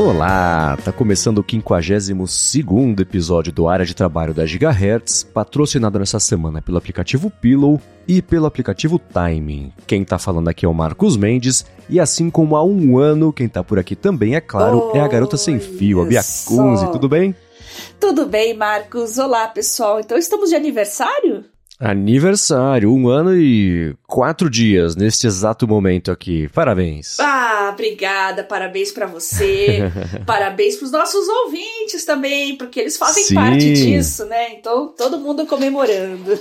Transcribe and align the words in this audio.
Olá, 0.00 0.78
tá 0.82 0.90
começando 0.90 1.40
o 1.40 1.44
52 2.26 2.98
episódio 3.00 3.52
do 3.52 3.68
Área 3.68 3.84
de 3.84 3.94
Trabalho 3.94 4.32
da 4.32 4.46
Gigahertz, 4.46 5.22
patrocinado 5.22 5.98
nessa 5.98 6.18
semana 6.18 6.62
pelo 6.62 6.78
aplicativo 6.78 7.30
Pillow 7.30 7.78
e 8.08 8.22
pelo 8.22 8.46
aplicativo 8.46 8.98
Timing. 8.98 9.70
Quem 9.86 10.02
tá 10.02 10.18
falando 10.18 10.48
aqui 10.48 10.64
é 10.64 10.68
o 10.68 10.72
Marcos 10.72 11.18
Mendes, 11.18 11.66
e 11.86 12.00
assim 12.00 12.30
como 12.30 12.56
há 12.56 12.64
um 12.64 12.98
ano, 12.98 13.30
quem 13.30 13.46
tá 13.46 13.62
por 13.62 13.78
aqui 13.78 13.94
também, 13.94 14.34
é 14.34 14.40
claro, 14.40 14.90
é 14.94 15.00
a 15.00 15.06
garota 15.06 15.36
sem 15.36 15.60
fio, 15.60 16.00
a 16.00 16.06
Bia 16.06 16.22
Kunze, 16.46 16.90
tudo 16.90 17.06
bem? 17.06 17.36
Tudo 18.00 18.24
bem, 18.24 18.56
Marcos. 18.56 19.18
Olá, 19.18 19.48
pessoal. 19.48 20.00
Então 20.00 20.16
estamos 20.16 20.48
de 20.48 20.56
aniversário? 20.56 21.44
Aniversário, 21.80 22.92
um 22.92 23.08
ano 23.08 23.34
e 23.34 23.96
quatro 24.06 24.50
dias 24.50 24.94
neste 24.94 25.26
exato 25.26 25.66
momento 25.66 26.12
aqui. 26.12 26.46
Parabéns. 26.50 27.18
Ah, 27.18 27.70
obrigada. 27.72 28.44
Parabéns 28.44 28.92
para 28.92 29.06
você. 29.06 29.90
parabéns 30.26 30.76
para 30.76 30.84
os 30.84 30.92
nossos 30.92 31.26
ouvintes 31.26 32.04
também, 32.04 32.54
porque 32.58 32.80
eles 32.80 32.98
fazem 32.98 33.24
Sim. 33.24 33.34
parte 33.34 33.72
disso, 33.72 34.26
né? 34.26 34.52
Então, 34.52 34.88
todo 34.88 35.18
mundo 35.18 35.46
comemorando. 35.46 36.38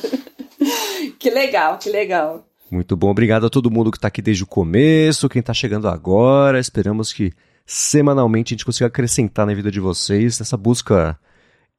que 1.18 1.30
legal, 1.30 1.78
que 1.78 1.90
legal. 1.90 2.46
Muito 2.70 2.98
bom. 2.98 3.10
Obrigado 3.10 3.46
a 3.46 3.50
todo 3.50 3.72
mundo 3.72 3.92
que 3.92 3.98
está 3.98 4.10
aqui 4.10 4.22
desde 4.22 4.44
o 4.44 4.48
começo, 4.48 5.30
quem 5.30 5.40
está 5.40 5.54
chegando 5.54 5.88
agora. 5.88 6.60
Esperamos 6.60 7.14
que 7.14 7.32
semanalmente 7.66 8.54
a 8.54 8.56
gente 8.56 8.66
consiga 8.66 8.88
acrescentar 8.88 9.48
na 9.48 9.54
vida 9.54 9.72
de 9.72 9.80
vocês 9.80 10.38
nessa 10.38 10.58
busca 10.58 11.18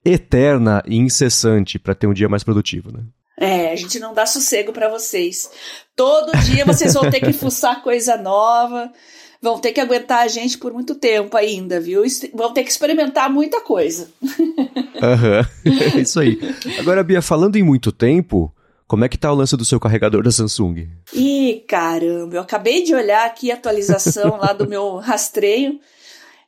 eterna 0.03 0.83
e 0.87 0.97
incessante 0.97 1.79
para 1.79 1.95
ter 1.95 2.07
um 2.07 2.15
dia 2.15 2.27
mais 2.27 2.43
produtivo, 2.43 2.91
né? 2.91 3.03
É, 3.41 3.73
a 3.73 3.77
gente 3.77 3.99
não 3.99 4.13
dá 4.13 4.27
sossego 4.27 4.71
para 4.71 4.91
vocês. 4.91 5.51
Todo 5.97 6.31
dia 6.41 6.63
vocês 6.67 6.93
vão 6.93 7.11
ter 7.11 7.21
que 7.21 7.33
fuçar 7.35 7.83
coisa 7.83 8.19
nova, 8.19 8.93
vão 9.41 9.59
ter 9.59 9.73
que 9.73 9.81
aguentar 9.81 10.19
a 10.19 10.29
gente 10.29 10.59
por 10.59 10.75
muito 10.75 10.95
tempo 10.95 11.35
ainda, 11.39 11.81
viu? 11.81 12.03
Vão 12.35 12.53
ter 12.53 12.65
que 12.65 12.71
experimentar 12.71 13.31
muita 13.31 13.63
coisa. 13.63 14.11
Aham, 15.03 15.49
uhum. 15.65 15.99
isso 15.99 16.21
aí. 16.21 16.39
Agora, 16.79 17.03
Bia, 17.03 17.23
falando 17.23 17.57
em 17.57 17.63
muito 17.63 17.91
tempo, 17.91 18.55
como 18.87 19.07
é 19.07 19.09
que 19.09 19.17
tá 19.17 19.33
o 19.33 19.37
lance 19.37 19.57
do 19.57 19.65
seu 19.65 19.81
carregador 19.81 20.23
da 20.23 20.31
Samsung? 20.31 20.87
Ih, 21.15 21.65
caramba, 21.67 22.37
eu 22.37 22.43
acabei 22.43 22.83
de 22.83 22.95
olhar 22.95 23.25
aqui 23.25 23.51
a 23.51 23.55
atualização 23.55 24.37
lá 24.37 24.53
do 24.53 24.69
meu 24.69 24.97
rastreio 25.01 25.81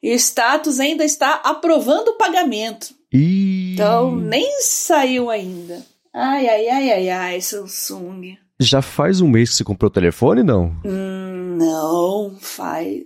e 0.03 0.13
o 0.13 0.15
status 0.15 0.79
ainda 0.79 1.05
está 1.05 1.37
aprovando 1.37 2.09
o 2.09 2.19
pagamento. 2.19 2.95
Ih. 3.11 3.73
Então, 3.73 4.15
nem 4.15 4.61
saiu 4.61 5.31
ainda. 5.31 5.92
Ai, 6.15 6.47
ai, 6.47 6.69
ai, 6.69 6.93
ai, 6.93 7.09
ai, 7.09 7.41
Samsung. 7.41 8.37
Já 8.61 8.83
faz 8.83 9.23
um 9.23 9.29
mês 9.29 9.51
que 9.51 9.57
você 9.57 9.65
comprou 9.65 9.89
o 9.89 9.93
telefone, 9.93 10.43
não? 10.43 10.77
Hum, 10.85 11.57
não, 11.59 12.37
faz. 12.39 13.03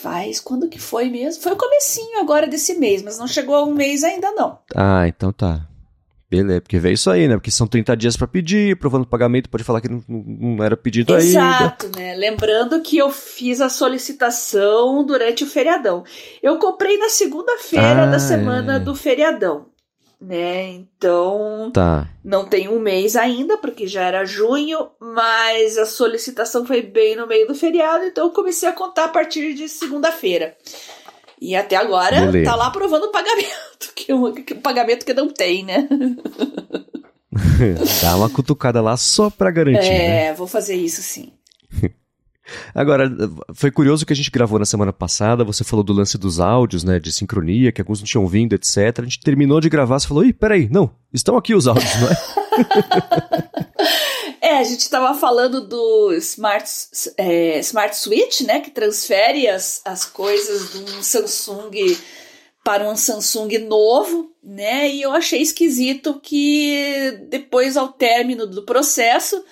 Faz. 0.00 0.40
Quando 0.40 0.68
que 0.68 0.78
foi 0.78 1.10
mesmo? 1.10 1.42
Foi 1.42 1.52
o 1.52 1.56
comecinho 1.56 2.18
agora 2.20 2.46
desse 2.46 2.78
mês, 2.78 3.02
mas 3.02 3.18
não 3.18 3.26
chegou 3.26 3.54
a 3.54 3.64
um 3.64 3.74
mês 3.74 4.02
ainda, 4.04 4.30
não. 4.32 4.58
Ah, 4.74 5.06
então 5.06 5.32
tá. 5.32 5.66
Beleza, 6.30 6.60
porque 6.60 6.78
veio 6.78 6.94
isso 6.94 7.10
aí, 7.10 7.28
né? 7.28 7.36
Porque 7.36 7.50
são 7.50 7.66
30 7.66 7.96
dias 7.96 8.16
para 8.16 8.26
pedir, 8.26 8.78
provando 8.78 9.04
o 9.04 9.08
pagamento, 9.08 9.48
pode 9.48 9.64
falar 9.64 9.80
que 9.80 9.88
não, 9.88 10.02
não 10.06 10.64
era 10.64 10.76
pedido 10.76 11.14
Exato, 11.14 11.26
ainda. 11.26 11.64
Exato, 11.64 11.98
né? 11.98 12.14
Lembrando 12.16 12.82
que 12.82 12.98
eu 12.98 13.10
fiz 13.10 13.60
a 13.60 13.68
solicitação 13.68 15.04
durante 15.04 15.44
o 15.44 15.46
feriadão. 15.46 16.04
Eu 16.42 16.58
comprei 16.58 16.98
na 16.98 17.08
segunda-feira 17.08 18.04
ah, 18.04 18.06
da 18.06 18.18
semana 18.18 18.76
é. 18.76 18.78
do 18.78 18.94
feriadão 18.94 19.67
né? 20.20 20.70
Então, 20.70 21.70
tá. 21.72 22.08
não 22.24 22.46
tem 22.46 22.68
um 22.68 22.80
mês 22.80 23.16
ainda, 23.16 23.56
porque 23.58 23.86
já 23.86 24.02
era 24.02 24.24
junho, 24.24 24.90
mas 25.00 25.78
a 25.78 25.86
solicitação 25.86 26.66
foi 26.66 26.82
bem 26.82 27.16
no 27.16 27.26
meio 27.26 27.46
do 27.46 27.54
feriado, 27.54 28.04
então 28.04 28.26
eu 28.26 28.32
comecei 28.32 28.68
a 28.68 28.72
contar 28.72 29.04
a 29.04 29.08
partir 29.08 29.54
de 29.54 29.68
segunda-feira. 29.68 30.56
E 31.40 31.54
até 31.54 31.76
agora 31.76 32.20
Beleza. 32.20 32.50
tá 32.50 32.56
lá 32.56 32.66
aprovando 32.66 33.04
o 33.04 33.12
pagamento, 33.12 33.90
que, 33.94 34.12
o, 34.12 34.32
que 34.32 34.54
o 34.54 34.60
pagamento 34.60 35.06
que 35.06 35.14
não 35.14 35.28
tem, 35.28 35.64
né? 35.64 35.88
Dá 38.02 38.16
uma 38.16 38.28
cutucada 38.28 38.80
lá 38.80 38.96
só 38.96 39.30
pra 39.30 39.50
garantir. 39.50 39.88
É, 39.88 40.08
né? 40.08 40.34
vou 40.34 40.46
fazer 40.46 40.74
isso 40.74 41.02
sim. 41.02 41.32
Agora, 42.74 43.10
foi 43.54 43.70
curioso 43.70 44.06
que 44.06 44.12
a 44.12 44.16
gente 44.16 44.30
gravou 44.30 44.58
na 44.58 44.64
semana 44.64 44.92
passada, 44.92 45.44
você 45.44 45.64
falou 45.64 45.84
do 45.84 45.92
lance 45.92 46.16
dos 46.16 46.40
áudios, 46.40 46.84
né, 46.84 46.98
de 46.98 47.12
sincronia, 47.12 47.72
que 47.72 47.80
alguns 47.80 48.00
não 48.00 48.06
tinham 48.06 48.26
vindo, 48.26 48.54
etc. 48.54 49.00
A 49.00 49.02
gente 49.02 49.20
terminou 49.20 49.60
de 49.60 49.68
gravar, 49.68 49.98
você 49.98 50.08
falou, 50.08 50.24
ih, 50.24 50.32
peraí, 50.32 50.68
não, 50.70 50.90
estão 51.12 51.36
aqui 51.36 51.54
os 51.54 51.66
áudios, 51.66 51.90
não 52.00 52.08
é? 52.08 52.16
é, 54.48 54.58
a 54.58 54.64
gente 54.64 54.80
estava 54.80 55.18
falando 55.18 55.66
do 55.66 56.12
Smart, 56.14 56.70
é, 57.16 57.58
Smart 57.60 57.96
Switch, 57.96 58.42
né, 58.42 58.60
que 58.60 58.70
transfere 58.70 59.48
as, 59.48 59.80
as 59.84 60.04
coisas 60.04 60.72
de 60.72 60.92
um 60.92 61.02
Samsung 61.02 61.96
para 62.64 62.88
um 62.88 62.96
Samsung 62.96 63.58
novo, 63.58 64.30
né, 64.42 64.90
e 64.90 65.02
eu 65.02 65.12
achei 65.12 65.40
esquisito 65.40 66.20
que 66.22 67.18
depois, 67.28 67.76
ao 67.76 67.88
término 67.88 68.46
do 68.46 68.64
processo, 68.64 69.42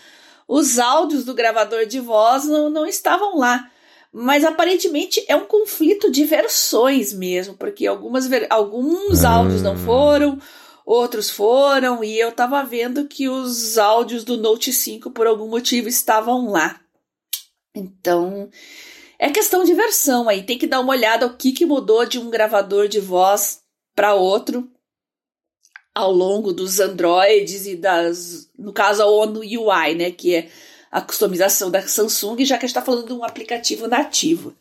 os 0.48 0.78
áudios 0.78 1.24
do 1.24 1.34
gravador 1.34 1.86
de 1.86 2.00
voz 2.00 2.44
não, 2.44 2.70
não 2.70 2.86
estavam 2.86 3.38
lá. 3.38 3.70
Mas 4.12 4.44
aparentemente 4.44 5.22
é 5.28 5.36
um 5.36 5.44
conflito 5.44 6.10
de 6.10 6.24
versões 6.24 7.12
mesmo, 7.12 7.54
porque 7.54 7.86
algumas, 7.86 8.28
alguns 8.48 9.24
ah. 9.24 9.30
áudios 9.30 9.60
não 9.60 9.76
foram, 9.76 10.40
outros 10.86 11.28
foram, 11.28 12.02
e 12.02 12.18
eu 12.18 12.32
tava 12.32 12.62
vendo 12.62 13.06
que 13.06 13.28
os 13.28 13.76
áudios 13.76 14.24
do 14.24 14.36
Note 14.36 14.72
5 14.72 15.10
por 15.10 15.26
algum 15.26 15.48
motivo 15.48 15.88
estavam 15.88 16.50
lá. 16.50 16.80
Então, 17.74 18.48
é 19.18 19.28
questão 19.30 19.64
de 19.64 19.74
versão 19.74 20.28
aí, 20.28 20.44
tem 20.44 20.56
que 20.56 20.66
dar 20.66 20.80
uma 20.80 20.92
olhada 20.92 21.26
o 21.26 21.36
que, 21.36 21.52
que 21.52 21.66
mudou 21.66 22.06
de 22.06 22.18
um 22.18 22.30
gravador 22.30 22.88
de 22.88 23.00
voz 23.00 23.60
para 23.94 24.14
outro 24.14 24.70
ao 25.96 26.12
longo 26.12 26.52
dos 26.52 26.78
Androids 26.78 27.66
e 27.66 27.74
das, 27.74 28.50
no 28.58 28.70
caso 28.70 29.02
a 29.02 29.06
ONU 29.06 29.40
UI, 29.40 29.94
né, 29.94 30.10
que 30.10 30.34
é 30.34 30.48
a 30.92 31.00
customização 31.00 31.70
da 31.70 31.80
Samsung, 31.80 32.44
já 32.44 32.58
que 32.58 32.66
a 32.66 32.68
gente 32.68 32.76
está 32.76 32.82
falando 32.82 33.06
de 33.06 33.14
um 33.14 33.24
aplicativo 33.24 33.88
nativo. 33.88 34.52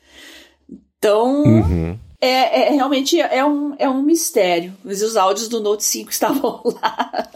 Então, 0.97 1.43
uhum. 1.43 1.99
é, 2.21 2.67
é, 2.67 2.69
realmente 2.69 3.19
é 3.19 3.43
um, 3.43 3.75
é 3.77 3.89
um 3.89 4.01
mistério. 4.01 4.73
Mas 4.81 5.01
os 5.01 5.17
áudios 5.17 5.49
do 5.49 5.59
Note 5.59 5.83
5 5.83 6.09
estavam 6.09 6.61
lá. 6.63 7.27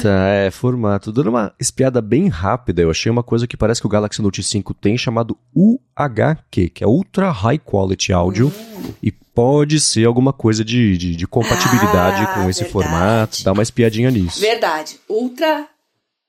Tá, 0.00 0.28
é, 0.28 0.50
formato. 0.52 1.10
Dando 1.10 1.30
uma 1.30 1.52
espiada 1.58 2.00
bem 2.00 2.28
rápida, 2.28 2.82
eu 2.82 2.90
achei 2.90 3.10
uma 3.10 3.24
coisa 3.24 3.48
que 3.48 3.56
parece 3.56 3.80
que 3.80 3.86
o 3.88 3.90
Galaxy 3.90 4.22
Note 4.22 4.44
5 4.44 4.72
tem, 4.74 4.96
chamado 4.96 5.36
UHQ, 5.56 6.70
que 6.70 6.84
é 6.84 6.86
Ultra 6.86 7.32
High 7.32 7.58
Quality 7.58 8.12
Audio, 8.12 8.46
hum. 8.46 8.92
e 9.02 9.12
pode 9.34 9.80
ser 9.80 10.06
alguma 10.06 10.32
coisa 10.32 10.64
de, 10.64 10.96
de, 10.96 11.16
de 11.16 11.26
compatibilidade 11.26 12.22
ah, 12.22 12.34
com 12.34 12.48
esse 12.48 12.64
verdade. 12.64 12.72
formato. 12.72 13.44
Dá 13.44 13.52
uma 13.52 13.62
espiadinha 13.62 14.10
nisso. 14.10 14.40
Verdade. 14.40 14.98
Ultra. 15.08 15.66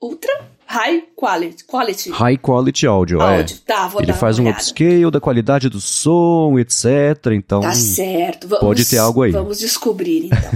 Ultra 0.02 0.56
High 0.68 1.04
quality, 1.16 1.64
quality. 1.66 2.10
High 2.10 2.38
quality 2.38 2.88
audio, 2.88 3.22
audio. 3.22 3.56
é. 3.56 3.60
Tá, 3.66 3.88
vou 3.88 4.02
Ele 4.02 4.12
dar 4.12 4.18
faz 4.18 4.40
um 4.40 4.50
upscale 4.50 5.12
da 5.12 5.22
qualidade 5.22 5.70
do 5.70 5.80
som, 5.80 6.58
etc. 6.58 7.28
Então. 7.34 7.62
Tá 7.62 7.72
certo. 7.74 8.48
Vamos, 8.48 8.66
pode 8.66 8.86
ter 8.86 8.98
algo 8.98 9.22
aí. 9.22 9.32
Vamos 9.32 9.60
descobrir, 9.60 10.26
então. 10.26 10.52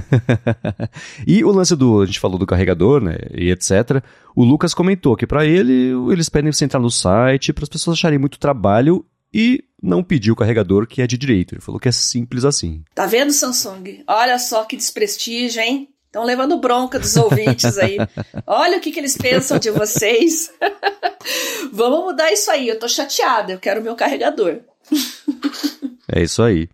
e 1.28 1.44
o 1.44 1.52
lance 1.52 1.76
do. 1.76 2.02
A 2.02 2.06
gente 2.08 2.20
falou 2.20 2.40
do 2.40 2.48
carregador, 2.48 3.02
né? 3.02 3.18
E 3.36 3.52
etc. 3.52 4.04
O 4.36 4.44
Lucas 4.44 4.74
comentou 4.74 5.16
que 5.16 5.28
para 5.28 5.46
ele, 5.46 5.92
eles 6.12 6.28
pedem 6.28 6.52
você 6.52 6.66
entrar 6.66 6.80
no 6.80 6.90
site 6.90 7.54
para 7.54 7.64
as 7.64 7.70
pessoas 7.70 7.96
acharem 7.96 8.18
muito 8.18 8.40
trabalho 8.40 9.06
e 9.34 9.64
não 9.82 10.04
pediu 10.04 10.34
o 10.34 10.38
carregador 10.38 10.88
que 10.88 11.02
é 11.02 11.08
de 11.08 11.18
direito. 11.18 11.54
Ele 11.54 11.62
falou 11.62 11.80
que 11.80 11.88
é 11.88 11.92
simples 11.92 12.46
assim. 12.46 12.84
Tá 12.94 13.06
vendo, 13.06 13.32
Samsung? 13.32 14.04
Olha 14.08 14.38
só 14.38 14.64
que 14.66 14.76
desprestígio, 14.76 15.62
hein? 15.62 15.90
Estão 16.06 16.24
levando 16.24 16.58
bronca 16.58 16.98
dos 16.98 17.16
ouvintes 17.16 17.78
aí. 17.78 17.98
Olha 18.46 18.78
o 18.78 18.82
que, 18.82 18.92
que 18.92 19.00
eles 19.00 19.16
pensam 19.16 19.60
de 19.60 19.70
vocês. 19.70 20.52
Vamos 21.72 22.06
mudar 22.06 22.32
isso 22.32 22.50
aí. 22.50 22.68
Eu 22.68 22.80
tô 22.80 22.88
chateada. 22.88 23.54
Eu 23.54 23.60
quero 23.60 23.82
meu 23.82 23.96
carregador. 23.96 24.60
é 26.12 26.24
isso 26.24 26.42
aí. 26.42 26.68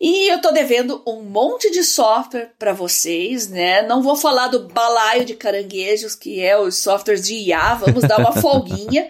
E 0.00 0.30
eu 0.30 0.40
tô 0.40 0.52
devendo 0.52 1.02
um 1.06 1.22
monte 1.22 1.70
de 1.70 1.82
software 1.82 2.52
para 2.58 2.74
vocês, 2.74 3.48
né? 3.48 3.82
Não 3.82 4.02
vou 4.02 4.14
falar 4.14 4.48
do 4.48 4.68
balaio 4.68 5.24
de 5.24 5.34
caranguejos, 5.34 6.14
que 6.14 6.40
é 6.40 6.56
os 6.56 6.76
softwares 6.76 7.26
de 7.26 7.34
IA, 7.34 7.74
vamos 7.74 8.02
dar 8.02 8.20
uma 8.20 8.32
folguinha. 8.32 9.08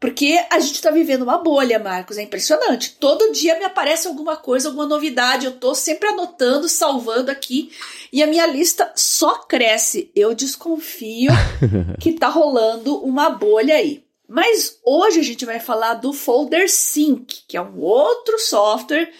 Porque 0.00 0.42
a 0.50 0.58
gente 0.58 0.80
tá 0.80 0.90
vivendo 0.90 1.22
uma 1.22 1.36
bolha, 1.36 1.78
Marcos, 1.78 2.16
é 2.16 2.22
impressionante. 2.22 2.96
Todo 2.98 3.32
dia 3.32 3.58
me 3.58 3.66
aparece 3.66 4.08
alguma 4.08 4.34
coisa, 4.34 4.68
alguma 4.68 4.86
novidade, 4.86 5.44
eu 5.44 5.52
tô 5.52 5.74
sempre 5.74 6.08
anotando, 6.08 6.70
salvando 6.70 7.30
aqui, 7.30 7.70
e 8.10 8.22
a 8.22 8.26
minha 8.26 8.46
lista 8.46 8.90
só 8.96 9.40
cresce. 9.40 10.10
Eu 10.16 10.34
desconfio 10.34 11.30
que 12.00 12.14
tá 12.14 12.28
rolando 12.28 12.96
uma 13.04 13.28
bolha 13.28 13.74
aí. 13.74 14.02
Mas 14.26 14.78
hoje 14.82 15.20
a 15.20 15.24
gente 15.24 15.44
vai 15.44 15.60
falar 15.60 15.94
do 15.94 16.14
Folder 16.14 16.70
Sync, 16.70 17.42
que 17.46 17.58
é 17.58 17.60
um 17.60 17.78
outro 17.78 18.38
software. 18.38 19.12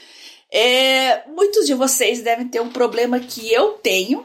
É, 0.51 1.29
muitos 1.29 1.67
de 1.67 1.75
vocês 1.75 2.23
devem 2.23 2.49
ter 2.49 2.61
um 2.61 2.71
problema 2.71 3.21
que 3.21 3.53
eu 3.53 3.73
tenho. 3.73 4.25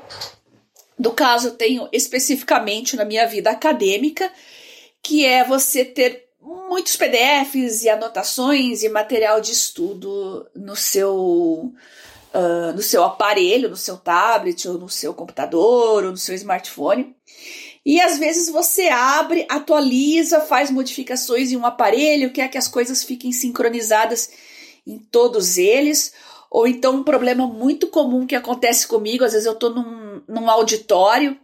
No 0.97 1.11
caso, 1.11 1.49
eu 1.49 1.55
tenho 1.55 1.89
especificamente 1.91 2.95
na 2.95 3.03
minha 3.03 3.27
vida 3.27 3.49
acadêmica, 3.49 4.31
que 5.03 5.25
é 5.25 5.43
você 5.43 5.83
ter 5.83 6.24
muitos 6.45 6.95
PDFs 6.95 7.83
e 7.83 7.89
anotações 7.89 8.83
e 8.83 8.89
material 8.89 9.41
de 9.41 9.51
estudo 9.51 10.45
no 10.55 10.75
seu 10.75 11.73
uh, 12.33 12.73
no 12.73 12.81
seu 12.81 13.03
aparelho, 13.03 13.69
no 13.69 13.75
seu 13.77 13.97
tablet 13.97 14.67
ou 14.67 14.77
no 14.77 14.89
seu 14.89 15.13
computador 15.13 16.03
ou 16.03 16.11
no 16.11 16.17
seu 16.17 16.35
smartphone. 16.35 17.15
E 17.83 17.99
às 17.99 18.17
vezes 18.17 18.49
você 18.49 18.89
abre, 18.89 19.45
atualiza, 19.49 20.41
faz 20.41 20.69
modificações 20.69 21.51
em 21.51 21.57
um 21.57 21.65
aparelho, 21.65 22.33
quer 22.33 22.49
que 22.49 22.57
as 22.57 22.67
coisas 22.67 23.03
fiquem 23.03 23.31
sincronizadas 23.31 24.29
em 24.85 24.97
todos 24.97 25.57
eles. 25.57 26.13
Ou 26.49 26.67
então 26.67 26.95
um 26.95 27.03
problema 27.03 27.47
muito 27.47 27.87
comum 27.87 28.25
que 28.25 28.35
acontece 28.35 28.87
comigo, 28.87 29.23
às 29.23 29.33
vezes 29.33 29.45
eu 29.45 29.53
estou 29.53 29.69
num, 29.69 30.21
num 30.27 30.49
auditório, 30.49 31.37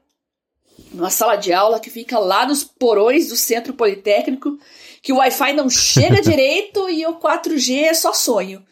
numa 0.92 1.10
sala 1.10 1.36
de 1.36 1.54
aula 1.54 1.80
que 1.80 1.90
fica 1.90 2.18
lá 2.18 2.46
nos 2.46 2.64
porões 2.64 3.30
do 3.30 3.36
centro 3.36 3.74
politécnico, 3.74 4.58
que 5.02 5.12
o 5.12 5.18
Wi-Fi 5.18 5.54
não 5.54 5.70
chega 5.70 6.22
direito 6.22 6.90
e 6.90 7.06
o 7.06 7.16
4G 7.16 7.84
é 7.84 7.94
só 7.94 8.14
sonho. 8.14 8.66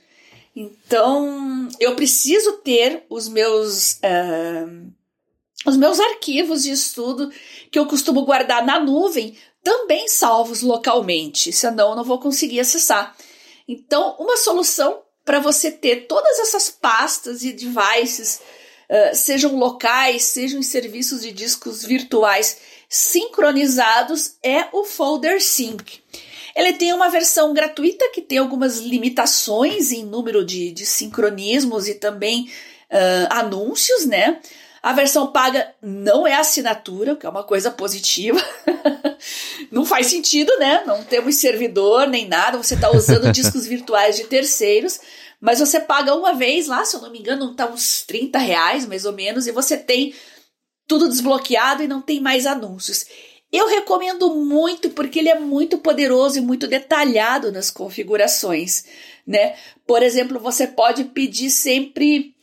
Então, 0.56 1.70
eu 1.80 1.96
preciso 1.96 2.58
ter 2.58 3.06
os 3.10 3.28
meus 3.30 3.94
uh, 3.94 4.92
os 5.66 5.78
meus 5.78 6.00
arquivos 6.00 6.64
de 6.64 6.72
estudo 6.72 7.32
que 7.72 7.78
eu 7.78 7.86
costumo 7.86 8.26
guardar 8.26 8.66
na 8.66 8.80
nuvem 8.80 9.38
também 9.64 10.08
salvos 10.08 10.62
localmente, 10.62 11.52
senão 11.52 11.90
eu 11.90 11.96
não 11.96 12.04
vou 12.04 12.20
conseguir 12.20 12.62
acessar. 12.62 13.16
Então, 13.68 14.16
uma 14.20 14.38
solução 14.38 15.02
para 15.26 15.40
você 15.40 15.70
ter 15.72 16.08
todas 16.08 16.40
essas 16.40 16.70
pastas 16.70 17.44
e 17.44 17.52
devices, 17.52 18.42
uh, 18.90 19.16
sejam 19.16 19.56
locais, 19.58 20.24
sejam 20.24 20.60
em 20.60 20.64
serviços 20.64 21.22
de 21.22 21.32
discos 21.32 21.84
virtuais 21.84 22.58
sincronizados, 22.90 24.36
é 24.44 24.66
o 24.74 24.84
Folder 24.84 25.42
Sync. 25.42 26.02
Ele 26.56 26.74
tem 26.74 26.92
uma 26.92 27.10
versão 27.10 27.54
gratuita 27.54 28.10
que 28.14 28.22
tem 28.22 28.40
algumas 28.40 28.80
limitações 28.80 29.92
em 29.92 30.04
número 30.04 30.44
de, 30.44 30.72
de 30.72 30.86
sincronismos 30.86 31.88
e 31.88 31.94
também 31.94 32.50
uh, 32.90 33.28
anúncios, 33.30 34.06
né? 34.06 34.40
A 34.82 34.94
versão 34.94 35.28
paga 35.28 35.74
não 35.82 36.26
é 36.26 36.36
assinatura, 36.36 37.14
o 37.14 37.18
que 37.18 37.26
é 37.26 37.30
uma 37.30 37.44
coisa 37.44 37.70
positiva. 37.70 38.40
não 39.72 39.86
faz 39.86 40.08
sentido, 40.08 40.52
né? 40.58 40.84
Não 40.86 41.04
temos 41.04 41.36
servidor 41.36 42.08
nem 42.08 42.28
nada, 42.28 42.58
você 42.58 42.76
está 42.76 42.90
usando 42.90 43.30
discos 43.34 43.68
virtuais 43.68 44.16
de 44.16 44.24
terceiros, 44.24 45.00
mas 45.40 45.60
você 45.60 45.80
paga 45.80 46.16
uma 46.16 46.34
vez 46.34 46.68
lá, 46.68 46.84
se 46.86 46.96
eu 46.96 47.02
não 47.02 47.12
me 47.12 47.20
engano, 47.20 47.54
tá 47.54 47.68
uns 47.68 48.04
30 48.04 48.40
reais 48.40 48.86
mais 48.86 49.06
ou 49.06 49.14
menos, 49.14 49.48
e 49.48 49.52
você 49.52 49.78
tem 49.78 50.14
tudo 50.90 51.08
desbloqueado 51.08 51.84
e 51.84 51.88
não 51.88 52.02
tem 52.02 52.20
mais 52.20 52.48
anúncios. 52.48 53.06
Eu 53.52 53.68
recomendo 53.68 54.34
muito 54.36 54.90
porque 54.90 55.20
ele 55.20 55.30
é 55.30 55.40
muito 55.40 55.78
poderoso 55.78 56.40
e 56.40 56.42
muito 56.42 56.68
detalhado 56.68 57.52
nas 57.52 57.70
configurações, 57.70 58.86
né? 59.26 59.56
Por 59.86 60.02
exemplo, 60.02 60.40
você 60.40 60.66
pode 60.66 61.04
pedir 61.06 61.52
sempre 61.52 62.34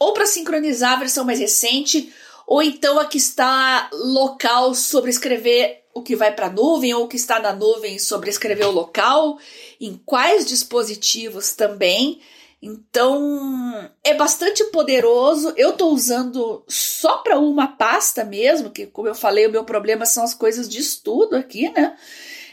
ou 0.00 0.12
para 0.12 0.26
sincronizar 0.26 0.94
a 0.94 0.96
versão 0.96 1.24
mais 1.24 1.38
recente, 1.38 2.12
ou 2.44 2.60
então 2.60 2.98
a 2.98 3.06
que 3.06 3.18
está 3.18 3.88
local 3.92 4.74
sobre 4.74 5.10
escrever 5.10 5.84
o 5.94 6.02
que 6.02 6.16
vai 6.16 6.34
para 6.34 6.46
a 6.46 6.50
nuvem, 6.50 6.92
ou 6.92 7.04
o 7.04 7.08
que 7.08 7.16
está 7.16 7.38
na 7.38 7.52
nuvem 7.52 8.00
sobre 8.00 8.28
escrever 8.28 8.64
o 8.64 8.72
local, 8.72 9.38
em 9.80 10.00
quais 10.04 10.44
dispositivos 10.44 11.52
também. 11.52 12.20
Então, 12.62 13.90
é 14.04 14.14
bastante 14.14 14.62
poderoso. 14.66 15.52
Eu 15.56 15.70
estou 15.70 15.92
usando 15.92 16.64
só 16.68 17.18
para 17.18 17.36
uma 17.36 17.66
pasta 17.66 18.24
mesmo, 18.24 18.70
que 18.70 18.86
como 18.86 19.08
eu 19.08 19.16
falei, 19.16 19.48
o 19.48 19.50
meu 19.50 19.64
problema 19.64 20.06
são 20.06 20.22
as 20.22 20.32
coisas 20.32 20.68
de 20.68 20.78
estudo 20.78 21.34
aqui, 21.34 21.68
né? 21.70 21.96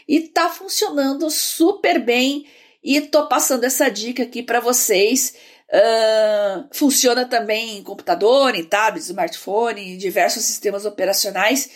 E 0.08 0.22
tá 0.22 0.50
funcionando 0.50 1.30
super 1.30 2.00
bem 2.00 2.48
e 2.84 3.00
tô 3.02 3.28
passando 3.28 3.66
essa 3.66 3.88
dica 3.88 4.24
aqui 4.24 4.42
para 4.42 4.60
vocês. 4.60 5.36
Uh, 5.72 6.68
funciona 6.72 7.26
também 7.26 7.78
em 7.78 7.84
computador, 7.84 8.56
em 8.56 8.64
tablet, 8.64 9.04
smartphone, 9.04 9.94
em 9.94 9.98
diversos 9.98 10.44
sistemas 10.44 10.86
operacionais. 10.86 11.70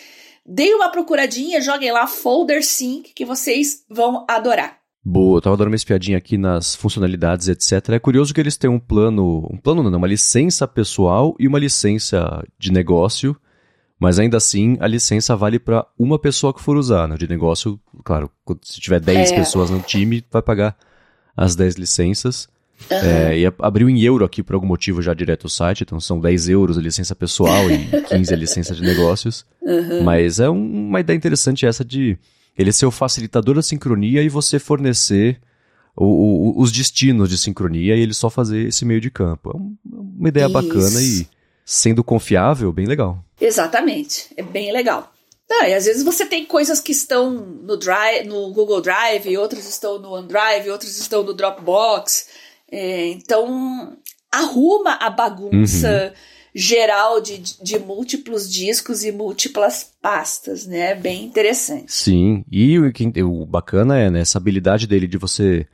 Deem 0.44 0.74
uma 0.74 0.90
procuradinha, 0.90 1.62
joguem 1.62 1.92
lá 1.92 2.08
Folder 2.08 2.66
Sync 2.66 3.14
que 3.14 3.24
vocês 3.24 3.86
vão 3.88 4.26
adorar. 4.28 4.83
Boa, 5.06 5.38
eu 5.38 5.42
tava 5.42 5.58
dando 5.58 5.68
uma 5.68 5.76
espiadinha 5.76 6.18
aqui 6.18 6.38
nas 6.38 6.76
funcionalidades, 6.76 7.50
etc. 7.50 7.90
É 7.90 8.00
curioso 8.00 8.34
que 8.34 8.40
eles 8.40 8.56
têm 8.56 8.70
um 8.70 8.80
plano, 8.80 9.50
um 9.52 9.58
plano 9.58 9.84
não, 9.84 9.98
uma 9.98 10.08
licença 10.08 10.66
pessoal 10.66 11.36
e 11.38 11.46
uma 11.46 11.60
licença 11.60 12.42
de 12.58 12.72
negócio, 12.72 13.36
mas 14.00 14.18
ainda 14.18 14.38
assim 14.38 14.78
a 14.80 14.88
licença 14.88 15.36
vale 15.36 15.60
para 15.60 15.86
uma 16.00 16.18
pessoa 16.18 16.54
que 16.54 16.62
for 16.62 16.78
usar, 16.78 17.06
né? 17.10 17.18
De 17.18 17.28
negócio, 17.28 17.78
claro, 18.02 18.32
se 18.62 18.80
tiver 18.80 19.02
10 19.02 19.32
é. 19.32 19.36
pessoas 19.36 19.70
no 19.70 19.82
time, 19.82 20.24
vai 20.32 20.42
pagar 20.42 20.78
as 21.36 21.54
10 21.54 21.76
licenças. 21.76 22.48
Uhum. 22.90 22.98
É, 22.98 23.40
e 23.40 23.46
abriu 23.60 23.90
em 23.90 24.02
euro 24.02 24.24
aqui 24.24 24.42
por 24.42 24.56
algum 24.56 24.68
motivo 24.68 25.02
já 25.02 25.14
direto 25.14 25.46
o 25.46 25.50
site, 25.50 25.84
então 25.84 26.00
são 26.00 26.20
10 26.20 26.50
euros 26.50 26.78
a 26.78 26.82
licença 26.82 27.14
pessoal 27.14 27.70
e 27.70 27.88
15 28.08 28.34
a 28.34 28.38
licença 28.38 28.74
de 28.74 28.82
negócios. 28.82 29.46
Uhum. 29.62 30.04
Mas 30.04 30.40
é 30.40 30.50
um, 30.50 30.88
uma 30.88 31.02
ideia 31.02 31.18
interessante 31.18 31.66
essa 31.66 31.84
de 31.84 32.18
ele 32.58 32.72
ser 32.72 32.86
o 32.86 32.92
facilitador 32.92 33.56
da 33.56 33.62
sincronia 33.62 34.22
e 34.22 34.30
você 34.30 34.60
fornecer 34.60 35.40
o, 35.96 36.06
o, 36.06 36.62
os 36.62 36.72
destinos 36.72 37.30
de 37.30 37.38
sincronia 37.38 37.96
e 37.96 38.00
ele 38.00 38.14
só 38.14 38.30
fazer 38.30 38.68
esse 38.68 38.86
meio 38.86 39.02
de 39.02 39.10
campo. 39.10 39.52
É 39.52 39.96
uma 39.96 40.30
ideia 40.30 40.46
Isso. 40.46 40.54
bacana 40.54 41.02
e 41.02 41.28
sendo 41.66 42.04
confiável, 42.04 42.72
bem 42.72 42.86
legal. 42.86 43.24
Exatamente, 43.40 44.30
é 44.38 44.44
bem 44.44 44.72
legal. 44.72 45.12
Ah, 45.52 45.70
e 45.70 45.74
às 45.74 45.86
vezes 45.86 46.04
você 46.04 46.26
tem 46.26 46.46
coisas 46.46 46.80
que 46.80 46.92
estão 46.92 47.32
no, 47.32 47.78
Drive, 47.78 48.26
no 48.26 48.52
Google 48.52 48.82
Drive, 48.82 49.38
outras 49.38 49.68
estão 49.68 50.00
no 50.00 50.12
OneDrive, 50.12 50.70
outras 50.72 50.98
estão 50.98 51.24
no 51.24 51.34
Dropbox. 51.34 52.28
É, 52.72 53.08
então, 53.08 53.96
arruma 54.32 54.94
a 54.94 55.10
bagunça. 55.10 56.08
Uhum 56.08 56.33
geral 56.54 57.20
de, 57.20 57.40
de 57.62 57.80
múltiplos 57.80 58.52
discos 58.52 59.04
e 59.04 59.12
múltiplas 59.12 59.92
pastas, 60.02 60.68
né? 60.68 60.94
Bem 60.94 61.26
interessante. 61.26 61.92
Sim, 61.92 62.46
e 62.52 62.78
o, 62.78 62.92
o 63.24 63.46
bacana 63.46 63.98
é 63.98 64.10
né, 64.10 64.22
essa 64.22 64.38
habilidade 64.38 64.86
dele 64.86 65.08
de 65.08 65.18
você 65.18 65.66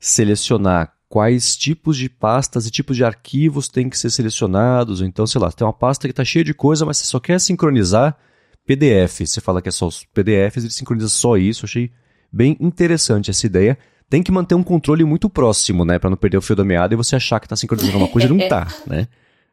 selecionar 0.00 0.92
quais 1.08 1.56
tipos 1.56 1.96
de 1.96 2.08
pastas 2.08 2.66
e 2.66 2.70
tipos 2.70 2.96
de 2.96 3.04
arquivos 3.04 3.68
têm 3.68 3.88
que 3.88 3.96
ser 3.96 4.10
selecionados. 4.10 5.00
Então, 5.00 5.26
sei 5.26 5.40
lá, 5.40 5.52
tem 5.52 5.64
uma 5.64 5.72
pasta 5.72 6.08
que 6.08 6.12
está 6.12 6.24
cheia 6.24 6.44
de 6.44 6.52
coisa, 6.52 6.84
mas 6.84 6.98
você 6.98 7.04
só 7.04 7.20
quer 7.20 7.40
sincronizar 7.40 8.18
PDF. 8.66 9.20
Você 9.20 9.40
fala 9.40 9.62
que 9.62 9.68
é 9.68 9.72
só 9.72 9.86
os 9.86 10.04
PDFs, 10.04 10.64
ele 10.64 10.72
sincroniza 10.72 11.08
só 11.08 11.36
isso. 11.36 11.64
Achei 11.64 11.92
bem 12.32 12.56
interessante 12.58 13.30
essa 13.30 13.46
ideia. 13.46 13.78
Tem 14.10 14.22
que 14.22 14.32
manter 14.32 14.56
um 14.56 14.62
controle 14.62 15.04
muito 15.04 15.30
próximo, 15.30 15.84
né? 15.84 15.98
para 15.98 16.10
não 16.10 16.16
perder 16.16 16.38
o 16.38 16.42
fio 16.42 16.56
da 16.56 16.64
meada 16.64 16.92
e 16.92 16.96
você 16.96 17.14
achar 17.14 17.38
que 17.38 17.46
está 17.46 17.56
sincronizando 17.56 17.96
uma 17.96 18.08
coisa 18.08 18.26
e 18.26 18.30
não 18.30 18.38
está, 18.38 18.66
né? 18.84 19.06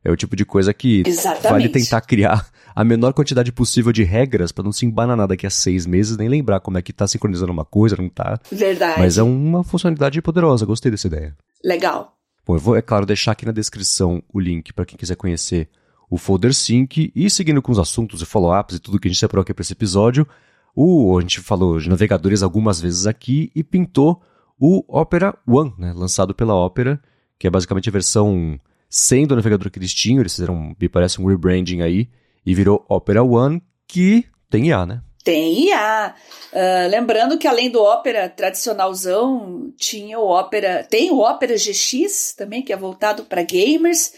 É 0.03 0.11
o 0.11 0.15
tipo 0.15 0.35
de 0.35 0.43
coisa 0.43 0.73
que 0.73 1.03
Exatamente. 1.05 1.51
vale 1.51 1.69
tentar 1.69 2.01
criar 2.01 2.49
a 2.75 2.83
menor 2.83 3.13
quantidade 3.13 3.51
possível 3.51 3.91
de 3.91 4.03
regras 4.03 4.51
para 4.51 4.63
não 4.63 4.71
se 4.71 4.85
embananar 4.85 5.27
daqui 5.27 5.45
a 5.45 5.49
seis 5.49 5.85
meses, 5.85 6.17
nem 6.17 6.27
lembrar 6.27 6.59
como 6.59 6.77
é 6.77 6.81
que 6.81 6.91
tá 6.91 7.07
sincronizando 7.07 7.51
uma 7.51 7.65
coisa, 7.65 7.95
não 7.95 8.09
tá. 8.09 8.39
Verdade. 8.51 8.99
Mas 8.99 9.17
é 9.17 9.23
uma 9.23 9.63
funcionalidade 9.63 10.21
poderosa, 10.21 10.65
gostei 10.65 10.91
dessa 10.91 11.07
ideia. 11.07 11.35
Legal. 11.63 12.17
Bom, 12.45 12.55
eu 12.55 12.59
vou, 12.59 12.75
é 12.75 12.81
claro, 12.81 13.05
deixar 13.05 13.33
aqui 13.33 13.45
na 13.45 13.51
descrição 13.51 14.23
o 14.33 14.39
link 14.39 14.73
para 14.73 14.85
quem 14.85 14.97
quiser 14.97 15.15
conhecer 15.15 15.69
o 16.09 16.17
Folder 16.17 16.53
Sync 16.53 17.11
e 17.15 17.29
seguindo 17.29 17.61
com 17.61 17.71
os 17.71 17.79
assuntos 17.79 18.21
e 18.21 18.25
follow-ups 18.25 18.75
e 18.75 18.79
tudo 18.79 18.99
que 18.99 19.07
a 19.07 19.11
gente 19.11 19.19
separou 19.19 19.43
aqui 19.43 19.53
para 19.53 19.61
esse 19.61 19.73
episódio, 19.73 20.27
o, 20.75 21.17
a 21.17 21.21
gente 21.21 21.39
falou 21.39 21.79
de 21.79 21.89
navegadores 21.89 22.41
algumas 22.41 22.81
vezes 22.81 23.05
aqui 23.05 23.51
e 23.55 23.63
pintou 23.63 24.21
o 24.59 24.83
Opera 24.87 25.37
One, 25.47 25.73
né, 25.77 25.93
lançado 25.95 26.33
pela 26.33 26.53
Opera, 26.53 27.01
que 27.39 27.47
é 27.47 27.49
basicamente 27.49 27.89
a 27.89 27.91
versão 27.91 28.59
sendo 28.93 29.31
o 29.31 29.35
navegador 29.35 29.71
que 29.71 29.79
eles 29.79 29.93
fizeram, 29.93 30.75
me 30.77 30.89
parece, 30.89 31.21
um 31.21 31.25
rebranding 31.25 31.81
aí, 31.81 32.09
e 32.45 32.53
virou 32.53 32.85
Opera 32.89 33.23
One, 33.23 33.63
que 33.87 34.25
tem 34.49 34.67
IA, 34.67 34.85
né? 34.85 35.01
Tem 35.23 35.67
IA. 35.67 36.13
Uh, 36.51 36.89
lembrando 36.89 37.37
que 37.37 37.47
além 37.47 37.69
do 37.69 37.81
Opera 37.81 38.27
tradicionalzão, 38.27 39.71
tinha 39.77 40.19
o 40.19 40.27
Opera, 40.27 40.83
tem 40.83 41.09
o 41.09 41.19
Opera 41.19 41.55
GX 41.55 42.33
também, 42.35 42.61
que 42.61 42.73
é 42.73 42.77
voltado 42.77 43.23
para 43.23 43.43
gamers. 43.43 44.13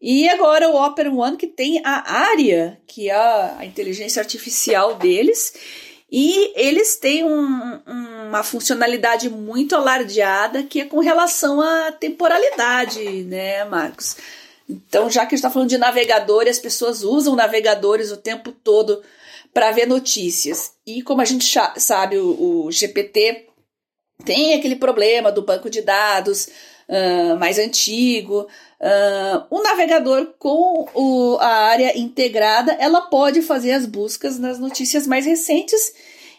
E 0.00 0.28
agora 0.28 0.68
o 0.68 0.76
Opera 0.76 1.10
One, 1.10 1.36
que 1.36 1.48
tem 1.48 1.80
a 1.84 2.12
área, 2.12 2.78
que 2.86 3.10
é 3.10 3.14
a 3.14 3.64
inteligência 3.64 4.20
artificial 4.20 4.94
deles. 4.94 5.54
E 6.14 6.52
eles 6.54 6.96
têm 6.96 7.24
um, 7.24 7.80
uma 8.28 8.42
funcionalidade 8.42 9.30
muito 9.30 9.74
alardeada 9.74 10.62
que 10.62 10.82
é 10.82 10.84
com 10.84 11.00
relação 11.00 11.58
à 11.58 11.90
temporalidade, 11.90 13.02
né, 13.24 13.64
Marcos? 13.64 14.16
Então, 14.68 15.08
já 15.08 15.20
que 15.20 15.28
a 15.28 15.30
gente 15.30 15.38
está 15.38 15.50
falando 15.50 15.70
de 15.70 15.78
navegador, 15.78 16.46
as 16.46 16.58
pessoas 16.58 17.02
usam 17.02 17.34
navegadores 17.34 18.12
o 18.12 18.18
tempo 18.18 18.52
todo 18.52 19.02
para 19.54 19.72
ver 19.72 19.86
notícias. 19.86 20.72
E 20.86 21.02
como 21.02 21.22
a 21.22 21.24
gente 21.24 21.46
sabe, 21.78 22.18
o, 22.18 22.66
o 22.66 22.70
GPT 22.70 23.46
tem 24.22 24.52
aquele 24.52 24.76
problema 24.76 25.32
do 25.32 25.40
banco 25.40 25.70
de 25.70 25.80
dados 25.80 26.48
uh, 26.88 27.38
mais 27.38 27.58
antigo. 27.58 28.46
Uh, 28.80 29.46
o 29.50 29.62
navegador 29.62 30.34
com 30.38 30.88
o, 30.94 31.38
a 31.40 31.46
área 31.46 31.98
integrada, 31.98 32.72
ela 32.80 33.02
pode 33.02 33.42
fazer 33.42 33.72
as 33.72 33.86
buscas 33.86 34.38
nas 34.38 34.58
notícias 34.58 35.06
mais 35.06 35.24
recentes 35.24 35.94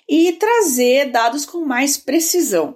e 0.08 0.34
trazer 0.34 1.12
dados 1.12 1.46
com 1.46 1.60
mais 1.60 1.98
precisão. 1.98 2.76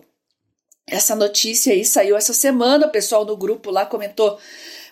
Essa 0.90 1.16
notícia 1.16 1.74
aí 1.74 1.84
saiu 1.84 2.16
essa 2.16 2.34
semana, 2.34 2.88
o 2.88 2.92
pessoal 2.92 3.26
do 3.26 3.36
grupo 3.36 3.70
lá 3.70 3.86
comentou 3.86 4.40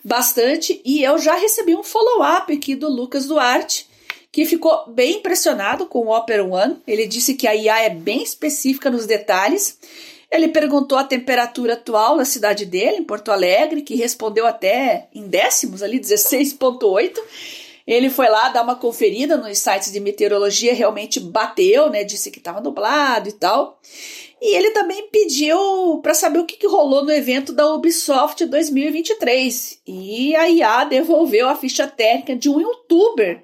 bastante 0.03 0.81
e 0.85 1.01
eu 1.01 1.17
já 1.17 1.35
recebi 1.35 1.73
um 1.73 1.83
follow-up 1.83 2.51
aqui 2.51 2.75
do 2.75 2.89
Lucas 2.89 3.25
Duarte, 3.25 3.87
que 4.29 4.45
ficou 4.45 4.89
bem 4.89 5.19
impressionado 5.19 5.85
com 5.85 5.99
o 5.99 6.15
Opera 6.15 6.43
One. 6.43 6.81
Ele 6.85 7.07
disse 7.07 7.33
que 7.35 7.47
a 7.47 7.55
IA 7.55 7.83
é 7.83 7.89
bem 7.89 8.21
específica 8.21 8.91
nos 8.91 9.05
detalhes. 9.05 9.79
Ele 10.35 10.49
perguntou 10.49 10.97
a 10.97 11.03
temperatura 11.03 11.73
atual 11.73 12.17
na 12.17 12.25
cidade 12.25 12.65
dele, 12.65 12.97
em 12.97 13.03
Porto 13.03 13.31
Alegre, 13.31 13.81
que 13.81 13.95
respondeu 13.95 14.45
até 14.45 15.07
em 15.13 15.27
décimos 15.27 15.81
ali, 15.81 15.99
16.8. 15.99 17.17
Ele 17.87 18.09
foi 18.09 18.27
lá 18.27 18.49
dar 18.49 18.63
uma 18.63 18.75
conferida 18.75 19.37
nos 19.37 19.57
sites 19.57 19.91
de 19.91 19.99
meteorologia, 19.99 20.73
realmente 20.73 21.19
bateu, 21.19 21.89
né? 21.89 22.03
Disse 22.03 22.31
que 22.31 22.39
estava 22.39 22.59
nublado 22.59 23.29
e 23.29 23.31
tal. 23.31 23.79
E 24.41 24.55
ele 24.55 24.71
também 24.71 25.07
pediu 25.09 25.99
para 26.03 26.13
saber 26.13 26.39
o 26.39 26.45
que, 26.45 26.57
que, 26.57 26.67
rolou 26.67 27.05
no 27.05 27.11
evento 27.11 27.53
da 27.53 27.73
Ubisoft 27.73 28.45
2023. 28.45 29.79
E 29.87 30.35
a 30.35 30.49
IA 30.49 30.83
devolveu 30.83 31.47
a 31.47 31.55
ficha 31.55 31.87
técnica 31.87 32.35
de 32.35 32.49
um 32.49 32.59
youtuber 32.59 33.41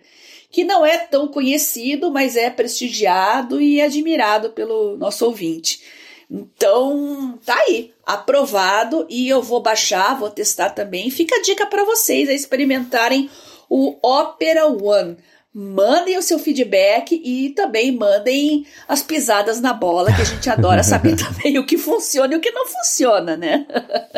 que 0.50 0.65
não 0.65 0.86
é 0.86 0.98
tão 0.98 1.29
conhecido, 1.29 2.12
mas 2.12 2.36
é 2.36 2.50
prestigiado 2.50 3.62
e 3.62 3.79
admirado 3.79 4.50
pelo 4.50 4.98
nosso 4.98 5.25
ouvinte. 5.25 6.00
Então, 6.32 7.38
tá 7.46 7.54
aí, 7.68 7.92
aprovado 8.06 9.06
e 9.10 9.28
eu 9.28 9.44
vou 9.44 9.62
baixar, 9.62 10.18
vou 10.18 10.30
testar 10.30 10.70
também. 10.70 11.12
Fica 11.12 11.36
a 11.36 11.42
dica 11.42 11.66
para 11.66 11.84
vocês 11.84 12.30
a 12.30 12.34
experimentarem 12.34 13.30
o 13.70 13.98
Opera 14.02 14.66
One. 14.66 15.18
Mandem 15.54 16.18
o 16.18 16.22
seu 16.22 16.40
feedback 16.40 17.22
e 17.22 17.50
também 17.50 17.92
mandem 17.92 18.66
as 18.88 19.04
pisadas 19.04 19.60
na 19.60 19.74
bola, 19.74 20.14
que 20.16 20.22
a 20.22 20.26
gente 20.26 20.50
adora 20.50 20.82
saber 20.82 21.18
também 21.20 21.60
o 21.60 21.66
que 21.66 21.78
funciona 21.78 22.34
e 22.34 22.38
o 22.38 22.40
que 22.40 22.52
não 22.52 22.66
funciona, 22.66 23.36
né? 23.36 23.68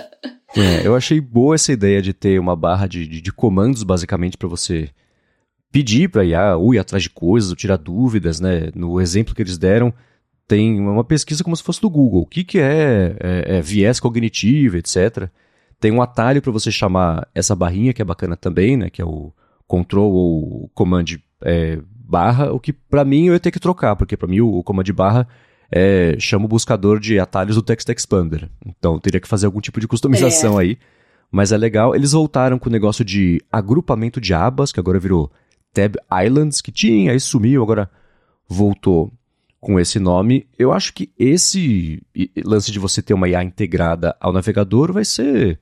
é, 0.56 0.86
eu 0.86 0.96
achei 0.96 1.20
boa 1.20 1.56
essa 1.56 1.72
ideia 1.72 2.00
de 2.00 2.14
ter 2.14 2.40
uma 2.40 2.56
barra 2.56 2.86
de, 2.86 3.08
de, 3.08 3.22
de 3.22 3.32
comandos, 3.32 3.82
basicamente, 3.82 4.38
para 4.38 4.48
você 4.48 4.92
pedir 5.72 6.10
para 6.10 6.24
IA 6.24 6.56
ou 6.58 6.76
ir 6.76 6.78
atrás 6.78 7.02
de 7.02 7.10
coisas, 7.10 7.50
ou 7.50 7.56
tirar 7.56 7.78
dúvidas, 7.78 8.40
né? 8.40 8.70
No 8.76 9.02
exemplo 9.02 9.34
que 9.34 9.42
eles 9.42 9.58
deram, 9.58 9.92
tem 10.48 10.80
uma 10.80 11.04
pesquisa 11.04 11.44
como 11.44 11.56
se 11.56 11.64
fosse 11.64 11.82
do 11.82 11.90
Google. 11.90 12.22
O 12.22 12.26
que, 12.26 12.44
que 12.44 12.60
é, 12.60 13.16
é, 13.20 13.58
é 13.58 13.62
viés 13.62 14.00
cognitivo, 14.00 14.78
etc. 14.78 15.30
Tem 15.80 15.92
um 15.92 16.02
atalho 16.02 16.42
para 16.42 16.52
você 16.52 16.72
chamar 16.72 17.28
essa 17.34 17.56
barrinha, 17.56 17.94
que 17.94 18.02
é 18.02 18.06
bacana 18.06 18.36
também, 18.36 18.78
né? 18.78 18.90
Que 18.90 19.02
é 19.02 19.06
o 19.06 19.34
Control 19.68 20.12
ou 20.12 20.72
Command 20.74 21.06
é, 21.42 21.80
barra, 21.92 22.52
o 22.52 22.60
que 22.60 22.72
para 22.72 23.04
mim 23.04 23.28
eu 23.28 23.34
ia 23.34 23.40
ter 23.40 23.52
que 23.52 23.60
trocar, 23.60 23.96
porque 23.96 24.16
para 24.16 24.28
mim 24.28 24.42
o, 24.42 24.60
o 24.60 24.64
Command 24.64 24.84
barra 24.94 25.28
é, 25.72 26.16
chama 26.20 26.46
o 26.46 26.48
buscador 26.48 27.00
de 27.00 27.20
atalhos 27.20 27.56
do 27.56 27.62
Text 27.62 27.90
Expander. 27.90 28.50
Então 28.66 29.00
teria 29.00 29.20
que 29.20 29.28
fazer 29.28 29.46
algum 29.46 29.60
tipo 29.60 29.80
de 29.80 29.88
customização 29.88 30.60
é. 30.60 30.64
aí. 30.64 30.78
Mas 31.32 31.52
é 31.52 31.58
legal. 31.58 31.96
Eles 31.96 32.12
voltaram 32.12 32.60
com 32.60 32.70
o 32.70 32.72
negócio 32.72 33.04
de 33.04 33.42
agrupamento 33.52 34.22
de 34.22 34.36
abas, 34.36 34.72
que 34.72 34.80
agora 34.80 35.00
virou 35.00 35.32
Tab 35.74 35.96
Islands, 36.24 36.62
que 36.62 36.72
tinha, 36.72 37.12
aí 37.12 37.20
sumiu, 37.20 37.64
agora 37.64 37.90
voltou 38.48 39.12
com 39.64 39.80
esse 39.80 39.98
nome. 39.98 40.46
Eu 40.60 40.72
acho 40.72 40.94
que 40.94 41.10
esse 41.18 42.02
lance 42.44 42.72
de 42.72 42.80
você 42.80 43.02
ter 43.02 43.14
uma 43.14 43.28
IA 43.28 43.44
integrada 43.44 44.16
ao 44.20 44.34
navegador 44.34 44.92
vai 44.92 45.06
ser 45.06 45.60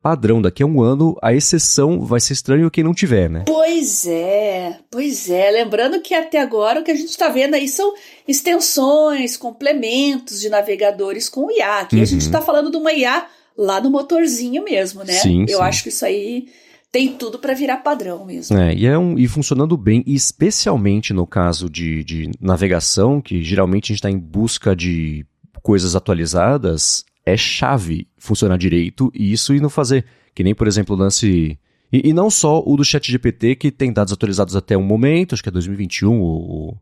padrão. 0.00 0.40
Daqui 0.40 0.62
a 0.62 0.66
um 0.66 0.80
ano, 0.80 1.16
a 1.20 1.34
exceção 1.34 2.00
vai 2.06 2.20
ser 2.20 2.32
estranho 2.32 2.70
quem 2.70 2.84
não 2.84 2.94
tiver, 2.94 3.28
né? 3.28 3.44
Pois 3.46 4.06
é, 4.06 4.78
pois 4.90 5.28
é. 5.28 5.50
Lembrando 5.50 6.00
que 6.00 6.14
até 6.14 6.40
agora 6.40 6.80
o 6.80 6.84
que 6.84 6.90
a 6.90 6.94
gente 6.96 7.10
está 7.10 7.28
vendo 7.28 7.54
aí 7.54 7.68
são 7.68 7.92
extensões, 8.26 9.36
complementos 9.36 10.40
de 10.40 10.48
navegadores 10.48 11.28
com 11.28 11.50
IA. 11.50 11.80
Aqui 11.80 11.96
uhum. 11.96 12.02
a 12.02 12.06
gente 12.06 12.22
está 12.22 12.40
falando 12.40 12.70
de 12.70 12.76
uma 12.76 12.92
IA 12.92 13.26
lá 13.58 13.80
no 13.80 13.90
motorzinho 13.90 14.64
mesmo, 14.64 15.04
né? 15.04 15.14
Sim, 15.14 15.44
Eu 15.48 15.58
sim. 15.58 15.64
acho 15.64 15.82
que 15.82 15.88
isso 15.90 16.04
aí 16.04 16.46
tem 16.92 17.16
tudo 17.16 17.38
para 17.38 17.54
virar 17.54 17.78
padrão 17.78 18.24
mesmo. 18.24 18.56
É, 18.56 18.74
e, 18.74 18.86
é 18.86 18.98
um, 18.98 19.18
e 19.18 19.28
funcionando 19.28 19.76
bem, 19.76 20.02
especialmente 20.06 21.12
no 21.12 21.26
caso 21.26 21.70
de, 21.70 22.02
de 22.02 22.30
navegação, 22.40 23.20
que 23.20 23.42
geralmente 23.42 23.86
a 23.86 23.88
gente 23.88 23.98
está 23.98 24.10
em 24.10 24.18
busca 24.18 24.74
de 24.74 25.24
coisas 25.62 25.94
atualizadas, 25.94 27.04
é 27.24 27.36
chave 27.36 28.08
funcionar 28.18 28.56
direito 28.56 29.10
e 29.14 29.32
isso 29.32 29.54
e 29.54 29.60
não 29.60 29.70
fazer, 29.70 30.04
que 30.34 30.42
nem, 30.42 30.54
por 30.54 30.66
exemplo, 30.66 30.96
o 30.96 30.98
lance... 30.98 31.58
E, 31.92 32.08
e 32.08 32.12
não 32.12 32.30
só 32.30 32.62
o 32.64 32.76
do 32.76 32.84
chat 32.84 33.10
GPT, 33.10 33.56
que 33.56 33.70
tem 33.70 33.92
dados 33.92 34.12
atualizados 34.12 34.56
até 34.56 34.76
um 34.76 34.82
momento, 34.82 35.34
acho 35.34 35.42
que 35.42 35.48
é 35.48 35.52
2021, 35.52 36.20
o, 36.20 36.76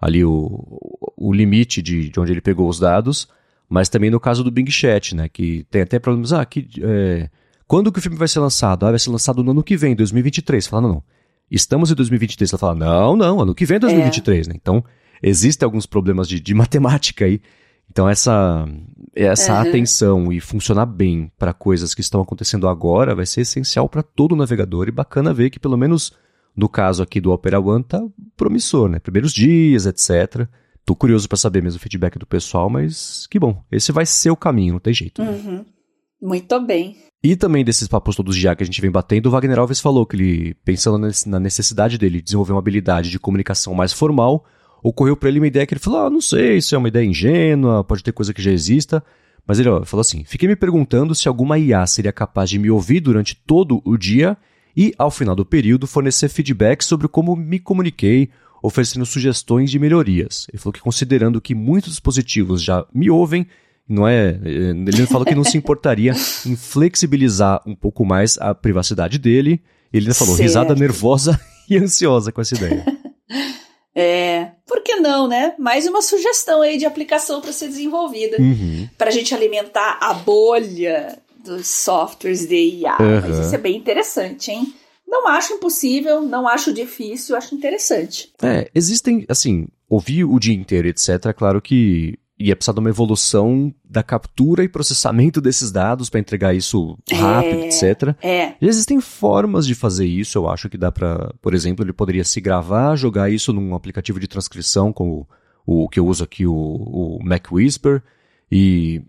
ali 0.00 0.24
o, 0.24 0.78
o 1.16 1.32
limite 1.32 1.82
de, 1.82 2.08
de 2.08 2.20
onde 2.20 2.32
ele 2.32 2.40
pegou 2.40 2.68
os 2.68 2.78
dados, 2.78 3.28
mas 3.68 3.88
também 3.88 4.10
no 4.10 4.20
caso 4.20 4.42
do 4.42 4.50
Bing 4.50 4.70
Chat, 4.70 5.14
né, 5.14 5.28
que 5.28 5.66
tem 5.70 5.82
até 5.82 5.98
problemas, 5.98 6.32
ah, 6.32 6.44
que... 6.46 6.66
É, 6.82 7.28
quando 7.70 7.92
que 7.92 8.00
o 8.00 8.02
filme 8.02 8.18
vai 8.18 8.26
ser 8.26 8.40
lançado? 8.40 8.84
Ah, 8.84 8.90
vai 8.90 8.98
ser 8.98 9.10
lançado 9.10 9.44
no 9.44 9.52
ano 9.52 9.62
que 9.62 9.76
vem, 9.76 9.94
2023. 9.94 10.66
Fala, 10.66 10.82
não, 10.82 10.88
não. 10.88 11.04
Estamos 11.48 11.88
em 11.88 11.94
2023. 11.94 12.50
Ela 12.50 12.58
fala, 12.58 12.74
não, 12.74 13.14
não, 13.14 13.40
ano 13.40 13.54
que 13.54 13.64
vem 13.64 13.76
é 13.76 13.78
2023, 13.78 14.48
é. 14.48 14.50
né? 14.50 14.56
Então, 14.60 14.84
existem 15.22 15.64
alguns 15.64 15.86
problemas 15.86 16.26
de, 16.26 16.40
de 16.40 16.52
matemática 16.52 17.26
aí. 17.26 17.40
Então, 17.88 18.08
essa, 18.08 18.66
essa 19.14 19.52
uhum. 19.52 19.60
atenção 19.60 20.32
e 20.32 20.40
funcionar 20.40 20.84
bem 20.84 21.30
para 21.38 21.54
coisas 21.54 21.94
que 21.94 22.00
estão 22.00 22.20
acontecendo 22.20 22.66
agora 22.66 23.14
vai 23.14 23.24
ser 23.24 23.42
essencial 23.42 23.88
para 23.88 24.02
todo 24.02 24.32
o 24.32 24.36
navegador. 24.36 24.88
E 24.88 24.90
bacana 24.90 25.32
ver 25.32 25.48
que, 25.48 25.60
pelo 25.60 25.76
menos 25.76 26.12
no 26.56 26.68
caso 26.68 27.04
aqui 27.04 27.20
do 27.20 27.30
Opera 27.30 27.60
One, 27.60 27.84
tá 27.84 28.02
promissor, 28.36 28.88
né? 28.88 28.98
Primeiros 28.98 29.32
dias, 29.32 29.86
etc. 29.86 30.48
Tô 30.84 30.96
curioso 30.96 31.28
para 31.28 31.38
saber 31.38 31.62
mesmo 31.62 31.78
o 31.78 31.80
feedback 31.80 32.18
do 32.18 32.26
pessoal, 32.26 32.68
mas 32.68 33.28
que 33.28 33.38
bom. 33.38 33.62
Esse 33.70 33.92
vai 33.92 34.06
ser 34.06 34.32
o 34.32 34.36
caminho, 34.36 34.72
não 34.72 34.80
tem 34.80 34.92
jeito. 34.92 35.22
Uhum. 35.22 35.64
Muito 36.20 36.60
bem. 36.66 36.96
E 37.22 37.36
também 37.36 37.62
desses 37.62 37.86
papos 37.86 38.16
todos 38.16 38.34
de 38.34 38.46
IA 38.46 38.56
que 38.56 38.62
a 38.62 38.66
gente 38.66 38.80
vem 38.80 38.90
batendo, 38.90 39.26
o 39.26 39.30
Wagner 39.30 39.58
Alves 39.58 39.78
falou 39.78 40.06
que 40.06 40.16
ele, 40.16 40.54
pensando 40.64 41.06
na 41.26 41.38
necessidade 41.38 41.98
dele 41.98 42.22
desenvolver 42.22 42.52
uma 42.52 42.60
habilidade 42.60 43.10
de 43.10 43.18
comunicação 43.18 43.74
mais 43.74 43.92
formal, 43.92 44.46
ocorreu 44.82 45.14
para 45.14 45.28
ele 45.28 45.38
uma 45.38 45.46
ideia 45.46 45.66
que 45.66 45.74
ele 45.74 45.80
falou: 45.80 46.06
ah, 46.06 46.10
não 46.10 46.20
sei, 46.20 46.56
isso 46.56 46.74
é 46.74 46.78
uma 46.78 46.88
ideia 46.88 47.04
ingênua, 47.04 47.84
pode 47.84 48.02
ter 48.02 48.12
coisa 48.12 48.32
que 48.32 48.40
já 48.40 48.50
exista. 48.50 49.04
Mas 49.46 49.58
ele 49.58 49.68
ó, 49.68 49.84
falou 49.84 50.00
assim: 50.00 50.24
fiquei 50.24 50.48
me 50.48 50.56
perguntando 50.56 51.14
se 51.14 51.28
alguma 51.28 51.58
IA 51.58 51.86
seria 51.86 52.12
capaz 52.12 52.48
de 52.48 52.58
me 52.58 52.70
ouvir 52.70 53.00
durante 53.00 53.34
todo 53.34 53.82
o 53.84 53.98
dia 53.98 54.34
e, 54.74 54.94
ao 54.96 55.10
final 55.10 55.36
do 55.36 55.44
período, 55.44 55.86
fornecer 55.86 56.30
feedback 56.30 56.82
sobre 56.82 57.06
como 57.06 57.36
me 57.36 57.58
comuniquei, 57.58 58.30
oferecendo 58.62 59.04
sugestões 59.04 59.70
de 59.70 59.78
melhorias. 59.78 60.46
Ele 60.50 60.58
falou 60.58 60.72
que, 60.72 60.80
considerando 60.80 61.38
que 61.38 61.54
muitos 61.54 61.90
dispositivos 61.90 62.62
já 62.62 62.86
me 62.94 63.10
ouvem, 63.10 63.46
não 63.90 64.06
é, 64.06 64.38
ele 64.44 65.06
falou 65.06 65.26
que 65.26 65.34
não 65.34 65.42
se 65.42 65.58
importaria 65.58 66.12
em 66.46 66.54
flexibilizar 66.54 67.60
um 67.66 67.74
pouco 67.74 68.04
mais 68.04 68.38
a 68.38 68.54
privacidade 68.54 69.18
dele. 69.18 69.60
Ele 69.92 70.06
ainda 70.06 70.14
falou, 70.14 70.36
certo. 70.36 70.46
risada 70.46 70.74
nervosa 70.76 71.40
e 71.68 71.76
ansiosa 71.76 72.30
com 72.30 72.40
essa 72.40 72.54
ideia. 72.54 72.84
É, 73.92 74.52
por 74.68 74.84
que 74.84 74.94
não, 74.96 75.26
né? 75.26 75.52
Mais 75.58 75.84
uma 75.84 76.00
sugestão 76.00 76.62
aí 76.62 76.78
de 76.78 76.86
aplicação 76.86 77.40
para 77.40 77.52
ser 77.52 77.66
desenvolvida. 77.66 78.40
Uhum. 78.40 78.88
Para 78.96 79.08
a 79.08 79.12
gente 79.12 79.34
alimentar 79.34 79.98
a 80.00 80.14
bolha 80.14 81.18
dos 81.44 81.66
softwares 81.66 82.46
de 82.46 82.54
IA. 82.54 82.96
Uhum. 83.00 83.20
Mas 83.20 83.46
isso 83.46 83.54
é 83.54 83.58
bem 83.58 83.76
interessante, 83.76 84.52
hein? 84.52 84.72
Não 85.06 85.26
acho 85.26 85.54
impossível, 85.54 86.22
não 86.22 86.46
acho 86.46 86.72
difícil, 86.72 87.36
acho 87.36 87.52
interessante. 87.52 88.32
É, 88.40 88.70
existem, 88.72 89.26
assim, 89.28 89.66
ouvir 89.88 90.24
o 90.24 90.38
dia 90.38 90.54
inteiro, 90.54 90.86
etc. 90.86 91.34
Claro 91.36 91.60
que 91.60 92.16
ia 92.40 92.56
precisar 92.56 92.72
de 92.72 92.80
uma 92.80 92.88
evolução 92.88 93.72
da 93.84 94.02
captura 94.02 94.64
e 94.64 94.68
processamento 94.68 95.42
desses 95.42 95.70
dados 95.70 96.08
para 96.08 96.18
entregar 96.18 96.54
isso 96.54 96.98
rápido, 97.12 97.60
é, 97.60 97.66
etc. 97.66 98.16
É. 98.22 98.46
Já 98.60 98.68
existem 98.68 98.98
formas 98.98 99.66
de 99.66 99.74
fazer 99.74 100.06
isso, 100.06 100.38
eu 100.38 100.48
acho 100.48 100.68
que 100.70 100.78
dá 100.78 100.90
para, 100.90 101.34
por 101.42 101.52
exemplo, 101.52 101.84
ele 101.84 101.92
poderia 101.92 102.24
se 102.24 102.40
gravar, 102.40 102.96
jogar 102.96 103.30
isso 103.30 103.52
num 103.52 103.74
aplicativo 103.74 104.18
de 104.18 104.26
transcrição 104.26 104.90
como 104.90 105.28
o, 105.66 105.84
o 105.84 105.88
que 105.88 106.00
eu 106.00 106.06
uso 106.06 106.24
aqui, 106.24 106.46
o, 106.46 106.54
o 106.54 107.18
Mac 107.22 107.52
Whisper, 107.52 108.02
e 108.50 109.02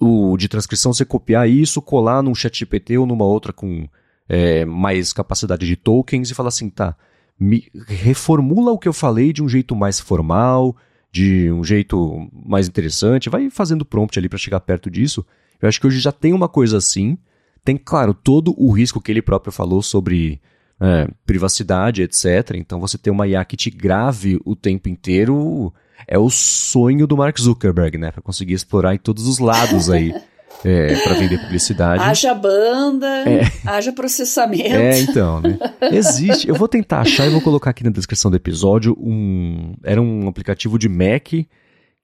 o 0.00 0.36
de 0.36 0.46
transcrição 0.46 0.92
você 0.92 1.04
copiar 1.04 1.48
isso, 1.48 1.82
colar 1.82 2.22
num 2.22 2.34
chat 2.34 2.60
GPT 2.60 2.96
ou 2.96 3.06
numa 3.06 3.24
outra 3.24 3.52
com 3.52 3.88
é, 4.28 4.64
mais 4.64 5.12
capacidade 5.12 5.66
de 5.66 5.74
tokens 5.74 6.30
e 6.30 6.34
falar 6.34 6.50
assim, 6.50 6.70
tá, 6.70 6.94
me 7.38 7.66
reformula 7.88 8.70
o 8.70 8.78
que 8.78 8.86
eu 8.86 8.92
falei 8.92 9.32
de 9.32 9.42
um 9.42 9.48
jeito 9.48 9.74
mais 9.74 9.98
formal, 9.98 10.76
de 11.10 11.50
um 11.50 11.64
jeito 11.64 12.28
mais 12.32 12.68
interessante, 12.68 13.30
vai 13.30 13.50
fazendo 13.50 13.84
prompt 13.84 14.18
ali 14.18 14.28
para 14.28 14.38
chegar 14.38 14.60
perto 14.60 14.90
disso. 14.90 15.24
Eu 15.60 15.68
acho 15.68 15.80
que 15.80 15.86
hoje 15.86 16.00
já 16.00 16.12
tem 16.12 16.32
uma 16.32 16.48
coisa 16.48 16.76
assim. 16.76 17.18
Tem, 17.64 17.76
claro, 17.76 18.14
todo 18.14 18.54
o 18.56 18.70
risco 18.70 19.00
que 19.00 19.10
ele 19.10 19.22
próprio 19.22 19.52
falou 19.52 19.82
sobre 19.82 20.40
é, 20.80 21.08
privacidade, 21.26 22.02
etc. 22.02 22.52
Então, 22.54 22.80
você 22.80 22.96
ter 22.96 23.10
uma 23.10 23.26
IA 23.26 23.44
que 23.44 23.56
te 23.56 23.70
grave 23.70 24.40
o 24.44 24.54
tempo 24.54 24.88
inteiro 24.88 25.72
é 26.06 26.18
o 26.18 26.30
sonho 26.30 27.06
do 27.06 27.16
Mark 27.16 27.38
Zuckerberg, 27.38 27.98
né? 27.98 28.12
Para 28.12 28.22
conseguir 28.22 28.54
explorar 28.54 28.94
em 28.94 28.98
todos 28.98 29.26
os 29.26 29.38
lados 29.38 29.90
aí 29.90 30.14
é, 30.64 30.96
para 31.02 31.14
vender 31.14 31.38
publicidade. 31.38 32.02
Haja 32.02 32.34
banda, 32.34 33.06
é. 33.28 33.42
haja 33.64 33.92
processamento. 33.92 34.74
É, 34.74 35.00
então, 35.00 35.40
né? 35.40 35.58
Existe. 35.92 36.48
Eu 36.48 36.54
vou 36.54 36.68
tentar 36.68 37.00
achar 37.00 37.26
e 37.26 37.30
vou 37.30 37.40
colocar 37.40 37.70
aqui 37.70 37.84
na 37.84 37.90
descrição 37.90 38.30
do 38.30 38.36
episódio 38.36 38.96
um. 39.00 39.74
Era 39.84 40.00
um 40.00 40.28
aplicativo 40.28 40.78
de 40.78 40.88
Mac 40.88 41.32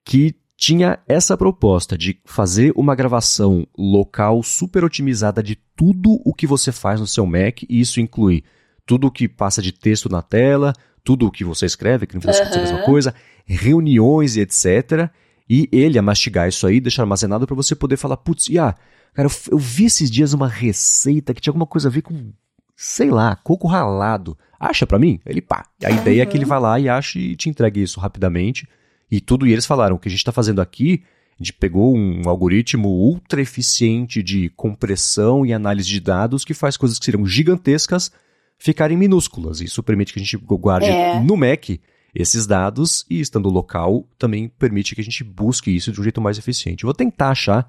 que 0.04 0.36
tinha 0.56 0.98
essa 1.08 1.36
proposta 1.36 1.98
de 1.98 2.18
fazer 2.24 2.72
uma 2.76 2.94
gravação 2.94 3.66
local 3.76 4.42
super 4.42 4.84
otimizada 4.84 5.42
de 5.42 5.58
tudo 5.76 6.20
o 6.24 6.32
que 6.32 6.46
você 6.46 6.70
faz 6.70 7.00
no 7.00 7.06
seu 7.06 7.26
Mac, 7.26 7.62
e 7.68 7.80
isso 7.80 8.00
inclui 8.00 8.44
tudo 8.86 9.08
o 9.08 9.10
que 9.10 9.28
passa 9.28 9.60
de 9.60 9.72
texto 9.72 10.08
na 10.08 10.22
tela, 10.22 10.72
tudo 11.02 11.26
o 11.26 11.30
que 11.30 11.44
você 11.44 11.66
escreve, 11.66 12.06
que 12.06 12.14
não 12.14 12.22
faz 12.22 12.38
uhum. 12.38 12.46
a 12.46 12.58
mesma 12.58 12.82
coisa, 12.82 13.14
reuniões 13.44 14.36
e 14.36 14.40
etc. 14.40 15.10
E 15.48 15.68
ele 15.70 15.98
a 15.98 16.02
mastigar 16.02 16.48
isso 16.48 16.66
aí, 16.66 16.80
deixar 16.80 17.02
armazenado 17.02 17.46
para 17.46 17.54
você 17.54 17.74
poder 17.74 17.96
falar, 17.96 18.16
putz, 18.16 18.48
ah, 18.56 18.74
cara, 19.12 19.28
eu, 19.28 19.52
eu, 19.52 19.58
vi 19.58 19.84
esses 19.84 20.10
dias 20.10 20.32
uma 20.32 20.48
receita 20.48 21.34
que 21.34 21.40
tinha 21.40 21.50
alguma 21.50 21.66
coisa 21.66 21.88
a 21.88 21.90
ver 21.90 22.02
com, 22.02 22.32
sei 22.74 23.10
lá, 23.10 23.36
coco 23.36 23.68
ralado. 23.68 24.36
Acha 24.58 24.86
para 24.86 24.98
mim? 24.98 25.20
Ele 25.26 25.42
pá. 25.42 25.66
A 25.84 25.90
uhum. 25.90 25.96
ideia 25.98 26.22
é 26.22 26.26
que 26.26 26.36
ele 26.36 26.46
vai 26.46 26.58
lá 26.58 26.80
e 26.80 26.88
acha 26.88 27.18
e 27.18 27.36
te 27.36 27.50
entregue 27.50 27.82
isso 27.82 28.00
rapidamente. 28.00 28.66
E 29.10 29.20
tudo, 29.20 29.46
e 29.46 29.52
eles 29.52 29.66
falaram, 29.66 29.96
o 29.96 29.98
que 29.98 30.08
a 30.08 30.10
gente 30.10 30.20
está 30.20 30.32
fazendo 30.32 30.62
aqui, 30.62 31.02
a 31.38 31.42
gente 31.42 31.52
pegou 31.52 31.94
um 31.94 32.22
algoritmo 32.26 32.88
ultra 32.88 33.42
eficiente 33.42 34.22
de 34.22 34.48
compressão 34.50 35.44
e 35.44 35.52
análise 35.52 35.88
de 35.88 36.00
dados 36.00 36.44
que 36.44 36.54
faz 36.54 36.76
coisas 36.76 36.98
que 36.98 37.04
seriam 37.04 37.26
gigantescas 37.26 38.10
ficarem 38.56 38.96
minúsculas. 38.96 39.60
Isso 39.60 39.82
permite 39.82 40.12
que 40.12 40.18
a 40.18 40.22
gente 40.22 40.36
guarde 40.38 40.86
é. 40.86 41.20
no 41.20 41.36
Mac 41.36 41.68
esses 42.14 42.46
dados 42.46 43.04
e 43.10 43.20
estando 43.20 43.48
local 43.48 44.06
também 44.18 44.48
permite 44.48 44.94
que 44.94 45.00
a 45.00 45.04
gente 45.04 45.24
busque 45.24 45.74
isso 45.74 45.90
de 45.90 46.00
um 46.00 46.02
jeito 46.02 46.20
mais 46.20 46.38
eficiente. 46.38 46.84
vou 46.84 46.94
tentar 46.94 47.30
achar 47.30 47.68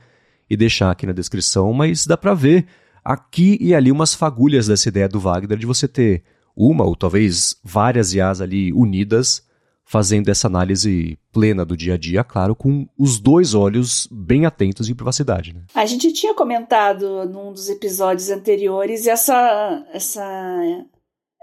e 0.49 0.55
deixar 0.55 0.91
aqui 0.91 1.07
na 1.07 1.13
descrição, 1.13 1.73
mas 1.73 2.05
dá 2.05 2.15
para 2.15 2.33
ver 2.33 2.67
aqui 3.03 3.57
e 3.59 3.73
ali 3.73 3.91
umas 3.91 4.13
fagulhas 4.13 4.67
dessa 4.67 4.89
ideia 4.89 5.09
do 5.09 5.19
Wagner 5.19 5.57
de 5.57 5.65
você 5.65 5.87
ter 5.87 6.23
uma 6.55 6.85
ou 6.85 6.95
talvez 6.95 7.57
várias 7.63 8.13
IAs 8.13 8.41
ali 8.41 8.71
unidas 8.71 9.43
fazendo 9.85 10.29
essa 10.29 10.47
análise 10.47 11.17
plena 11.31 11.63
do 11.63 11.77
dia 11.77 11.93
a 11.93 11.97
dia, 11.97 12.23
claro, 12.23 12.55
com 12.55 12.87
os 12.97 13.19
dois 13.19 13.53
olhos 13.53 14.07
bem 14.11 14.45
atentos 14.45 14.89
em 14.89 14.95
privacidade. 14.95 15.53
Né? 15.53 15.61
A 15.75 15.85
gente 15.85 16.11
tinha 16.11 16.33
comentado 16.33 17.25
num 17.25 17.51
dos 17.51 17.69
episódios 17.69 18.31
anteriores 18.31 19.05
essa, 19.05 19.85
essa, 19.93 20.23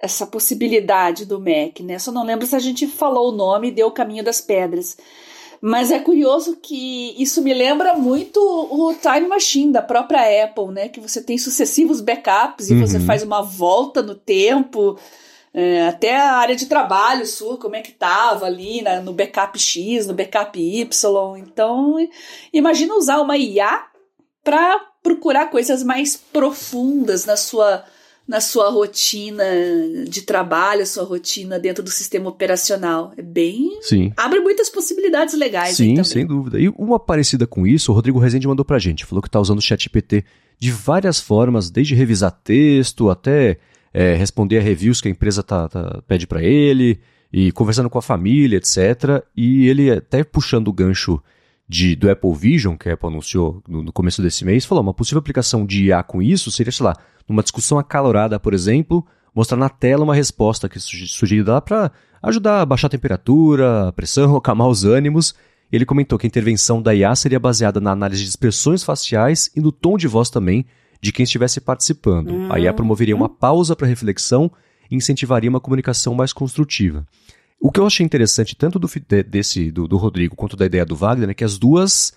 essa 0.03 0.27
possibilidade 0.27 1.25
do 1.25 1.39
Mac, 1.39 1.79
né? 1.81 1.99
Só 1.99 2.11
não 2.11 2.25
lembro 2.25 2.45
se 2.45 2.57
a 2.57 2.59
gente 2.59 2.89
falou 2.89 3.29
o 3.29 3.37
nome 3.37 3.69
e 3.69 3.73
deu 3.73 3.87
o 3.87 3.93
caminho 3.93 4.25
das 4.25 4.41
pedras. 4.41 4.97
Mas 5.61 5.93
é 5.93 6.01
curioso 6.01 6.57
que 6.61 7.15
isso 7.17 7.41
me 7.41 7.55
lembra 7.55 7.95
muito 7.95 8.41
o 8.41 8.93
Time 8.95 9.29
Machine 9.29 9.73
da 9.73 9.81
própria 9.81 10.45
Apple, 10.45 10.73
né? 10.73 10.89
Que 10.89 10.99
você 10.99 11.23
tem 11.23 11.39
sucessivos 11.39 12.01
backups 12.01 12.69
e 12.69 12.75
uhum. 12.75 12.81
você 12.81 12.99
faz 12.99 13.23
uma 13.23 13.43
volta 13.43 14.03
no 14.03 14.17
tempo 14.17 14.99
é, 15.55 15.87
até 15.87 16.17
a 16.17 16.33
área 16.33 16.57
de 16.57 16.67
trabalho 16.67 17.25
sua, 17.25 17.57
como 17.59 17.77
é 17.77 17.81
que 17.81 17.91
estava 17.91 18.47
ali 18.47 18.83
na, 18.83 19.01
no 19.01 19.13
backup 19.13 19.57
X, 19.57 20.09
no 20.09 20.15
backup 20.15 20.59
Y. 20.59 21.37
Então, 21.39 21.97
imagina 22.53 22.97
usar 22.97 23.21
uma 23.21 23.37
IA 23.37 23.87
para 24.43 24.81
procurar 25.01 25.47
coisas 25.47 25.85
mais 25.85 26.17
profundas 26.17 27.25
na 27.25 27.37
sua 27.37 27.85
na 28.27 28.41
sua 28.41 28.71
rotina 28.71 29.45
de 30.09 30.23
trabalho, 30.23 30.87
sua 30.87 31.05
rotina 31.05 31.59
dentro 31.59 31.83
do 31.83 31.91
sistema 31.91 32.29
operacional. 32.31 33.13
É 33.17 33.23
bem. 33.23 33.79
Sim. 33.83 34.13
Abre 34.17 34.41
muitas 34.41 34.71
possibilidades 34.71 35.35
legais. 35.35 35.77
Sim, 35.77 36.03
sem 36.05 36.27
dúvida. 36.27 36.59
E 36.59 36.69
uma 36.71 36.99
parecida 36.99 37.47
com 37.47 37.67
isso, 37.67 37.93
o 37.93 37.95
Rodrigo 37.95 38.19
Rezende 38.19 38.47
mandou 38.47 38.65
pra 38.65 38.79
gente. 38.79 39.05
Falou 39.05 39.23
que 39.23 39.29
está 39.29 39.41
usando 39.41 39.59
o 39.59 39.63
ChatGPT 39.63 40.25
de 40.59 40.71
várias 40.71 41.19
formas, 41.21 41.71
desde 41.71 41.95
revisar 41.95 42.31
texto 42.31 43.11
até 43.11 43.59
é, 43.93 44.15
responder 44.15 44.59
a 44.59 44.63
reviews 44.63 45.01
que 45.01 45.09
a 45.09 45.11
empresa 45.11 45.43
tá, 45.43 45.69
tá 45.69 46.01
pede 46.07 46.27
para 46.27 46.43
ele, 46.43 47.01
e 47.33 47.51
conversando 47.53 47.91
com 47.91 47.99
a 47.99 48.03
família, 48.03 48.59
etc. 48.59 49.25
E 49.37 49.67
ele 49.67 49.91
até 49.91 50.23
puxando 50.23 50.69
o 50.69 50.73
gancho 50.73 51.21
de, 51.69 51.97
do 51.97 52.11
Apple 52.11 52.35
Vision, 52.35 52.77
que 52.77 52.89
a 52.89 52.95
Apple 52.95 53.09
anunciou 53.09 53.63
no, 53.67 53.83
no, 53.83 53.93
começo 53.93 54.21
desse 54.21 54.45
mês, 54.45 54.65
falou: 54.65 54.83
uma 54.83 54.93
possível 54.93 55.19
aplicação 55.19 55.65
de 55.65 55.87
IA 55.87 56.03
com 56.03 56.21
isso 56.21 56.51
seria, 56.51 56.73
sei 56.73 56.85
lá, 56.85 56.95
numa 57.29 57.43
discussão 57.43 57.79
acalorada, 57.79 58.39
por 58.39 58.55
exemplo, 58.55 59.07
mostrar 59.35 59.57
na 59.57 59.69
tela 59.69 60.05
uma 60.05 60.15
resposta 60.15 60.69
que 60.69 60.79
sugerida 60.79 61.55
lá 61.55 61.61
para 61.61 61.93
ajudar 62.23 62.61
a 62.61 62.67
baixar 62.67 62.87
a 62.87 62.91
temperatura, 62.91 63.89
a 63.89 63.93
pressão, 63.93 64.35
acalmar 64.37 64.69
os 64.69 64.85
ânimos. 64.85 65.35
Ele 65.71 65.87
comentou 65.87 66.19
que 66.19 66.27
a 66.27 66.29
intervenção 66.29 66.83
da 66.83 66.95
IA 66.95 67.15
seria 67.17 67.41
baseada 67.41 67.81
na 67.81 67.93
análise 67.93 68.23
de 68.23 68.29
expressões 68.29 68.85
faciais 68.85 69.51
e 69.57 69.61
no 69.61 69.73
tom 69.73 69.97
de 69.97 70.07
voz 70.07 70.29
também, 70.29 70.67
de 71.01 71.11
quem 71.11 71.25
estivesse 71.25 71.61
participando. 71.61 72.31
Uhum. 72.31 72.53
A 72.53 72.61
IA 72.61 72.73
promoveria 72.75 73.17
uma 73.17 73.29
pausa 73.29 73.75
para 73.75 73.87
reflexão 73.87 74.51
e 74.91 74.95
incentivaria 74.95 75.49
uma 75.49 75.61
comunicação 75.61 76.15
mais 76.15 76.33
construtiva. 76.33 77.07
O 77.59 77.71
que 77.71 77.81
eu 77.81 77.87
achei 77.87 78.05
interessante, 78.05 78.55
tanto 78.55 78.79
do, 78.79 78.89
desse, 79.27 79.71
do, 79.71 79.89
do 79.89 79.97
Rodrigo 79.97 80.37
quanto 80.37 80.57
da 80.57 80.67
ideia 80.67 80.85
do 80.85 80.97
Wagner, 80.97 81.31
é 81.31 81.35
que 81.35 81.45
as 81.45 81.57
duas 81.57 82.13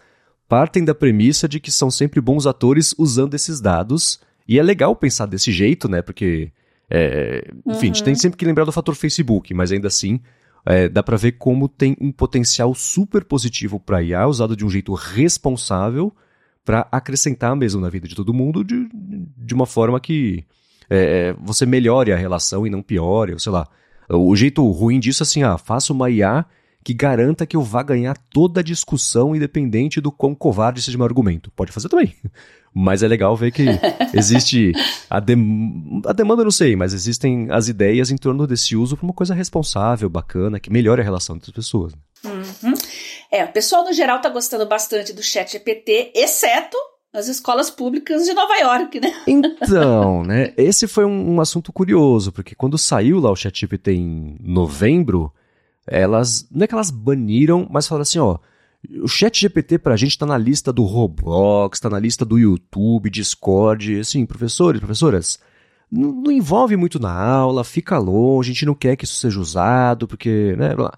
partem 0.50 0.84
da 0.84 0.94
premissa 0.94 1.48
de 1.48 1.60
que 1.60 1.72
são 1.72 1.89
sempre 1.89 2.20
bons 2.20 2.46
atores 2.46 2.94
usando 2.98 3.36
esses 3.36 3.62
dados. 3.62 4.20
E 4.48 4.60
é 4.60 4.64
legal 4.64 4.96
pensar 4.96 5.26
desse 5.26 5.52
jeito, 5.52 5.90
né? 5.90 6.02
Porque, 6.02 6.52
é, 6.90 7.52
enfim, 7.66 7.88
uhum. 7.88 7.92
a 7.92 7.96
gente 7.96 8.04
tem 8.04 8.14
uhum. 8.14 8.20
sempre 8.20 8.38
que 8.38 8.46
lembrar 8.46 8.66
do 8.66 8.72
fator 8.72 8.96
Facebook, 8.96 9.54
mas 9.54 9.72
ainda 9.72 9.88
assim 9.88 10.20
é, 10.66 10.90
dá 10.90 11.04
para 11.04 11.16
ver 11.16 11.34
como 11.34 11.70
tem 11.70 11.96
um 12.02 12.12
potencial 12.12 12.74
super 12.74 13.24
positivo 13.24 13.80
para 13.80 14.02
IA 14.02 14.28
usado 14.28 14.56
de 14.56 14.66
um 14.66 14.70
jeito 14.70 14.94
responsável 14.94 16.12
para 16.64 16.88
acrescentar 16.92 17.56
mesmo 17.56 17.80
na 17.80 17.90
vida 17.90 18.08
de 18.08 18.16
todo 18.16 18.34
mundo 18.34 18.64
de, 18.64 18.90
de 18.92 19.54
uma 19.54 19.68
forma 19.68 20.00
que 20.00 20.44
é, 20.90 21.30
é, 21.30 21.36
você 21.40 21.66
melhore 21.66 22.12
a 22.12 22.18
relação 22.18 22.66
e 22.66 22.70
não 22.70 22.82
piore, 22.82 23.34
ou 23.34 23.40
sei 23.40 23.52
lá. 23.52 23.68
O 24.10 24.36
jeito 24.36 24.68
ruim 24.70 25.00
disso 25.00 25.24
é 25.24 25.26
assim, 25.26 25.44
ah, 25.44 25.58
faça 25.58 25.94
uma 25.94 26.10
IA 26.10 26.46
que 26.86 26.93
garanta 26.93 27.48
que 27.48 27.58
eu 27.58 27.63
vá 27.63 27.82
ganhar 27.82 28.15
toda 28.30 28.60
a 28.60 28.63
discussão 28.63 29.36
independente 29.36 30.00
do 30.00 30.12
quão 30.12 30.36
covarde 30.36 30.84
seja 30.84 31.00
meu 31.00 31.06
argumento. 31.06 31.50
Pode 31.50 31.71
fazer 31.71 31.89
também. 31.89 32.13
Mas 32.71 33.02
é 33.02 33.08
legal 33.08 33.36
ver 33.36 33.52
que 33.52 33.65
existe 34.13 34.71
a, 35.10 35.19
dem 35.19 36.02
a 36.06 36.13
demanda, 36.13 36.43
não 36.43 36.52
sei, 36.52 36.76
mas 36.76 36.93
existem 36.93 37.48
as 37.50 37.69
ideias 37.69 38.12
em 38.12 38.17
torno 38.17 38.45
desse 38.45 38.76
uso 38.76 38.98
para 38.98 39.06
uma 39.06 39.13
coisa 39.13 39.34
responsável, 39.34 40.10
bacana, 40.10 40.60
que 40.60 40.69
melhore 40.69 41.00
a 41.00 41.04
relação 41.06 41.38
entre 41.38 41.52
as 41.52 41.56
pessoas. 41.56 41.93
Uhum. 42.26 42.74
É, 43.32 43.45
o 43.45 43.52
pessoal 43.54 43.86
no 43.86 43.93
geral 43.93 44.19
tá 44.19 44.28
gostando 44.28 44.65
bastante 44.65 45.13
do 45.13 45.24
chat 45.24 45.54
GPT, 45.54 46.12
exceto 46.13 46.76
as 47.13 47.30
escolas 47.30 47.69
públicas 47.69 48.26
de 48.26 48.34
Nova 48.34 48.58
York, 48.58 49.00
né? 49.00 49.13
Então, 49.26 50.26
né? 50.26 50.54
Esse 50.58 50.86
foi 50.86 51.06
um, 51.06 51.36
um 51.36 51.39
assunto 51.39 51.71
curioso, 51.71 52.34
porque 52.34 52.56
quando 52.56 52.78
saiu 52.78 53.21
lá 53.21 53.32
o 53.32 53.38
chat 53.38 53.58
GPT 53.58 53.93
em 53.93 54.38
novembro, 54.41 55.32
elas, 55.88 56.48
não 56.52 56.63
é 56.63 56.67
que 56.67 56.74
elas 56.74 56.89
baniram, 56.91 57.67
mas 57.69 57.88
falaram 57.88 58.04
assim, 58.04 58.19
ó, 58.19 58.38
o 59.02 59.08
chat 59.08 59.39
GPT 59.39 59.80
pra 59.80 59.98
gente 59.98 60.17
tá 60.17 60.26
na 60.26 60.38
lista 60.38 60.71
do 60.71 60.84
Roblox, 60.84 61.80
tá 61.80 61.89
na 61.89 62.00
lista 62.00 62.24
do 62.24 62.38
YouTube, 62.38 63.10
Discord, 63.10 64.00
assim, 64.00 64.26
professores, 64.26 64.80
professoras, 64.80 65.39
não, 65.91 66.12
não 66.12 66.32
envolve 66.32 66.76
muito 66.76 67.00
na 67.00 67.13
aula, 67.13 67.63
fica 67.63 67.98
longe, 67.98 68.52
a 68.52 68.54
gente 68.54 68.65
não 68.65 68.76
quer 68.76 68.95
que 68.95 69.06
isso 69.06 69.15
seja 69.15 69.39
usado, 69.39 70.08
porque, 70.08 70.56
né, 70.58 70.76
blá. 70.76 70.93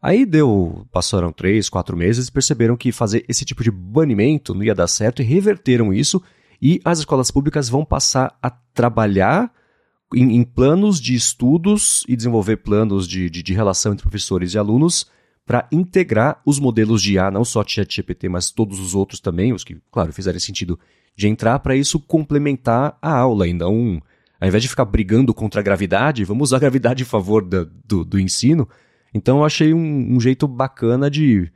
Aí 0.00 0.26
deu, 0.26 0.84
passaram 0.90 1.30
três, 1.30 1.68
quatro 1.68 1.96
meses 1.96 2.26
e 2.26 2.32
perceberam 2.32 2.76
que 2.76 2.90
fazer 2.90 3.24
esse 3.28 3.44
tipo 3.44 3.62
de 3.62 3.70
banimento 3.70 4.52
não 4.52 4.64
ia 4.64 4.74
dar 4.74 4.88
certo 4.88 5.22
e 5.22 5.24
reverteram 5.24 5.94
isso 5.94 6.20
e 6.60 6.80
as 6.84 6.98
escolas 6.98 7.30
públicas 7.30 7.68
vão 7.68 7.84
passar 7.84 8.36
a 8.42 8.50
trabalhar 8.50 9.52
em, 10.14 10.36
em 10.36 10.44
planos 10.44 11.00
de 11.00 11.14
estudos 11.14 12.04
e 12.08 12.16
desenvolver 12.16 12.58
planos 12.58 13.06
de, 13.08 13.28
de, 13.30 13.42
de 13.42 13.52
relação 13.52 13.92
entre 13.92 14.02
professores 14.02 14.54
e 14.54 14.58
alunos 14.58 15.06
para 15.44 15.66
integrar 15.72 16.40
os 16.46 16.58
modelos 16.58 17.02
de 17.02 17.14
IA, 17.14 17.30
não 17.30 17.44
só 17.44 17.64
ChatGPT, 17.66 18.28
mas 18.28 18.50
todos 18.50 18.78
os 18.78 18.94
outros 18.94 19.20
também, 19.20 19.52
os 19.52 19.64
que, 19.64 19.76
claro, 19.90 20.12
fizerem 20.12 20.38
sentido 20.38 20.78
de 21.16 21.28
entrar 21.28 21.58
para 21.58 21.76
isso 21.76 21.98
complementar 21.98 22.96
a 23.02 23.12
aula 23.12 23.46
e 23.46 23.52
não, 23.52 24.00
ao 24.40 24.48
invés 24.48 24.62
de 24.62 24.68
ficar 24.68 24.84
brigando 24.84 25.34
contra 25.34 25.60
a 25.60 25.64
gravidade, 25.64 26.24
vamos 26.24 26.50
usar 26.50 26.56
a 26.56 26.60
gravidade 26.60 27.02
em 27.02 27.06
favor 27.06 27.44
da, 27.44 27.66
do, 27.84 28.04
do 28.04 28.18
ensino 28.18 28.68
então 29.14 29.38
eu 29.38 29.44
achei 29.44 29.74
um, 29.74 30.14
um 30.14 30.20
jeito 30.20 30.48
bacana 30.48 31.10
de 31.10 31.50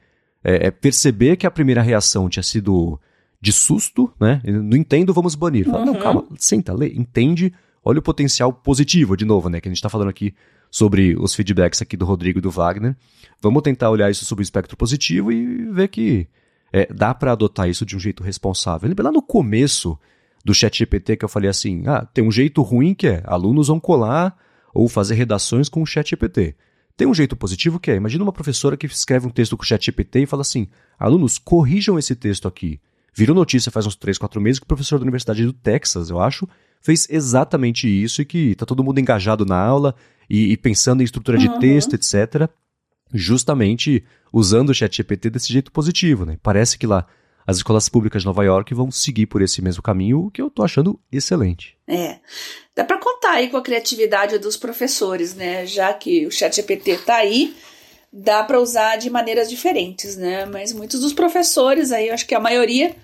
é, 0.45 0.67
é, 0.67 0.71
perceber 0.71 1.37
que 1.37 1.47
a 1.47 1.51
primeira 1.51 1.83
reação 1.83 2.29
tinha 2.29 2.43
sido 2.43 3.01
de 3.41 3.53
susto, 3.53 4.13
né? 4.21 4.41
Não 4.45 4.77
entendo, 4.77 5.13
vamos 5.13 5.35
banir. 5.35 5.67
Fala, 5.67 5.81
uhum. 5.81 5.87
não, 5.87 5.95
calma, 5.95 6.25
senta, 6.39 6.73
lê, 6.73 6.89
entende, 6.89 7.53
olha 7.87 8.01
o 8.01 8.03
potencial 8.03 8.53
positivo, 8.53 9.17
de 9.17 9.25
novo, 9.25 9.49
né? 9.49 9.61
Que 9.61 9.69
a 9.69 9.71
gente 9.71 9.79
está 9.79 9.89
falando 9.89 10.09
aqui 10.09 10.35
sobre 10.69 11.17
os 11.17 11.37
feedbacks 11.37 11.81
aqui 11.81 11.97
do 11.97 12.05
Rodrigo 12.05 12.41
e 12.41 12.43
do 12.43 12.51
Wagner. 12.51 12.97
Vamos 13.41 13.63
tentar 13.63 13.91
olhar 13.91 14.11
isso 14.11 14.25
sobre 14.25 14.43
o 14.43 14.45
espectro 14.45 14.77
positivo 14.77 15.31
e 15.31 15.71
ver 15.71 15.87
que 15.87 16.27
é, 16.73 16.93
dá 16.93 17.15
para 17.15 17.31
adotar 17.31 17.69
isso 17.69 17.87
de 17.87 17.95
um 17.95 18.01
jeito 18.01 18.25
responsável. 18.25 18.89
Lembra 18.89 19.05
lá 19.05 19.13
no 19.13 19.23
começo 19.23 19.97
do 20.45 20.53
chat 20.53 20.77
GPT 20.77 21.17
que 21.17 21.25
eu 21.25 21.29
falei 21.29 21.49
assim, 21.49 21.85
ah, 21.87 22.05
tem 22.05 22.25
um 22.25 22.33
jeito 22.33 22.61
ruim 22.61 22.93
que 22.93 23.07
é 23.07 23.23
alunos 23.25 23.69
vão 23.69 23.79
colar 23.79 24.37
ou 24.75 24.89
fazer 24.89 25.15
redações 25.15 25.69
com 25.69 25.81
o 25.81 25.87
chat 25.87 26.11
GPT. 26.11 26.57
Tem 26.97 27.07
um 27.07 27.15
jeito 27.15 27.37
positivo 27.37 27.79
que 27.79 27.93
é, 27.93 27.95
imagina 27.95 28.25
uma 28.25 28.33
professora 28.33 28.77
que 28.77 28.87
escreve 28.87 29.29
um 29.29 29.31
texto 29.31 29.57
com 29.57 29.63
o 29.63 29.67
ChatGPT 29.67 30.23
e 30.23 30.27
fala 30.27 30.41
assim: 30.41 30.67
alunos, 30.99 31.37
corrijam 31.37 31.99
esse 31.99 32.17
texto 32.17 32.49
aqui. 32.49 32.81
Virou 33.17 33.35
notícia 33.35 33.73
faz 33.73 33.87
uns 33.87 33.97
3, 33.97 34.19
4 34.19 34.39
meses 34.43 34.59
que 34.59 34.65
o 34.65 34.69
professor 34.69 34.99
da 34.99 35.05
Universidade 35.05 35.43
do 35.43 35.53
Texas, 35.55 36.11
eu 36.11 36.21
acho, 36.21 36.47
fez 36.83 37.09
exatamente 37.09 37.89
isso 37.89 38.21
e 38.21 38.27
que 38.27 38.55
tá 38.55 38.67
todo 38.67 38.85
mundo 38.85 39.01
engajado 39.01 39.47
na 39.47 39.59
aula 39.59 39.95
e, 40.29 40.53
e 40.53 40.57
pensando 40.59 41.01
em 41.01 41.05
estrutura 41.05 41.39
de 41.39 41.49
uhum. 41.49 41.59
texto, 41.59 41.95
etc. 41.95 42.47
Justamente 43.15 44.05
usando 44.31 44.69
o 44.69 44.75
ChatGPT 44.75 45.31
desse 45.31 45.51
jeito 45.51 45.73
positivo, 45.73 46.27
né? 46.27 46.37
Parece 46.43 46.77
que 46.77 46.87
lá 46.87 47.07
as 47.47 47.57
escolas 47.57 47.89
públicas 47.89 48.21
de 48.21 48.27
Nova 48.27 48.45
York 48.45 48.75
vão 48.75 48.91
seguir 48.91 49.25
por 49.25 49.41
esse 49.41 49.63
mesmo 49.63 49.83
caminho, 49.83 50.27
o 50.27 50.31
que 50.31 50.43
eu 50.43 50.51
tô 50.51 50.63
achando 50.63 51.01
excelente. 51.11 51.75
É. 51.89 52.19
Dá 52.75 52.85
para 52.85 52.99
contar 52.99 53.31
aí 53.31 53.49
com 53.49 53.57
a 53.57 53.63
criatividade 53.63 54.39
dos 54.39 54.59
professores, 54.59 55.35
né? 55.35 55.65
Já 55.65 55.91
que 55.95 56.27
o 56.27 56.31
ChatGPT 56.31 56.99
tá 56.99 57.17
aí, 57.17 57.57
dá 58.13 58.45
para 58.45 58.61
usar 58.61 58.97
de 58.97 59.09
maneiras 59.09 59.49
diferentes, 59.49 60.17
né? 60.17 60.45
Mas 60.45 60.75
muitos 60.75 61.01
dos 61.01 61.15
professores 61.15 61.93
aí, 61.93 62.09
eu 62.09 62.15
acho 62.15 62.27
que 62.27 62.35
a 62.35 62.41
maioria 62.41 62.95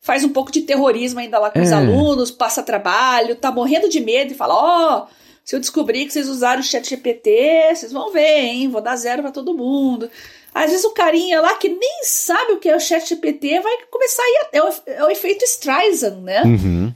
faz 0.00 0.24
um 0.24 0.30
pouco 0.30 0.50
de 0.50 0.62
terrorismo 0.62 1.20
ainda 1.20 1.38
lá 1.38 1.50
com 1.50 1.58
é. 1.58 1.62
os 1.62 1.72
alunos, 1.72 2.30
passa 2.30 2.62
trabalho, 2.62 3.36
tá 3.36 3.50
morrendo 3.52 3.88
de 3.88 4.00
medo 4.00 4.32
e 4.32 4.36
fala: 4.36 4.54
"Ó, 4.54 5.02
oh, 5.02 5.14
se 5.44 5.54
eu 5.54 5.60
descobrir 5.60 6.06
que 6.06 6.12
vocês 6.12 6.28
usaram 6.28 6.60
o 6.60 6.64
ChatGPT, 6.64 7.74
vocês 7.74 7.92
vão 7.92 8.10
ver, 8.12 8.40
hein? 8.40 8.68
Vou 8.68 8.80
dar 8.80 8.96
zero 8.96 9.22
para 9.22 9.32
todo 9.32 9.56
mundo". 9.56 10.10
Às 10.54 10.70
vezes 10.70 10.84
o 10.84 10.90
carinha 10.90 11.40
lá 11.40 11.54
que 11.54 11.68
nem 11.68 12.02
sabe 12.02 12.52
o 12.52 12.58
que 12.58 12.68
é 12.68 12.74
o 12.74 12.80
chat 12.80 13.08
GPT 13.08 13.60
vai 13.60 13.72
começar 13.88 14.22
a 14.22 14.26
ir 14.26 14.38
até 14.42 14.62
o, 14.62 14.74
é 14.86 15.04
o 15.04 15.10
efeito 15.10 15.44
Streisand, 15.44 16.20
né? 16.22 16.42
Uhum. 16.42 16.92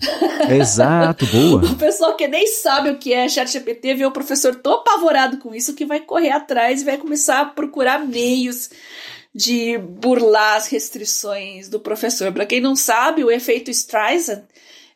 Exato, 0.58 1.24
boa. 1.26 1.62
o 1.70 1.76
pessoal 1.76 2.16
que 2.16 2.26
nem 2.26 2.48
sabe 2.48 2.90
o 2.90 2.98
que 2.98 3.12
é 3.12 3.28
chat 3.28 3.48
GPT 3.48 3.94
vê 3.94 4.06
o 4.06 4.10
professor 4.10 4.56
tão 4.56 4.74
apavorado 4.74 5.38
com 5.38 5.54
isso 5.54 5.74
que 5.74 5.86
vai 5.86 6.00
correr 6.00 6.30
atrás 6.30 6.82
e 6.82 6.84
vai 6.84 6.98
começar 6.98 7.40
a 7.40 7.44
procurar 7.44 8.04
meios 8.04 8.70
de 9.34 9.76
burlar 9.78 10.56
as 10.56 10.68
restrições 10.68 11.68
do 11.68 11.80
professor. 11.80 12.32
Para 12.32 12.46
quem 12.46 12.60
não 12.60 12.76
sabe, 12.76 13.24
o 13.24 13.30
efeito 13.30 13.70
Streisand 13.70 14.44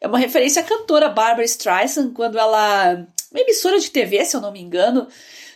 é 0.01 0.07
uma 0.07 0.19
referência 0.19 0.63
à 0.63 0.65
cantora 0.65 1.09
Barbara 1.09 1.45
Streisand 1.45 2.13
quando 2.13 2.39
ela, 2.39 3.07
uma 3.31 3.41
emissora 3.41 3.81
de 3.81 3.91
TV, 3.91 4.25
se 4.25 4.37
eu 4.37 4.41
não 4.41 4.53
me 4.53 4.61
engano, 4.61 5.09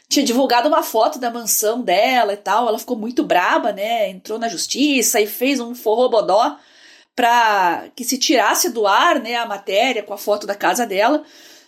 tinha 0.09 0.25
divulgado 0.25 0.69
uma 0.69 0.83
foto 0.83 1.19
da 1.19 1.31
mansão 1.31 1.81
dela 1.81 2.33
e 2.33 2.37
tal. 2.37 2.69
Ela 2.69 2.79
ficou 2.79 2.97
muito 2.97 3.23
braba, 3.23 3.73
né? 3.73 4.11
Entrou 4.11 4.39
na 4.39 4.49
justiça 4.49 5.21
e 5.21 5.27
fez 5.27 5.61
um 5.61 5.75
forrobodó 5.75 6.59
para 7.15 7.89
que 7.95 8.05
se 8.05 8.19
tirasse 8.19 8.71
do 8.71 8.87
ar, 8.87 9.21
né, 9.21 9.37
a 9.37 9.47
matéria 9.47 10.03
com 10.03 10.15
a 10.15 10.19
foto 10.19 10.47
da 10.47 10.55
casa 10.55 10.87
dela. 10.87 11.23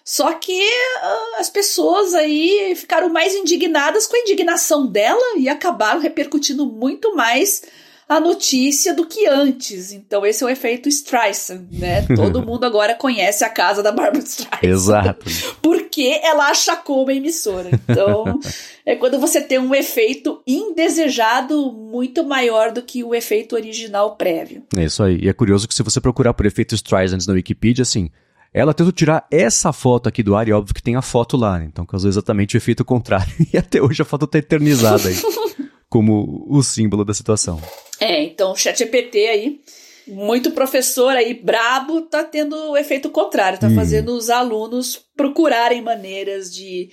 Só 0.05 0.35
que 0.35 0.53
uh, 0.53 1.41
as 1.41 1.49
pessoas 1.49 2.13
aí 2.13 2.75
ficaram 2.77 3.09
mais 3.09 3.35
indignadas 3.35 4.07
com 4.07 4.17
a 4.17 4.21
indignação 4.21 4.87
dela 4.87 5.39
e 5.39 5.49
acabaram 5.49 5.99
repercutindo 5.99 6.67
muito 6.67 7.17
mais 7.17 7.63
a 8.07 8.21
notícia 8.21 8.95
do 8.95 9.07
que 9.07 9.27
antes. 9.27 9.93
Então 9.93 10.27
esse 10.27 10.45
é 10.45 10.47
o 10.47 10.51
efeito 10.51 10.91
Streisand, 10.91 11.67
né? 11.73 12.03
Todo 12.15 12.45
mundo 12.45 12.65
agora 12.65 12.95
conhece 12.95 13.45
a 13.45 13.49
casa 13.49 13.83
da 13.83 13.91
Barbara 13.91 14.23
Streisand. 14.23 14.63
Exato. 14.63 15.27
Porque 15.63 16.21
ela 16.23 16.51
achacou 16.51 17.05
uma 17.05 17.15
emissora. 17.15 17.71
Então 17.73 18.39
é 18.85 18.95
quando 18.97 19.19
você 19.19 19.41
tem 19.41 19.59
um 19.59 19.75
efeito 19.75 20.43
indesejado 20.47 21.73
muito 21.73 22.25
maior 22.25 22.73
do 22.73 22.83
que 22.83 23.03
o 23.03 23.15
efeito 23.15 23.55
original 23.55 24.17
prévio. 24.17 24.65
É 24.77 24.85
isso 24.85 25.03
aí. 25.03 25.21
E 25.23 25.29
é 25.31 25.33
curioso 25.33 25.67
que 25.67 25.75
se 25.75 25.83
você 25.83 25.99
procurar 25.99 26.35
por 26.35 26.45
efeito 26.45 26.75
Streisand 26.75 27.27
na 27.27 27.33
Wikipedia, 27.33 27.83
assim, 27.83 28.11
ela 28.55 28.73
tentou 28.73 28.93
tirar 28.93 29.27
essa 29.31 29.73
foto 29.73 30.09
aqui 30.09 30.23
do 30.23 30.37
ar 30.37 30.47
e 30.47 30.53
é 30.53 30.55
óbvio 30.55 30.73
que 30.73 30.83
tem 30.83 30.95
a 30.95 31.03
foto 31.03 31.37
lá, 31.37 31.59
né? 31.59 31.67
então 31.69 31.85
causou 31.85 32.09
exatamente 32.09 32.57
o 32.57 32.59
efeito 32.59 32.85
contrário. 32.85 33.35
E 33.53 33.59
até 33.59 33.83
hoje 33.83 34.01
a 34.01 34.05
foto 34.05 34.27
tá 34.27 34.39
eternizada 34.39 35.09
aí, 35.09 35.17
como 35.91 36.47
o 36.49 36.63
símbolo 36.63 37.05
da 37.05 37.13
situação. 37.13 37.61
É, 38.01 38.23
então 38.23 38.53
o 38.53 38.57
ChatGPT 38.57 39.27
aí, 39.27 39.61
muito 40.07 40.53
professor 40.53 41.17
aí 41.17 41.35
brabo, 41.35 42.03
tá 42.03 42.23
tendo 42.23 42.55
o 42.71 42.77
efeito 42.77 43.11
contrário, 43.11 43.59
tá 43.59 43.67
hum. 43.67 43.75
fazendo 43.75 44.17
os 44.17 44.31
alunos 44.31 45.01
procurarem 45.17 45.83
maneiras 45.83 46.53
de. 46.55 46.91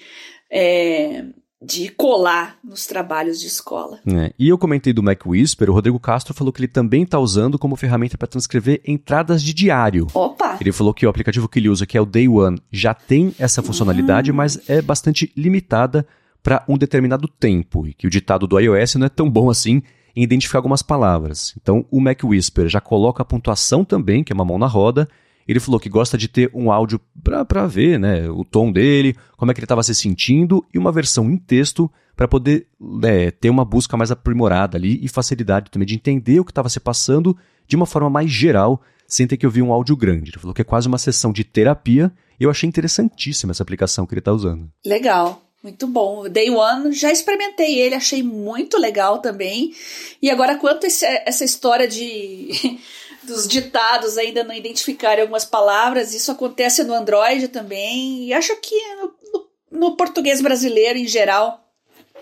É, 0.49 1.25
de 1.61 1.89
colar 1.89 2.57
nos 2.63 2.87
trabalhos 2.87 3.39
de 3.39 3.45
escola. 3.45 3.99
É, 4.07 4.33
e 4.37 4.49
eu 4.49 4.57
comentei 4.57 4.91
do 4.91 5.03
Mac 5.03 5.25
Whisper, 5.25 5.69
o 5.69 5.73
Rodrigo 5.73 5.99
Castro 5.99 6.33
falou 6.33 6.51
que 6.51 6.59
ele 6.59 6.67
também 6.67 7.03
está 7.03 7.19
usando 7.19 7.59
como 7.59 7.75
ferramenta 7.75 8.17
para 8.17 8.27
transcrever 8.27 8.81
entradas 8.85 9.43
de 9.43 9.53
diário. 9.53 10.07
Opa! 10.13 10.57
Ele 10.59 10.71
falou 10.71 10.93
que 10.93 11.05
o 11.05 11.09
aplicativo 11.09 11.47
que 11.47 11.59
ele 11.59 11.69
usa, 11.69 11.85
que 11.85 11.97
é 11.97 12.01
o 12.01 12.05
Day 12.05 12.27
One, 12.27 12.59
já 12.71 12.95
tem 12.95 13.35
essa 13.37 13.61
funcionalidade, 13.61 14.31
hum. 14.31 14.35
mas 14.35 14.59
é 14.67 14.81
bastante 14.81 15.31
limitada 15.37 16.07
para 16.41 16.63
um 16.67 16.77
determinado 16.77 17.27
tempo, 17.27 17.85
e 17.85 17.93
que 17.93 18.07
o 18.07 18.09
ditado 18.09 18.47
do 18.47 18.59
iOS 18.59 18.95
não 18.95 19.05
é 19.05 19.09
tão 19.09 19.29
bom 19.29 19.49
assim 19.49 19.83
em 20.15 20.23
identificar 20.23 20.57
algumas 20.57 20.81
palavras. 20.81 21.53
Então, 21.61 21.85
o 21.91 22.01
Mac 22.01 22.23
Whisper 22.23 22.67
já 22.67 22.81
coloca 22.81 23.21
a 23.21 23.25
pontuação 23.25 23.85
também, 23.85 24.23
que 24.23 24.33
é 24.33 24.35
uma 24.35 24.43
mão 24.43 24.57
na 24.57 24.67
roda. 24.67 25.07
Ele 25.47 25.59
falou 25.59 25.79
que 25.79 25.89
gosta 25.89 26.17
de 26.17 26.27
ter 26.27 26.49
um 26.53 26.71
áudio 26.71 26.99
para 27.23 27.67
ver 27.67 27.99
né, 27.99 28.29
o 28.29 28.43
tom 28.43 28.71
dele, 28.71 29.15
como 29.37 29.51
é 29.51 29.53
que 29.53 29.59
ele 29.59 29.65
estava 29.65 29.83
se 29.83 29.93
sentindo, 29.95 30.65
e 30.73 30.77
uma 30.77 30.91
versão 30.91 31.29
em 31.29 31.37
texto 31.37 31.91
para 32.15 32.27
poder 32.27 32.67
é, 33.03 33.31
ter 33.31 33.49
uma 33.49 33.65
busca 33.65 33.97
mais 33.97 34.11
aprimorada 34.11 34.77
ali 34.77 34.99
e 35.03 35.07
facilidade 35.07 35.71
também 35.71 35.87
de 35.87 35.95
entender 35.95 36.39
o 36.39 36.45
que 36.45 36.51
estava 36.51 36.69
se 36.69 36.79
passando 36.79 37.35
de 37.67 37.75
uma 37.75 37.85
forma 37.85 38.09
mais 38.09 38.29
geral, 38.29 38.81
sem 39.07 39.25
ter 39.25 39.37
que 39.37 39.45
ouvir 39.45 39.61
um 39.61 39.71
áudio 39.71 39.95
grande. 39.95 40.31
Ele 40.31 40.39
falou 40.39 40.53
que 40.53 40.61
é 40.61 40.65
quase 40.65 40.87
uma 40.87 40.97
sessão 40.97 41.31
de 41.31 41.43
terapia, 41.43 42.11
e 42.39 42.43
eu 42.43 42.49
achei 42.49 42.67
interessantíssima 42.67 43.51
essa 43.51 43.63
aplicação 43.63 44.05
que 44.05 44.13
ele 44.13 44.19
está 44.19 44.33
usando. 44.33 44.69
Legal. 44.85 45.41
Muito 45.63 45.85
bom. 45.85 46.27
Day 46.27 46.49
One, 46.49 46.91
já 46.91 47.11
experimentei 47.11 47.79
ele, 47.79 47.93
achei 47.93 48.23
muito 48.23 48.79
legal 48.79 49.19
também. 49.19 49.73
E 50.19 50.29
agora, 50.29 50.55
quanto 50.55 50.87
esse, 50.87 51.05
essa 51.05 51.45
história 51.45 51.87
de 51.87 52.49
dos 53.23 53.47
ditados 53.47 54.17
ainda 54.17 54.43
não 54.43 54.53
identificarem 54.53 55.21
algumas 55.21 55.45
palavras, 55.45 56.13
isso 56.13 56.31
acontece 56.31 56.83
no 56.83 56.93
Android 56.93 57.47
também. 57.47 58.25
E 58.25 58.33
acho 58.33 58.55
que 58.57 58.75
no, 58.95 59.13
no, 59.33 59.79
no 59.79 59.95
português 59.95 60.41
brasileiro 60.41 60.97
em 60.97 61.07
geral, 61.07 61.63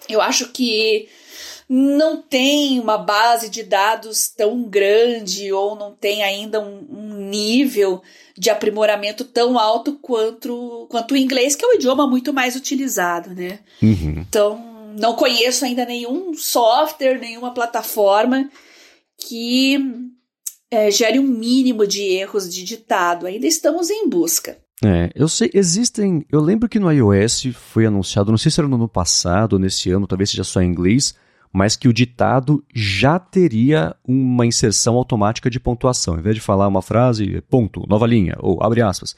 eu 0.08 0.22
acho 0.22 0.50
que 0.50 1.08
não 1.68 2.20
tem 2.20 2.80
uma 2.80 2.98
base 2.98 3.48
de 3.48 3.62
dados 3.62 4.28
tão 4.28 4.64
grande 4.64 5.54
ou 5.54 5.76
não 5.76 5.94
tem 5.94 6.24
ainda 6.24 6.60
um, 6.60 6.88
um 6.90 7.14
nível 7.30 8.02
de 8.36 8.50
aprimoramento 8.50 9.24
tão 9.24 9.60
alto 9.60 10.00
quanto, 10.02 10.88
quanto 10.90 11.14
o 11.14 11.18
inglês, 11.18 11.56
que 11.56 11.64
é 11.64 11.68
o 11.68 11.74
idioma 11.76 12.08
muito 12.08 12.34
mais 12.34 12.56
utilizado, 12.56 13.36
né? 13.36 13.60
Uhum. 13.84 14.26
Então, 14.28 14.94
não 14.98 15.16
conheço 15.16 15.64
ainda 15.64 15.86
nenhum 15.86 16.34
software, 16.34 17.20
nenhuma 17.20 17.54
plataforma 17.54 18.50
que 19.18 19.78
é, 20.72 20.92
gere 20.92 21.20
um 21.20 21.28
mínimo 21.28 21.88
de 21.88 22.02
erros 22.02 22.54
de 22.54 22.64
ditado. 22.64 23.26
Ainda 23.26 23.48
estamos 23.48 23.90
em 23.90 24.08
busca. 24.08 24.58
É, 24.84 25.10
eu 25.14 25.28
sei, 25.28 25.50
existem. 25.54 26.26
Eu 26.32 26.40
lembro 26.40 26.70
que 26.70 26.80
no 26.80 26.92
iOS 26.92 27.48
foi 27.54 27.86
anunciado, 27.86 28.32
não 28.32 28.38
sei 28.38 28.52
se 28.52 28.60
era 28.60 28.68
no 28.68 28.76
ano 28.76 28.88
passado 28.88 29.54
ou 29.54 29.60
nesse 29.60 29.92
ano, 29.92 30.08
talvez 30.08 30.30
seja 30.30 30.44
só 30.44 30.62
em 30.62 30.70
inglês, 30.70 31.16
mas 31.52 31.76
que 31.76 31.88
o 31.88 31.94
ditado 31.94 32.64
já 32.74 33.20
teria 33.20 33.96
uma 34.08 34.46
inserção 34.46 34.96
automática 34.96 35.50
de 35.50 35.60
pontuação. 35.60 36.18
Em 36.18 36.22
vez 36.22 36.36
de 36.36 36.42
falar 36.42 36.68
uma 36.68 36.82
frase, 36.82 37.42
ponto, 37.50 37.86
nova 37.90 38.08
linha, 38.08 38.38
ou 38.40 38.64
abre 38.64 38.82
aspas. 38.82 39.16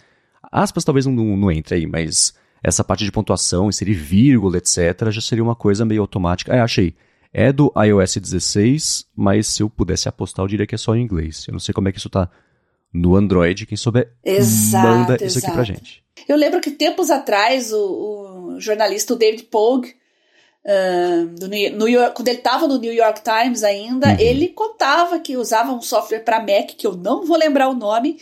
Aspas 0.51 0.83
talvez 0.83 1.05
não, 1.05 1.13
não 1.13 1.51
entre 1.51 1.75
aí, 1.75 1.85
mas 1.85 2.33
essa 2.63 2.83
parte 2.83 3.03
de 3.03 3.11
pontuação, 3.11 3.69
inserir 3.69 3.93
vírgula, 3.93 4.57
etc., 4.57 5.09
já 5.11 5.21
seria 5.21 5.43
uma 5.43 5.55
coisa 5.55 5.85
meio 5.85 6.01
automática. 6.01 6.53
É, 6.55 6.59
achei. 6.59 6.95
É 7.33 7.51
do 7.51 7.71
iOS 7.75 8.17
16, 8.17 9.07
mas 9.15 9.47
se 9.47 9.63
eu 9.63 9.69
pudesse 9.69 10.09
apostar, 10.09 10.43
eu 10.43 10.49
diria 10.49 10.67
que 10.67 10.75
é 10.75 10.77
só 10.77 10.95
em 10.95 11.01
inglês. 11.01 11.45
Eu 11.47 11.53
não 11.53 11.59
sei 11.59 11.73
como 11.73 11.87
é 11.87 11.91
que 11.91 11.97
isso 11.97 12.09
tá 12.09 12.29
no 12.93 13.15
Android. 13.15 13.65
Quem 13.65 13.77
souber, 13.77 14.11
exato, 14.23 14.87
manda 14.87 15.15
isso 15.15 15.37
exato. 15.37 15.45
aqui 15.47 15.53
pra 15.53 15.63
gente. 15.63 16.03
Eu 16.27 16.35
lembro 16.35 16.59
que 16.59 16.71
tempos 16.71 17.09
atrás 17.09 17.71
o, 17.71 18.55
o 18.55 18.59
jornalista 18.59 19.15
David 19.15 19.43
Pogue 19.43 19.95
Uh, 20.63 21.25
do 21.39 21.47
New 21.47 21.87
York, 21.87 22.15
quando 22.15 22.27
ele 22.27 22.37
estava 22.37 22.67
no 22.67 22.77
New 22.77 22.93
York 22.93 23.21
Times 23.23 23.63
ainda, 23.63 24.09
uhum. 24.09 24.19
ele 24.19 24.47
contava 24.49 25.19
que 25.19 25.35
usava 25.35 25.71
um 25.71 25.81
software 25.81 26.19
para 26.19 26.39
Mac, 26.39 26.75
que 26.77 26.85
eu 26.85 26.95
não 26.95 27.25
vou 27.25 27.35
lembrar 27.35 27.67
o 27.67 27.73
nome, 27.73 28.19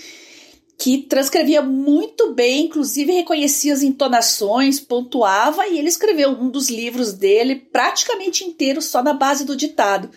que 0.80 1.00
transcrevia 1.00 1.62
muito 1.62 2.34
bem, 2.34 2.68
inclusive 2.68 3.12
reconhecia 3.12 3.74
as 3.74 3.84
entonações, 3.84 4.80
pontuava, 4.80 5.68
e 5.68 5.78
ele 5.78 5.90
escreveu 5.90 6.30
um 6.30 6.50
dos 6.50 6.70
livros 6.70 7.12
dele 7.12 7.58
praticamente 7.58 8.46
inteiro 8.46 8.82
só 8.82 9.04
na 9.04 9.14
base 9.14 9.44
do 9.44 9.58
ditado. 9.58 10.10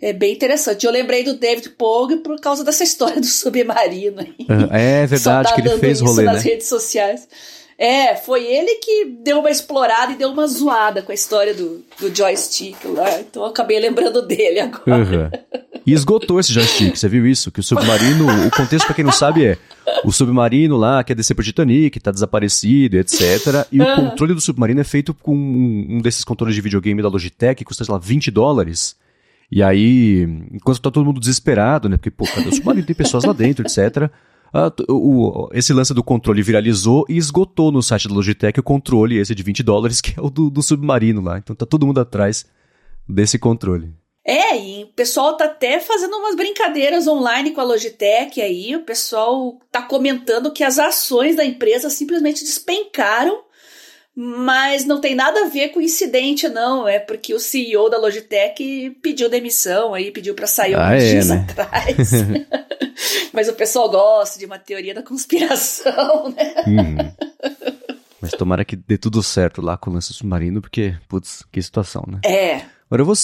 É 0.00 0.14
bem 0.14 0.32
interessante. 0.32 0.86
Eu 0.86 0.92
lembrei 0.92 1.24
do 1.24 1.34
David 1.34 1.70
Pogue 1.70 2.16
por 2.16 2.40
causa 2.40 2.64
dessa 2.64 2.84
história 2.84 3.20
do 3.20 3.26
submarino. 3.26 4.26
É 4.70 5.04
verdade, 5.06 5.50
tá 5.50 5.54
que 5.54 5.60
ele 5.60 5.76
fez 5.78 6.00
rolê, 6.00 6.22
nas 6.22 6.42
né? 6.42 6.52
redes 6.52 6.68
sociais. 6.68 7.28
É, 7.76 8.16
foi 8.16 8.44
ele 8.46 8.76
que 8.76 9.04
deu 9.04 9.40
uma 9.40 9.50
explorada 9.50 10.12
e 10.12 10.16
deu 10.16 10.30
uma 10.30 10.46
zoada 10.46 11.02
com 11.02 11.12
a 11.12 11.14
história 11.14 11.52
do, 11.52 11.84
do 12.00 12.14
joystick 12.14 12.82
lá. 12.86 13.20
Então 13.20 13.42
eu 13.42 13.48
acabei 13.48 13.78
lembrando 13.78 14.22
dele 14.22 14.60
agora. 14.60 14.96
Uhum. 14.96 15.30
E 15.88 15.94
esgotou 15.94 16.38
esse 16.38 16.52
joystick, 16.52 16.96
você 16.96 17.08
viu 17.08 17.26
isso? 17.26 17.50
Que 17.50 17.60
o 17.60 17.62
submarino, 17.62 18.26
o 18.46 18.50
contexto 18.50 18.84
para 18.84 18.94
quem 18.94 19.02
não 19.02 19.10
sabe 19.10 19.46
é 19.46 19.58
o 20.04 20.12
submarino 20.12 20.76
lá 20.76 21.02
quer 21.02 21.14
descer 21.14 21.34
pro 21.34 21.42
Titanic, 21.42 21.98
tá 21.98 22.10
desaparecido, 22.10 22.98
etc. 22.98 23.66
E 23.72 23.80
o 23.80 23.96
controle 23.96 24.34
do 24.34 24.40
submarino 24.42 24.82
é 24.82 24.84
feito 24.84 25.14
com 25.14 25.34
um, 25.34 25.86
um 25.88 26.02
desses 26.02 26.24
controles 26.24 26.54
de 26.54 26.60
videogame 26.60 27.00
da 27.00 27.08
Logitech, 27.08 27.54
que 27.54 27.64
custa, 27.64 27.86
sei 27.86 27.92
lá, 27.94 27.98
20 27.98 28.30
dólares. 28.30 28.96
E 29.50 29.62
aí, 29.62 30.28
enquanto 30.52 30.78
tá 30.78 30.90
todo 30.90 31.06
mundo 31.06 31.20
desesperado, 31.20 31.88
né? 31.88 31.96
Porque, 31.96 32.10
pô, 32.10 32.26
cadê 32.26 32.50
o 32.50 32.54
submarino? 32.54 32.84
Tem 32.84 32.94
pessoas 32.94 33.24
lá 33.24 33.32
dentro, 33.32 33.64
etc. 33.66 34.10
Ah, 34.52 34.70
o, 34.90 35.48
esse 35.54 35.72
lance 35.72 35.94
do 35.94 36.04
controle 36.04 36.42
viralizou 36.42 37.06
e 37.08 37.16
esgotou 37.16 37.72
no 37.72 37.82
site 37.82 38.08
da 38.08 38.14
Logitech 38.14 38.60
o 38.60 38.62
controle 38.62 39.16
esse 39.16 39.34
de 39.34 39.42
20 39.42 39.62
dólares, 39.62 40.02
que 40.02 40.12
é 40.20 40.22
o 40.22 40.28
do, 40.28 40.50
do 40.50 40.62
submarino 40.62 41.22
lá. 41.22 41.38
Então 41.38 41.56
tá 41.56 41.64
todo 41.64 41.86
mundo 41.86 41.98
atrás 41.98 42.44
desse 43.08 43.38
controle. 43.38 43.90
É, 44.28 44.58
e 44.58 44.84
o 44.84 44.88
pessoal 44.88 45.38
tá 45.38 45.46
até 45.46 45.80
fazendo 45.80 46.14
umas 46.18 46.36
brincadeiras 46.36 47.06
online 47.06 47.52
com 47.52 47.62
a 47.62 47.64
Logitech 47.64 48.42
aí. 48.42 48.76
O 48.76 48.82
pessoal 48.82 49.58
tá 49.72 49.80
comentando 49.80 50.52
que 50.52 50.62
as 50.62 50.78
ações 50.78 51.36
da 51.36 51.44
empresa 51.44 51.88
simplesmente 51.88 52.44
despencaram 52.44 53.48
mas 54.20 54.84
não 54.84 55.00
tem 55.00 55.14
nada 55.14 55.44
a 55.44 55.48
ver 55.48 55.68
com 55.68 55.80
incidente, 55.80 56.48
não. 56.48 56.88
É 56.88 56.98
porque 56.98 57.32
o 57.32 57.38
CEO 57.38 57.88
da 57.88 57.96
Logitech 57.96 58.90
pediu 59.00 59.30
demissão 59.30 59.94
aí, 59.94 60.10
pediu 60.10 60.34
para 60.34 60.48
sair 60.48 60.74
ah, 60.74 60.88
alguns 60.88 61.04
é, 61.04 61.10
dias 61.12 61.28
né? 61.28 61.46
atrás. 61.48 62.10
mas 63.32 63.48
o 63.48 63.52
pessoal 63.52 63.88
gosta 63.88 64.36
de 64.36 64.44
uma 64.44 64.58
teoria 64.58 64.92
da 64.92 65.04
conspiração, 65.04 66.30
né? 66.36 66.54
Uhum. 66.66 67.12
Mas 68.20 68.32
tomara 68.32 68.64
que 68.64 68.74
dê 68.74 68.98
tudo 68.98 69.22
certo 69.22 69.62
lá 69.62 69.76
com 69.76 69.88
o 69.88 69.94
lance 69.94 70.12
submarino, 70.12 70.60
porque, 70.60 70.96
putz, 71.08 71.44
que 71.52 71.62
situação, 71.62 72.02
né? 72.08 72.18
É. 72.24 72.62
Agora 72.90 73.02
eu 73.02 73.06
vou. 73.06 73.14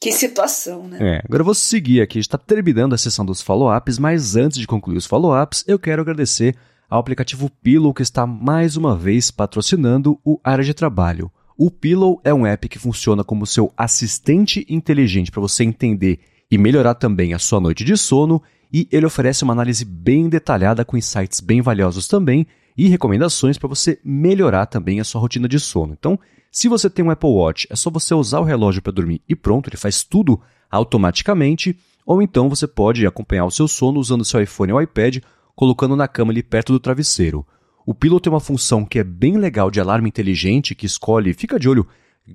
Que 0.00 0.12
situação, 0.12 0.88
né? 0.88 0.98
É, 1.00 1.22
agora 1.24 1.40
eu 1.40 1.44
vou 1.44 1.54
seguir 1.54 2.00
aqui. 2.00 2.18
A 2.18 2.20
gente 2.20 2.30
tá 2.30 2.38
terminando 2.38 2.94
a 2.94 2.98
sessão 2.98 3.24
dos 3.24 3.40
follow-ups, 3.40 3.98
mas 3.98 4.36
antes 4.36 4.58
de 4.58 4.66
concluir 4.66 4.96
os 4.96 5.06
follow-ups, 5.06 5.64
eu 5.66 5.78
quero 5.78 6.02
agradecer 6.02 6.56
ao 6.88 7.00
aplicativo 7.00 7.50
Pillow 7.62 7.92
que 7.92 8.02
está 8.02 8.26
mais 8.26 8.76
uma 8.76 8.96
vez 8.96 9.30
patrocinando 9.30 10.18
o 10.24 10.40
Área 10.42 10.64
de 10.64 10.74
Trabalho. 10.74 11.30
O 11.56 11.70
Pillow 11.70 12.20
é 12.22 12.34
um 12.34 12.46
app 12.46 12.68
que 12.68 12.78
funciona 12.78 13.24
como 13.24 13.46
seu 13.46 13.72
assistente 13.76 14.66
inteligente 14.68 15.30
para 15.30 15.40
você 15.40 15.64
entender 15.64 16.20
e 16.50 16.58
melhorar 16.58 16.94
também 16.94 17.32
a 17.32 17.38
sua 17.38 17.60
noite 17.60 17.82
de 17.82 17.96
sono 17.96 18.42
e 18.72 18.86
ele 18.92 19.06
oferece 19.06 19.42
uma 19.42 19.52
análise 19.52 19.84
bem 19.84 20.28
detalhada 20.28 20.84
com 20.84 20.96
insights 20.96 21.40
bem 21.40 21.62
valiosos 21.62 22.06
também 22.06 22.46
e 22.76 22.88
recomendações 22.88 23.58
para 23.58 23.68
você 23.68 23.98
melhorar 24.04 24.66
também 24.66 25.00
a 25.00 25.04
sua 25.04 25.20
rotina 25.20 25.48
de 25.48 25.58
sono. 25.58 25.96
Então, 25.98 26.18
se 26.50 26.68
você 26.68 26.88
tem 26.90 27.04
um 27.04 27.10
Apple 27.10 27.30
Watch, 27.30 27.66
é 27.70 27.76
só 27.76 27.90
você 27.90 28.14
usar 28.14 28.40
o 28.40 28.44
relógio 28.44 28.82
para 28.82 28.92
dormir 28.92 29.22
e 29.28 29.34
pronto, 29.34 29.68
ele 29.68 29.76
faz 29.76 30.02
tudo 30.02 30.40
automaticamente, 30.70 31.78
ou 32.04 32.20
então 32.20 32.48
você 32.48 32.66
pode 32.66 33.06
acompanhar 33.06 33.44
o 33.44 33.50
seu 33.50 33.66
sono 33.66 34.00
usando 34.00 34.24
seu 34.24 34.40
iPhone 34.40 34.72
ou 34.72 34.82
iPad 34.82 35.18
colocando 35.54 35.96
na 35.96 36.06
cama 36.06 36.32
ali 36.32 36.42
perto 36.42 36.72
do 36.72 36.80
travesseiro. 36.80 37.46
O 37.86 37.94
Pillow 37.94 38.20
tem 38.20 38.32
uma 38.32 38.40
função 38.40 38.84
que 38.84 38.98
é 38.98 39.04
bem 39.04 39.38
legal 39.38 39.70
de 39.70 39.80
alarme 39.80 40.08
inteligente 40.08 40.74
que 40.74 40.86
escolhe, 40.86 41.32
fica 41.32 41.58
de 41.58 41.68
olho 41.68 41.86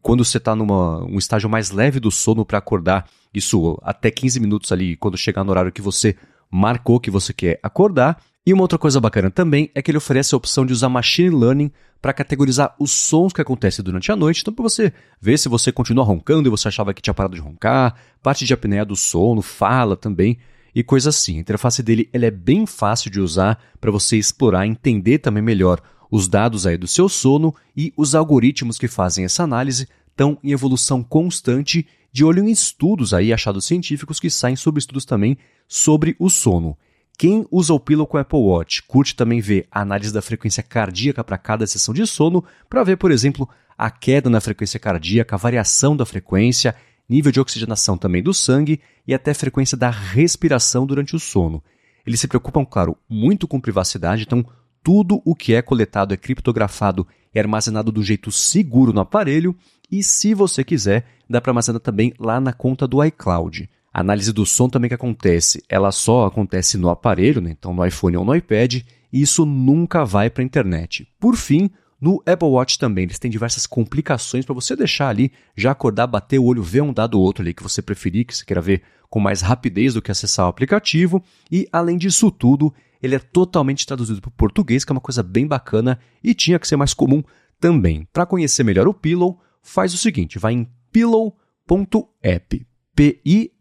quando 0.01 0.23
você 0.23 0.37
está 0.37 0.55
num 0.55 0.71
um 1.03 1.17
estágio 1.17 1.49
mais 1.49 1.71
leve 1.71 1.99
do 1.99 2.09
sono 2.09 2.45
para 2.45 2.57
acordar, 2.57 3.09
isso 3.33 3.77
até 3.83 4.09
15 4.09 4.39
minutos 4.39 4.71
ali, 4.71 4.95
quando 4.95 5.17
chegar 5.17 5.43
no 5.43 5.51
horário 5.51 5.71
que 5.71 5.81
você 5.81 6.15
marcou 6.49 6.99
que 6.99 7.11
você 7.11 7.33
quer 7.33 7.59
acordar. 7.61 8.21
E 8.43 8.51
uma 8.53 8.63
outra 8.63 8.79
coisa 8.79 8.99
bacana 8.99 9.29
também 9.29 9.69
é 9.75 9.83
que 9.83 9.91
ele 9.91 9.99
oferece 9.99 10.33
a 10.33 10.37
opção 10.37 10.65
de 10.65 10.73
usar 10.73 10.89
machine 10.89 11.29
learning 11.29 11.71
para 12.01 12.11
categorizar 12.11 12.75
os 12.79 12.91
sons 12.91 13.31
que 13.31 13.41
acontecem 13.41 13.85
durante 13.85 14.11
a 14.11 14.15
noite. 14.15 14.41
Então, 14.41 14.51
para 14.51 14.63
você 14.63 14.91
ver 15.21 15.37
se 15.37 15.47
você 15.47 15.71
continua 15.71 16.03
roncando 16.03 16.49
e 16.49 16.49
você 16.49 16.67
achava 16.67 16.91
que 16.91 17.03
tinha 17.03 17.13
parado 17.13 17.35
de 17.35 17.41
roncar, 17.41 17.95
parte 18.23 18.43
de 18.43 18.51
apneia 18.51 18.83
do 18.83 18.95
sono, 18.95 19.43
fala 19.43 19.95
também 19.95 20.39
e 20.73 20.81
coisa 20.81 21.09
assim. 21.09 21.37
A 21.37 21.41
interface 21.41 21.83
dele 21.83 22.09
ela 22.11 22.25
é 22.25 22.31
bem 22.31 22.65
fácil 22.65 23.11
de 23.11 23.19
usar 23.19 23.61
para 23.79 23.91
você 23.91 24.17
explorar 24.17 24.65
entender 24.65 25.19
também 25.19 25.43
melhor 25.43 25.79
os 26.09 26.27
dados 26.27 26.65
aí 26.65 26.77
do 26.77 26.87
seu 26.87 27.07
sono 27.07 27.53
e 27.77 27.93
os 27.95 28.15
algoritmos 28.15 28.79
que 28.79 28.87
fazem 28.87 29.23
essa 29.23 29.43
análise 29.43 29.87
estão 30.09 30.39
em 30.43 30.51
evolução 30.51 31.03
constante, 31.03 31.85
de 32.11 32.25
olho 32.25 32.43
em 32.43 32.49
estudos 32.49 33.13
aí, 33.13 33.31
achados 33.31 33.65
científicos 33.65 34.19
que 34.19 34.31
saem 34.31 34.55
sobre 34.55 34.79
estudos 34.79 35.05
também 35.05 35.37
sobre 35.67 36.15
o 36.17 36.27
sono. 36.27 36.75
Quem 37.21 37.45
usa 37.51 37.71
o 37.71 37.79
Pillow 37.79 38.07
com 38.07 38.17
Apple 38.17 38.39
Watch 38.39 38.81
curte 38.81 39.15
também 39.15 39.39
ver 39.39 39.67
a 39.69 39.81
análise 39.81 40.11
da 40.11 40.23
frequência 40.23 40.63
cardíaca 40.63 41.23
para 41.23 41.37
cada 41.37 41.67
sessão 41.67 41.93
de 41.93 42.07
sono, 42.07 42.43
para 42.67 42.83
ver, 42.83 42.97
por 42.97 43.11
exemplo, 43.11 43.47
a 43.77 43.91
queda 43.91 44.27
na 44.27 44.41
frequência 44.41 44.79
cardíaca, 44.79 45.35
a 45.35 45.37
variação 45.37 45.95
da 45.95 46.03
frequência 46.03 46.75
nível 47.07 47.31
de 47.31 47.39
oxigenação 47.39 47.95
também 47.95 48.23
do 48.23 48.33
sangue 48.33 48.81
e 49.05 49.13
até 49.13 49.35
frequência 49.35 49.77
da 49.77 49.91
respiração 49.91 50.83
durante 50.83 51.15
o 51.15 51.19
sono. 51.19 51.63
Eles 52.07 52.19
se 52.19 52.27
preocupam, 52.27 52.65
claro, 52.65 52.97
muito 53.07 53.47
com 53.47 53.61
privacidade, 53.61 54.23
então 54.23 54.43
tudo 54.81 55.21
o 55.23 55.35
que 55.35 55.53
é 55.53 55.61
coletado 55.61 56.15
é 56.15 56.17
criptografado 56.17 57.05
e 57.35 57.37
armazenado 57.39 57.91
do 57.91 58.01
jeito 58.01 58.31
seguro 58.31 58.91
no 58.91 59.01
aparelho, 59.01 59.55
e 59.91 60.01
se 60.01 60.33
você 60.33 60.63
quiser, 60.63 61.05
dá 61.29 61.39
para 61.39 61.51
armazenar 61.51 61.81
também 61.81 62.15
lá 62.17 62.41
na 62.41 62.51
conta 62.51 62.87
do 62.87 63.05
iCloud. 63.05 63.69
A 63.93 64.01
análise 64.01 64.31
do 64.31 64.45
som 64.45 64.69
também 64.69 64.87
que 64.87 64.95
acontece, 64.95 65.63
ela 65.67 65.91
só 65.91 66.25
acontece 66.25 66.77
no 66.77 66.89
aparelho, 66.89 67.41
né? 67.41 67.51
então 67.51 67.73
no 67.73 67.85
iPhone 67.85 68.17
ou 68.17 68.25
no 68.25 68.35
iPad, 68.35 68.81
e 69.11 69.21
isso 69.21 69.45
nunca 69.45 70.05
vai 70.05 70.29
para 70.29 70.41
a 70.41 70.45
internet. 70.45 71.07
Por 71.19 71.35
fim, 71.35 71.69
no 71.99 72.23
Apple 72.25 72.47
Watch 72.47 72.79
também, 72.79 73.03
eles 73.03 73.19
têm 73.19 73.29
diversas 73.29 73.67
complicações 73.67 74.45
para 74.45 74.55
você 74.55 74.75
deixar 74.75 75.09
ali, 75.09 75.31
já 75.55 75.71
acordar, 75.71 76.07
bater 76.07 76.39
o 76.39 76.45
olho, 76.45 76.63
ver 76.63 76.81
um 76.81 76.91
dado 76.91 77.19
ou 77.19 77.23
outro 77.23 77.43
ali 77.43 77.53
que 77.53 77.61
você 77.61 77.81
preferir, 77.81 78.25
que 78.25 78.35
você 78.35 78.43
queira 78.45 78.61
ver 78.61 78.81
com 79.09 79.19
mais 79.19 79.41
rapidez 79.41 79.93
do 79.93 80.01
que 80.01 80.09
acessar 80.09 80.47
o 80.47 80.49
aplicativo. 80.49 81.21
E 81.51 81.67
além 81.71 81.97
disso 81.97 82.31
tudo, 82.31 82.73
ele 83.03 83.13
é 83.13 83.19
totalmente 83.19 83.85
traduzido 83.85 84.21
para 84.21 84.29
o 84.29 84.33
português, 84.33 84.83
que 84.85 84.91
é 84.91 84.95
uma 84.95 85.01
coisa 85.01 85.21
bem 85.21 85.45
bacana 85.45 85.99
e 86.23 86.33
tinha 86.33 86.57
que 86.57 86.67
ser 86.67 86.75
mais 86.75 86.93
comum 86.93 87.21
também. 87.59 88.07
Para 88.11 88.25
conhecer 88.25 88.63
melhor 88.63 88.87
o 88.87 88.93
Pillow, 88.93 89.39
faz 89.61 89.93
o 89.93 89.97
seguinte, 89.97 90.39
vai 90.39 90.53
em 90.53 90.67
pillow.app, 90.91 92.65
P-I-L-L-O-W.app, 92.95 93.51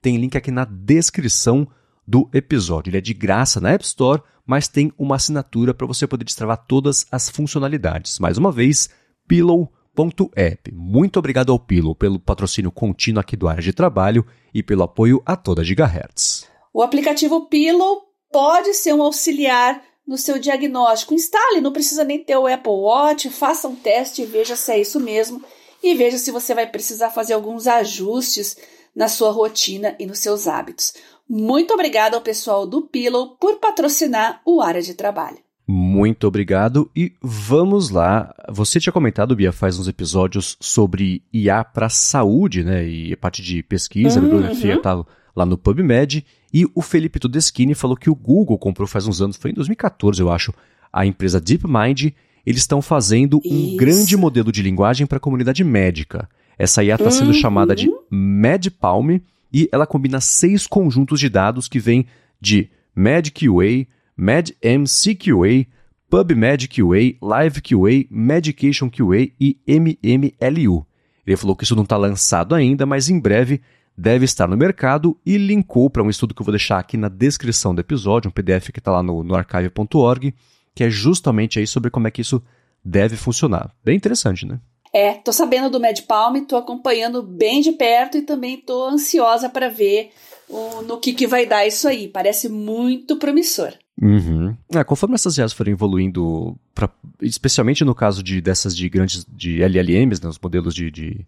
tem 0.00 0.16
link 0.16 0.36
aqui 0.36 0.50
na 0.50 0.64
descrição 0.64 1.66
do 2.06 2.28
episódio. 2.32 2.90
Ele 2.90 2.98
é 2.98 3.00
de 3.00 3.14
graça 3.14 3.60
na 3.60 3.70
App 3.70 3.84
Store, 3.84 4.22
mas 4.46 4.68
tem 4.68 4.92
uma 4.98 5.16
assinatura 5.16 5.72
para 5.72 5.86
você 5.86 6.06
poder 6.06 6.24
destravar 6.24 6.64
todas 6.66 7.06
as 7.10 7.30
funcionalidades. 7.30 8.18
Mais 8.18 8.36
uma 8.36 8.50
vez, 8.50 8.90
pillow.app. 9.28 10.72
Muito 10.74 11.18
obrigado 11.18 11.52
ao 11.52 11.58
Pillow 11.58 11.94
pelo 11.94 12.18
patrocínio 12.18 12.72
contínuo 12.72 13.20
aqui 13.20 13.36
do 13.36 13.46
área 13.48 13.62
de 13.62 13.72
trabalho 13.72 14.26
e 14.52 14.62
pelo 14.62 14.82
apoio 14.82 15.22
a 15.24 15.36
toda 15.36 15.62
Gigahertz. 15.62 16.48
O 16.74 16.82
aplicativo 16.82 17.46
Pillow 17.46 18.02
pode 18.32 18.74
ser 18.74 18.92
um 18.92 19.02
auxiliar 19.02 19.82
no 20.06 20.18
seu 20.18 20.38
diagnóstico. 20.38 21.14
Instale, 21.14 21.60
não 21.60 21.72
precisa 21.72 22.02
nem 22.02 22.22
ter 22.22 22.36
o 22.36 22.46
Apple 22.46 22.72
Watch, 22.72 23.30
faça 23.30 23.68
um 23.68 23.76
teste 23.76 24.22
e 24.22 24.26
veja 24.26 24.56
se 24.56 24.72
é 24.72 24.80
isso 24.80 24.98
mesmo 24.98 25.40
e 25.82 25.94
veja 25.94 26.18
se 26.18 26.30
você 26.30 26.54
vai 26.54 26.66
precisar 26.66 27.10
fazer 27.10 27.34
alguns 27.34 27.66
ajustes 27.66 28.56
na 28.94 29.08
sua 29.08 29.30
rotina 29.30 29.94
e 29.98 30.06
nos 30.06 30.18
seus 30.18 30.46
hábitos. 30.46 30.94
Muito 31.28 31.72
obrigado 31.72 32.14
ao 32.14 32.20
pessoal 32.20 32.66
do 32.66 32.82
Pillow 32.82 33.36
por 33.40 33.56
patrocinar 33.56 34.40
o 34.44 34.60
Área 34.60 34.82
de 34.82 34.94
Trabalho. 34.94 35.38
Muito 35.72 36.26
obrigado 36.26 36.90
e 36.96 37.12
vamos 37.22 37.90
lá. 37.90 38.34
Você 38.48 38.80
tinha 38.80 38.92
comentado, 38.92 39.36
Bia, 39.36 39.52
faz 39.52 39.78
uns 39.78 39.86
episódios 39.86 40.56
sobre 40.58 41.22
IA 41.32 41.62
para 41.62 41.88
saúde, 41.88 42.64
né? 42.64 42.84
E 42.84 43.12
a 43.12 43.16
parte 43.16 43.40
de 43.40 43.62
pesquisa, 43.62 44.18
uhum. 44.18 44.24
bibliografia 44.24 44.82
tá 44.82 45.04
lá 45.36 45.46
no 45.46 45.56
PubMed. 45.56 46.26
E 46.52 46.66
o 46.74 46.82
Felipe 46.82 47.20
Todeschini 47.20 47.76
falou 47.76 47.96
que 47.96 48.10
o 48.10 48.14
Google 48.16 48.58
comprou 48.58 48.88
faz 48.88 49.06
uns 49.06 49.22
anos, 49.22 49.36
foi 49.36 49.52
em 49.52 49.54
2014, 49.54 50.20
eu 50.20 50.28
acho, 50.28 50.52
a 50.92 51.06
empresa 51.06 51.40
DeepMind. 51.40 52.12
Eles 52.44 52.62
estão 52.62 52.80
fazendo 52.80 53.40
Isso. 53.44 53.54
um 53.54 53.76
grande 53.76 54.16
modelo 54.16 54.50
de 54.50 54.62
linguagem 54.62 55.06
para 55.06 55.18
a 55.18 55.20
comunidade 55.20 55.62
médica. 55.62 56.28
Essa 56.58 56.84
IA 56.84 56.96
está 56.96 57.10
sendo 57.10 57.28
uhum. 57.28 57.34
chamada 57.34 57.74
de 57.74 57.90
MedPalm 58.10 59.18
e 59.52 59.68
ela 59.72 59.86
combina 59.86 60.20
seis 60.20 60.66
conjuntos 60.66 61.18
de 61.18 61.28
dados 61.28 61.68
que 61.68 61.78
vêm 61.78 62.06
de 62.40 62.68
MedQA, 62.94 63.86
MedMCQA, 64.16 65.66
PubMedQA, 66.08 67.16
LiveQA, 67.22 68.06
MedicationQA 68.10 69.28
e 69.40 69.56
MMLU. 69.66 70.86
Ele 71.26 71.36
falou 71.36 71.54
que 71.54 71.64
isso 71.64 71.76
não 71.76 71.84
está 71.84 71.96
lançado 71.96 72.54
ainda, 72.54 72.84
mas 72.84 73.08
em 73.08 73.18
breve 73.18 73.60
deve 73.96 74.24
estar 74.24 74.48
no 74.48 74.56
mercado 74.56 75.16
e 75.24 75.36
linkou 75.36 75.88
para 75.88 76.02
um 76.02 76.10
estudo 76.10 76.34
que 76.34 76.40
eu 76.40 76.44
vou 76.44 76.52
deixar 76.52 76.78
aqui 76.78 76.96
na 76.96 77.08
descrição 77.08 77.74
do 77.74 77.80
episódio, 77.80 78.28
um 78.28 78.32
PDF 78.32 78.70
que 78.70 78.80
está 78.80 78.90
lá 78.90 79.02
no, 79.02 79.22
no 79.22 79.34
archive.org, 79.34 80.34
que 80.74 80.84
é 80.84 80.90
justamente 80.90 81.58
aí 81.58 81.66
sobre 81.66 81.90
como 81.90 82.08
é 82.08 82.10
que 82.10 82.20
isso 82.20 82.42
deve 82.84 83.16
funcionar. 83.16 83.74
Bem 83.84 83.96
interessante, 83.96 84.46
né? 84.46 84.60
É, 84.92 85.14
tô 85.14 85.32
sabendo 85.32 85.70
do 85.70 85.78
MedPalm, 85.78 86.44
tô 86.44 86.56
acompanhando 86.56 87.22
bem 87.22 87.60
de 87.60 87.72
perto 87.72 88.18
e 88.18 88.22
também 88.22 88.56
tô 88.56 88.88
ansiosa 88.88 89.48
para 89.48 89.68
ver 89.68 90.10
o, 90.48 90.82
no 90.82 90.98
que, 90.98 91.12
que 91.12 91.26
vai 91.26 91.46
dar 91.46 91.66
isso 91.66 91.86
aí. 91.86 92.08
Parece 92.08 92.48
muito 92.48 93.16
promissor. 93.16 93.72
Uhum. 94.02 94.56
É, 94.74 94.82
conforme 94.82 95.14
essas 95.14 95.36
IAs 95.36 95.52
forem 95.52 95.72
evoluindo, 95.72 96.56
pra, 96.74 96.88
especialmente 97.20 97.84
no 97.84 97.94
caso 97.94 98.22
de 98.22 98.40
dessas 98.40 98.74
de 98.74 98.88
grandes 98.88 99.24
de 99.28 99.62
LLMs, 99.62 100.22
né, 100.22 100.28
os 100.28 100.38
modelos 100.38 100.74
de, 100.74 100.90
de, 100.90 101.26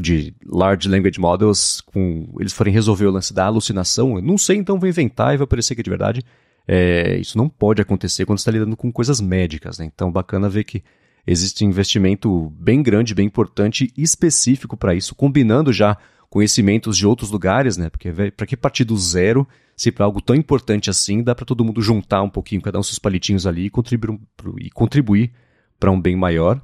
de 0.00 0.34
Large 0.44 0.88
Language 0.88 1.20
Models, 1.20 1.82
com, 1.82 2.26
eles 2.40 2.54
forem 2.54 2.72
resolver 2.72 3.06
o 3.06 3.10
lance 3.10 3.34
da 3.34 3.44
alucinação, 3.44 4.16
eu 4.16 4.22
não 4.22 4.38
sei, 4.38 4.56
então 4.56 4.80
vou 4.80 4.88
inventar 4.88 5.34
e 5.34 5.36
vai 5.36 5.46
parecer 5.46 5.74
que 5.74 5.82
é 5.82 5.84
de 5.84 5.90
verdade. 5.90 6.24
É, 6.66 7.16
isso 7.18 7.38
não 7.38 7.48
pode 7.48 7.80
acontecer 7.80 8.24
quando 8.24 8.38
você 8.38 8.42
está 8.42 8.52
lidando 8.52 8.76
com 8.76 8.90
coisas 8.90 9.20
médicas, 9.20 9.78
né? 9.78 9.84
Então, 9.84 10.10
bacana 10.10 10.48
ver 10.48 10.64
que 10.64 10.82
existe 11.26 11.64
um 11.64 11.68
investimento 11.68 12.52
bem 12.58 12.82
grande, 12.82 13.14
bem 13.14 13.26
importante, 13.26 13.92
específico 13.96 14.76
para 14.76 14.94
isso, 14.94 15.14
combinando 15.14 15.72
já 15.72 15.96
conhecimentos 16.28 16.96
de 16.96 17.06
outros 17.06 17.30
lugares, 17.30 17.76
né? 17.76 17.88
Porque 17.88 18.12
para 18.30 18.46
que 18.46 18.56
partir 18.56 18.84
do 18.84 18.96
zero, 18.96 19.46
se 19.76 19.92
para 19.92 20.04
algo 20.04 20.20
tão 20.20 20.34
importante 20.34 20.90
assim, 20.90 21.22
dá 21.22 21.34
para 21.34 21.46
todo 21.46 21.64
mundo 21.64 21.80
juntar 21.80 22.22
um 22.22 22.28
pouquinho, 22.28 22.62
cada 22.62 22.78
um 22.78 22.82
seus 22.82 22.98
palitinhos 22.98 23.46
ali 23.46 23.66
e 23.66 23.70
contribuir, 23.70 24.18
e 24.58 24.70
contribuir 24.70 25.32
para 25.78 25.90
um 25.90 26.00
bem 26.00 26.16
maior. 26.16 26.60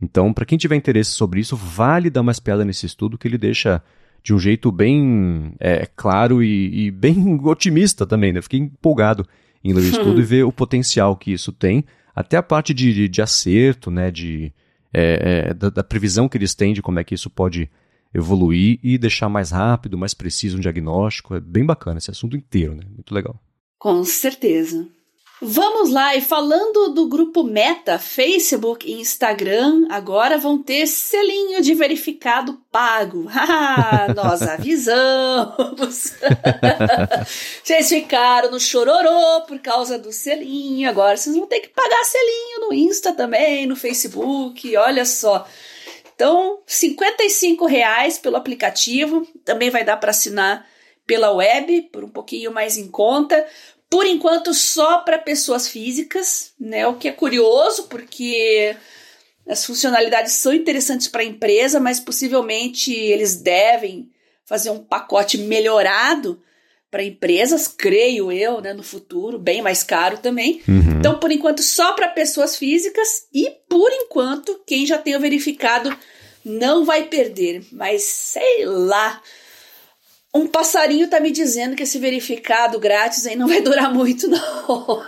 Então, 0.00 0.32
para 0.32 0.44
quem 0.44 0.58
tiver 0.58 0.76
interesse 0.76 1.10
sobre 1.10 1.40
isso, 1.40 1.56
vale 1.56 2.10
dar 2.10 2.20
uma 2.20 2.32
espiada 2.32 2.64
nesse 2.64 2.86
estudo 2.86 3.16
que 3.16 3.28
ele 3.28 3.38
deixa 3.38 3.82
de 4.22 4.34
um 4.34 4.38
jeito 4.38 4.72
bem 4.72 5.54
é, 5.60 5.86
claro 5.94 6.42
e, 6.42 6.86
e, 6.86 6.90
bem 6.90 7.38
otimista 7.44 8.06
também, 8.06 8.32
né? 8.32 8.42
Fiquei 8.42 8.60
empolgado 8.60 9.26
em 9.64 9.76
estudo 9.78 10.20
e 10.20 10.24
ver 10.24 10.44
o 10.44 10.52
potencial 10.52 11.16
que 11.16 11.32
isso 11.32 11.52
tem, 11.52 11.84
até 12.14 12.36
a 12.36 12.42
parte 12.42 12.74
de, 12.74 12.92
de, 12.92 13.08
de 13.08 13.22
acerto, 13.22 13.90
né? 13.90 14.10
De, 14.10 14.52
é, 14.92 15.48
é, 15.48 15.54
da, 15.54 15.70
da, 15.70 15.82
previsão 15.82 16.28
que 16.28 16.36
eles 16.36 16.54
têm 16.54 16.72
de 16.72 16.80
como 16.80 17.00
é 17.00 17.04
que 17.04 17.14
isso 17.14 17.28
pode 17.28 17.68
evoluir 18.14 18.78
e 18.80 18.96
deixar 18.96 19.28
mais 19.28 19.50
rápido, 19.50 19.98
mais 19.98 20.14
preciso 20.14 20.56
um 20.56 20.60
diagnóstico. 20.60 21.34
É 21.34 21.40
bem 21.40 21.66
bacana 21.66 21.98
esse 21.98 22.10
assunto 22.10 22.36
inteiro, 22.36 22.76
né? 22.76 22.82
Muito 22.88 23.12
legal. 23.12 23.40
Com 23.78 24.04
certeza. 24.04 24.88
Vamos 25.46 25.90
lá, 25.90 26.16
e 26.16 26.22
falando 26.22 26.88
do 26.94 27.06
grupo 27.06 27.44
Meta, 27.44 27.98
Facebook 27.98 28.90
e 28.90 28.94
Instagram 28.94 29.86
agora 29.90 30.38
vão 30.38 30.56
ter 30.56 30.86
selinho 30.86 31.60
de 31.60 31.74
verificado 31.74 32.58
pago. 32.72 33.28
Ah, 33.36 34.06
nós 34.14 34.40
avisamos. 34.48 36.14
vocês 37.62 37.88
ficaram 37.90 38.50
no 38.50 38.58
chororô 38.58 39.42
por 39.42 39.58
causa 39.58 39.98
do 39.98 40.10
selinho, 40.12 40.88
agora 40.88 41.16
vocês 41.16 41.36
vão 41.36 41.46
ter 41.46 41.60
que 41.60 41.68
pagar 41.68 42.04
selinho 42.04 42.60
no 42.60 42.72
Insta 42.72 43.12
também, 43.12 43.66
no 43.66 43.76
Facebook, 43.76 44.74
olha 44.78 45.04
só. 45.04 45.46
Então, 46.14 46.60
55 46.66 47.66
reais 47.66 48.18
pelo 48.18 48.36
aplicativo, 48.36 49.28
também 49.44 49.68
vai 49.68 49.84
dar 49.84 49.98
para 49.98 50.10
assinar 50.10 50.66
pela 51.06 51.32
web, 51.32 51.82
por 51.92 52.02
um 52.02 52.08
pouquinho 52.08 52.52
mais 52.52 52.78
em 52.78 52.88
conta. 52.88 53.46
Por 53.90 54.06
enquanto, 54.06 54.52
só 54.52 54.98
para 54.98 55.18
pessoas 55.18 55.68
físicas, 55.68 56.52
né? 56.58 56.86
O 56.86 56.94
que 56.94 57.08
é 57.08 57.12
curioso, 57.12 57.84
porque 57.84 58.76
as 59.46 59.64
funcionalidades 59.64 60.32
são 60.32 60.52
interessantes 60.52 61.08
para 61.08 61.22
a 61.22 61.26
empresa, 61.26 61.78
mas 61.78 62.00
possivelmente 62.00 62.92
eles 62.92 63.36
devem 63.36 64.10
fazer 64.44 64.70
um 64.70 64.78
pacote 64.78 65.38
melhorado 65.38 66.42
para 66.90 67.02
empresas, 67.02 67.66
creio 67.66 68.30
eu, 68.30 68.60
né, 68.60 68.72
no 68.72 68.82
futuro, 68.82 69.36
bem 69.36 69.60
mais 69.60 69.82
caro 69.82 70.18
também. 70.18 70.62
Uhum. 70.68 70.98
Então, 70.98 71.18
por 71.18 71.32
enquanto, 71.32 71.60
só 71.60 71.92
para 71.92 72.06
pessoas 72.06 72.56
físicas 72.56 73.26
e, 73.34 73.50
por 73.68 73.90
enquanto, 73.90 74.60
quem 74.64 74.86
já 74.86 74.96
tenha 74.96 75.18
verificado 75.18 75.94
não 76.44 76.84
vai 76.84 77.04
perder. 77.04 77.64
Mas 77.72 78.02
sei 78.04 78.64
lá. 78.64 79.20
Um 80.34 80.48
passarinho 80.48 81.08
tá 81.08 81.20
me 81.20 81.30
dizendo 81.30 81.76
que 81.76 81.84
esse 81.84 81.98
verificado 81.98 82.80
grátis 82.80 83.26
aí 83.26 83.36
não 83.36 83.46
vai 83.46 83.60
durar 83.62 83.92
muito, 83.92 84.26
não. 84.26 85.02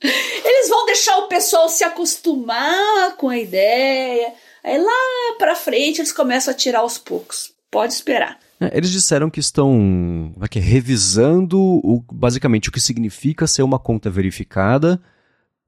Eles 0.00 0.68
vão 0.68 0.86
deixar 0.86 1.16
o 1.18 1.28
pessoal 1.28 1.68
se 1.68 1.82
acostumar 1.82 3.16
com 3.16 3.28
a 3.28 3.36
ideia. 3.36 4.32
Aí 4.62 4.78
lá 4.78 5.36
pra 5.38 5.56
frente 5.56 6.00
eles 6.00 6.12
começam 6.12 6.52
a 6.52 6.56
tirar 6.56 6.80
aos 6.80 6.96
poucos. 6.96 7.52
Pode 7.70 7.92
esperar. 7.92 8.38
É, 8.60 8.76
eles 8.76 8.90
disseram 8.90 9.28
que 9.28 9.40
estão 9.40 10.32
aqui, 10.40 10.58
revisando 10.58 11.58
o, 11.60 12.02
basicamente 12.12 12.68
o 12.68 12.72
que 12.72 12.80
significa 12.80 13.46
ser 13.46 13.62
uma 13.62 13.78
conta 13.78 14.08
verificada 14.08 15.00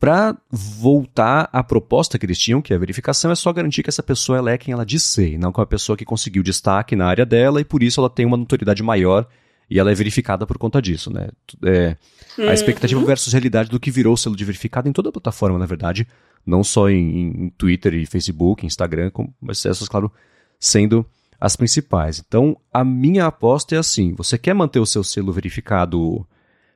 para 0.00 0.34
voltar 0.50 1.50
à 1.52 1.62
proposta 1.62 2.18
que 2.18 2.24
eles 2.24 2.38
tinham, 2.38 2.62
que 2.62 2.72
é 2.72 2.76
a 2.76 2.78
verificação 2.78 3.30
é 3.30 3.34
só 3.34 3.52
garantir 3.52 3.82
que 3.82 3.90
essa 3.90 4.02
pessoa 4.02 4.38
ela 4.38 4.50
é 4.50 4.56
quem 4.56 4.72
ela 4.72 4.84
diz 4.84 5.04
ser, 5.04 5.34
e 5.34 5.38
não 5.38 5.52
que 5.52 5.60
é 5.60 5.62
uma 5.62 5.66
pessoa 5.66 5.94
que 5.94 6.06
conseguiu 6.06 6.42
destaque 6.42 6.96
na 6.96 7.06
área 7.06 7.26
dela 7.26 7.60
e 7.60 7.64
por 7.64 7.82
isso 7.82 8.00
ela 8.00 8.08
tem 8.08 8.24
uma 8.24 8.38
notoriedade 8.38 8.82
maior 8.82 9.28
e 9.68 9.78
ela 9.78 9.92
é 9.92 9.94
verificada 9.94 10.46
por 10.46 10.56
conta 10.56 10.80
disso, 10.80 11.12
né? 11.12 11.28
É, 11.62 11.96
uhum. 12.38 12.48
A 12.48 12.54
expectativa 12.54 13.04
versus 13.04 13.32
realidade 13.32 13.68
do 13.68 13.78
que 13.78 13.90
virou 13.90 14.14
o 14.14 14.16
selo 14.16 14.34
de 14.34 14.44
verificado 14.44 14.88
em 14.88 14.92
toda 14.92 15.10
a 15.10 15.12
plataforma, 15.12 15.58
na 15.58 15.66
verdade, 15.66 16.08
não 16.46 16.64
só 16.64 16.88
em, 16.88 17.44
em 17.44 17.50
Twitter 17.50 17.94
e 17.94 18.06
Facebook, 18.06 18.64
Instagram, 18.64 19.10
como, 19.10 19.34
mas 19.38 19.64
essas, 19.66 19.86
claro, 19.86 20.10
sendo 20.58 21.04
as 21.38 21.56
principais. 21.56 22.22
Então, 22.26 22.56
a 22.72 22.82
minha 22.82 23.26
aposta 23.26 23.76
é 23.76 23.78
assim: 23.78 24.14
você 24.14 24.38
quer 24.38 24.54
manter 24.54 24.80
o 24.80 24.86
seu 24.86 25.04
selo 25.04 25.30
verificado 25.30 26.26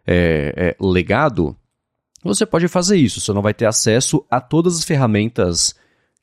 é, 0.06 0.52
é, 0.56 0.76
legado? 0.78 1.56
Você 2.24 2.46
pode 2.46 2.66
fazer 2.68 2.96
isso, 2.96 3.20
você 3.20 3.32
não 3.32 3.42
vai 3.42 3.52
ter 3.52 3.66
acesso 3.66 4.24
a 4.30 4.40
todas 4.40 4.78
as 4.78 4.84
ferramentas 4.84 5.74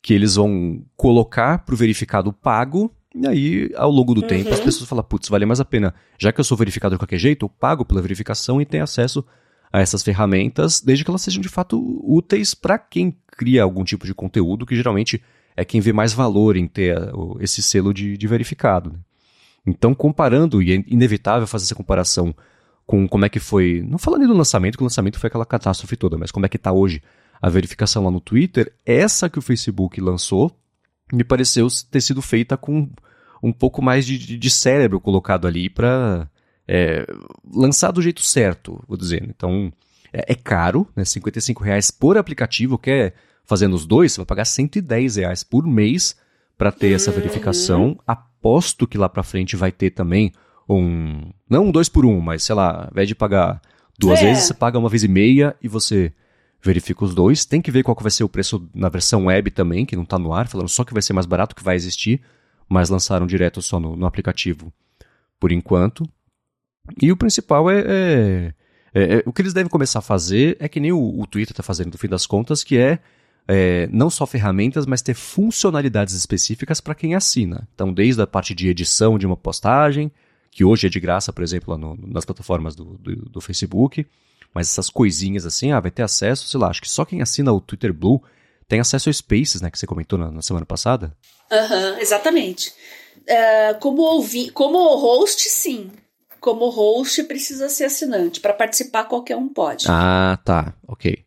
que 0.02 0.14
eles 0.14 0.36
vão 0.36 0.84
colocar 0.98 1.60
para 1.60 1.76
o 1.76 1.78
verificado 1.78 2.34
pago. 2.34 2.92
E 3.14 3.28
aí, 3.28 3.72
ao 3.76 3.92
longo 3.92 4.16
do 4.16 4.22
uhum. 4.22 4.28
tempo, 4.28 4.50
as 4.50 4.60
uhum. 4.60 4.66
pessoas 4.66 4.90
falam: 4.90 5.04
putz, 5.04 5.30
vale 5.30 5.46
mais 5.46 5.60
a 5.60 5.66
pena. 5.66 5.94
Já 6.18 6.32
que 6.32 6.40
eu 6.40 6.44
sou 6.44 6.58
verificado 6.58 6.96
de 6.96 7.00
qualquer 7.00 7.20
jeito, 7.20 7.46
eu 7.46 7.50
pago 7.50 7.86
pela 7.86 8.02
verificação 8.02 8.60
e 8.60 8.66
tenho 8.66 8.84
acesso 8.84 9.24
a 9.72 9.80
essas 9.80 10.04
ferramentas, 10.04 10.82
desde 10.82 11.06
que 11.06 11.12
elas 11.12 11.22
sejam 11.22 11.42
de 11.42 11.48
fato 11.48 11.80
úteis 12.04 12.54
para 12.54 12.78
quem 12.78 13.16
cria 13.28 13.64
algum 13.64 13.84
tipo 13.84 14.06
de 14.06 14.14
conteúdo, 14.14 14.66
que 14.66 14.76
geralmente 14.76 15.22
é 15.56 15.64
quem 15.64 15.80
vê 15.80 15.94
mais 15.94 16.14
valor 16.14 16.58
em 16.58 16.68
ter 16.68 16.98
esse 17.40 17.62
selo 17.62 17.94
de, 17.94 18.18
de 18.18 18.28
verificado. 18.28 18.92
Né? 18.92 19.00
Então, 19.66 19.94
comparando, 19.94 20.62
e 20.62 20.74
é 20.74 20.84
inevitável 20.88 21.48
fazer 21.48 21.66
essa 21.66 21.76
comparação 21.76 22.36
com 22.86 23.08
como 23.08 23.26
é 23.26 23.30
que 23.30 23.40
foi, 23.40 23.84
não 23.88 23.98
falando 23.98 24.28
do 24.28 24.34
lançamento, 24.34 24.78
que 24.78 24.84
o 24.84 24.86
lançamento 24.86 25.20
foi 25.20 25.28
aquela 25.28 25.46
catástrofe 25.46 25.96
toda, 25.96 26.18
mas 26.18 26.32
como 26.32 26.46
é 26.46 26.50
que 26.50 26.58
está 26.58 26.72
hoje 26.72 27.02
a 27.42 27.50
verificação 27.50 28.04
lá 28.04 28.12
no 28.12 28.20
Twitter, 28.20 28.72
essa 28.86 29.30
que 29.30 29.40
o 29.40 29.42
Facebook 29.42 30.00
lançou, 30.00 30.56
me 31.12 31.24
pareceu 31.24 31.68
ter 31.90 32.02
sido 32.02 32.22
feita 32.22 32.56
com 32.56 32.90
um 33.42 33.52
pouco 33.52 33.82
mais 33.82 34.06
de, 34.06 34.38
de 34.38 34.50
cérebro 34.50 35.00
colocado 35.00 35.48
ali 35.48 35.70
para 35.70 36.30
é, 36.68 37.06
lançar 37.52 37.92
do 37.92 38.02
jeito 38.02 38.22
certo, 38.22 38.84
vou 38.88 38.96
dizer. 38.96 39.24
Então, 39.28 39.74
é, 40.14 40.34
é 40.34 40.36
caro, 40.36 40.88
né? 40.96 41.04
55 41.04 41.64
reais 41.64 41.90
por 41.90 42.18
aplicativo, 42.18 42.78
que 42.78 42.92
é 42.92 43.14
fazendo 43.44 43.74
os 43.76 43.86
dois, 43.86 44.14
você 44.14 44.20
vai 44.20 44.26
pagar 44.26 44.46
110 44.46 45.16
reais 45.16 45.44
por 45.44 45.66
mês 45.66 46.16
para 46.58 46.72
ter 46.72 46.94
essa 46.94 47.12
verificação. 47.12 47.88
Uhum. 47.88 47.98
Aposto 48.06 48.88
que 48.88 48.98
lá 48.98 49.10
para 49.10 49.24
frente 49.24 49.56
vai 49.56 49.72
ter 49.72 49.92
também 49.92 50.32
um. 50.78 51.32
Não 51.50 51.66
um 51.66 51.72
dois 51.72 51.90
por 51.90 52.06
um, 52.06 52.20
mas 52.20 52.44
sei 52.44 52.56
lá, 52.56 52.84
ao 52.86 52.92
invés 52.92 53.08
de 53.08 53.16
pagar 53.16 53.62
duas 53.98 54.20
é. 54.20 54.26
vezes, 54.26 54.46
você 54.46 54.54
paga 54.54 54.80
uma 54.80 54.90
vez 54.90 55.04
e 55.04 55.08
meia 55.08 55.56
e 55.62 55.68
você 55.68 56.14
verifica 56.62 57.04
os 57.04 57.16
dois. 57.16 57.46
Tem 57.46 57.62
que 57.62 57.72
ver 57.72 57.84
qual 57.84 57.96
que 57.96 58.04
vai 58.04 58.12
ser 58.12 58.24
o 58.24 58.30
preço 58.30 58.70
na 58.74 58.90
versão 58.90 59.26
web 59.26 59.50
também, 59.52 59.86
que 59.86 59.96
não 59.96 60.04
está 60.04 60.18
no 60.18 60.34
ar, 60.34 60.48
falando 60.48 60.70
só 60.70 60.84
que 60.84 60.94
vai 60.94 61.02
ser 61.02 61.14
mais 61.14 61.26
barato, 61.26 61.56
que 61.56 61.64
vai 61.64 61.76
existir, 61.76 62.22
mas 62.70 62.90
lançaram 62.90 63.26
direto 63.28 63.62
só 63.62 63.80
no, 63.80 63.96
no 63.96 64.06
aplicativo 64.06 64.72
por 65.40 65.52
enquanto. 65.52 66.08
E 67.02 67.12
o 67.12 67.18
principal 67.18 67.70
é, 67.70 67.80
é, 67.80 68.54
é, 68.94 69.14
é, 69.16 69.24
O 69.26 69.34
que 69.34 69.42
eles 69.42 69.54
devem 69.54 69.70
começar 69.70 70.00
a 70.00 70.04
fazer 70.04 70.58
é 70.60 70.68
que 70.70 70.80
nem 70.80 70.92
o, 70.92 71.20
o 71.20 71.26
Twitter 71.26 71.54
está 71.54 71.64
fazendo 71.64 71.92
no 71.92 71.98
fim 71.98 72.08
das 72.08 72.26
contas, 72.26 72.64
que 72.64 72.78
é 72.78 73.00
é, 73.48 73.88
não 73.92 74.10
só 74.10 74.26
ferramentas, 74.26 74.86
mas 74.86 75.02
ter 75.02 75.14
funcionalidades 75.14 76.14
específicas 76.14 76.80
para 76.80 76.96
quem 76.96 77.16
assina. 77.16 77.68
Então, 77.74 77.92
desde 77.92 78.22
a 78.22 78.28
parte 78.28 78.54
de 78.54 78.70
edição 78.70 79.18
de 79.18 79.26
uma 79.26 79.36
postagem, 79.36 80.12
que 80.52 80.66
hoje 80.66 80.88
é 80.88 80.90
de 80.90 81.00
graça, 81.00 81.32
por 81.32 81.44
exemplo, 81.44 81.78
no, 81.78 81.96
nas 81.96 82.26
plataformas 82.26 82.76
do, 82.76 82.98
do, 82.98 83.16
do, 83.30 83.42
Facebook, 83.42 84.06
mas 84.54 84.68
essas 84.68 84.90
coisinhas 84.90 85.46
assim, 85.46 85.72
ah, 85.72 85.80
vai 85.80 85.90
ter 85.90 86.04
acesso, 86.04 86.48
sei 86.48 86.60
lá, 86.60 86.68
acho 86.68 86.82
que 86.82 86.90
só 86.90 87.06
quem 87.06 87.22
assina 87.22 87.54
o 87.54 87.62
Twitter 87.62 87.94
Blue 87.94 88.22
tem 88.68 88.80
acesso 88.80 89.10
ao 89.10 89.14
Spaces, 89.14 89.62
né, 89.62 89.72
que 89.72 89.80
você 89.80 89.88
comentou 89.88 90.20
na, 90.20 90.30
na 90.30 90.42
semana 90.42 90.66
passada. 90.66 91.16
Aham, 91.52 91.94
uhum, 91.94 92.00
exatamente. 92.00 92.74
Uh, 93.20 93.80
como, 93.80 94.02
ouvi, 94.02 94.50
como 94.50 94.96
host, 94.96 95.50
sim. 95.50 95.92
Como 96.40 96.70
host, 96.70 97.24
precisa 97.26 97.70
ser 97.70 97.86
assinante. 97.86 98.40
Para 98.40 98.54
participar, 98.54 99.06
qualquer 99.06 99.36
um 99.36 99.48
pode. 99.48 99.86
Ah, 99.88 100.40
tá. 100.44 100.74
Ok. 100.88 101.24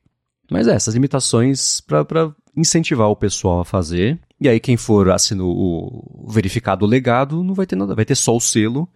Mas 0.51 0.67
é, 0.67 0.75
essas 0.75 0.95
limitações 0.95 1.81
para 1.81 2.35
incentivar 2.57 3.09
o 3.09 3.17
pessoal 3.17 3.61
a 3.61 3.65
fazer. 3.65 4.19
E 4.41 4.49
aí, 4.49 4.59
quem 4.59 4.77
for 4.77 5.11
assinar 5.11 5.45
o 5.47 6.27
verificado 6.29 6.85
legado 6.85 7.45
não 7.45 7.55
vai 7.55 7.67
ter 7.67 7.77
nada, 7.77 7.95
vai 7.95 8.05
ter 8.05 8.17
só 8.17 8.35
o 8.35 8.41
selo. 8.41 8.89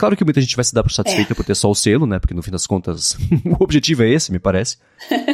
Claro 0.00 0.16
que 0.16 0.24
muita 0.24 0.40
gente 0.40 0.56
vai 0.56 0.64
se 0.64 0.72
dar 0.72 0.82
por 0.82 0.90
satisfeita 0.90 1.34
é. 1.34 1.36
por 1.36 1.44
ter 1.44 1.54
só 1.54 1.70
o 1.70 1.74
selo, 1.74 2.06
né? 2.06 2.18
Porque 2.18 2.32
no 2.32 2.42
fim 2.42 2.50
das 2.50 2.66
contas, 2.66 3.18
o 3.44 3.62
objetivo 3.62 4.02
é 4.02 4.08
esse, 4.08 4.32
me 4.32 4.38
parece. 4.38 4.78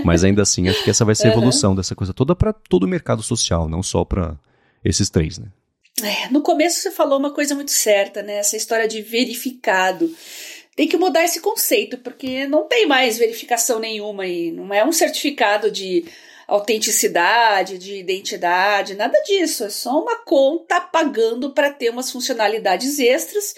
Mas 0.05 0.25
ainda 0.25 0.43
assim, 0.43 0.69
acho 0.69 0.83
que 0.83 0.91
essa 0.91 1.05
vai 1.05 1.15
ser 1.15 1.29
a 1.29 1.31
evolução 1.31 1.71
uhum. 1.71 1.77
dessa 1.77 1.95
coisa 1.95 2.13
toda 2.13 2.35
para 2.35 2.53
todo 2.53 2.83
o 2.83 2.89
mercado 2.89 3.23
social, 3.23 3.69
não 3.69 3.81
só 3.81 4.05
para 4.05 4.37
esses 4.85 5.09
três, 5.09 5.39
né? 5.39 5.47
É, 6.03 6.29
no 6.31 6.43
começo 6.43 6.81
você 6.81 6.91
falou 6.91 7.17
uma 7.17 7.33
coisa 7.33 7.55
muito 7.55 7.71
certa, 7.71 8.25
né? 8.25 8.39
Essa 8.39 8.57
história 8.57 8.89
de 8.89 9.03
verificado 9.03 10.13
tem 10.75 10.89
que 10.89 10.97
mudar 10.97 11.23
esse 11.23 11.41
conceito, 11.41 11.99
porque 11.99 12.49
não 12.49 12.65
tem 12.65 12.89
mais 12.89 13.19
verificação 13.19 13.79
nenhuma 13.79 14.25
aí. 14.25 14.51
Não 14.51 14.75
é 14.75 14.85
um 14.85 14.91
certificado 14.91 15.71
de 15.71 16.07
autenticidade, 16.49 17.79
de 17.79 17.99
identidade, 17.99 18.97
nada 18.97 19.17
disso. 19.23 19.63
É 19.63 19.71
só 19.71 20.03
uma 20.03 20.25
conta 20.25 20.81
pagando 20.81 21.51
para 21.51 21.71
ter 21.71 21.89
umas 21.89 22.11
funcionalidades 22.11 22.99
extras 22.99 23.55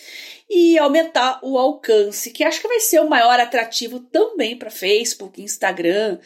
e 0.48 0.78
aumentar 0.78 1.40
o 1.42 1.58
alcance, 1.58 2.30
que 2.30 2.42
acho 2.42 2.60
que 2.60 2.68
vai 2.68 2.80
ser 2.80 3.00
o 3.00 3.08
maior 3.08 3.38
atrativo 3.38 4.00
também 4.00 4.56
para 4.56 4.70
Facebook, 4.70 5.42
Instagram. 5.42 6.18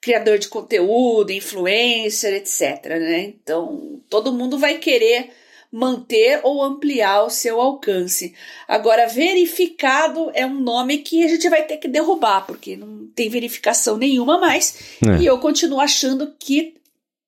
criador 0.00 0.38
de 0.38 0.46
conteúdo, 0.48 1.32
influencer, 1.32 2.32
etc. 2.34 2.86
Né? 2.86 3.20
Então, 3.22 4.00
todo 4.08 4.32
mundo 4.32 4.56
vai 4.56 4.78
querer 4.78 5.30
manter 5.70 6.40
ou 6.42 6.62
ampliar 6.62 7.24
o 7.24 7.30
seu 7.30 7.60
alcance. 7.60 8.34
Agora, 8.66 9.06
verificado 9.06 10.30
é 10.34 10.46
um 10.46 10.60
nome 10.60 10.98
que 10.98 11.24
a 11.24 11.28
gente 11.28 11.48
vai 11.48 11.64
ter 11.64 11.76
que 11.76 11.88
derrubar, 11.88 12.46
porque 12.46 12.76
não 12.76 13.06
tem 13.08 13.28
verificação 13.28 13.96
nenhuma 13.96 14.38
mais. 14.38 14.96
É. 15.04 15.20
E 15.20 15.26
eu 15.26 15.38
continuo 15.38 15.80
achando 15.80 16.34
que 16.38 16.76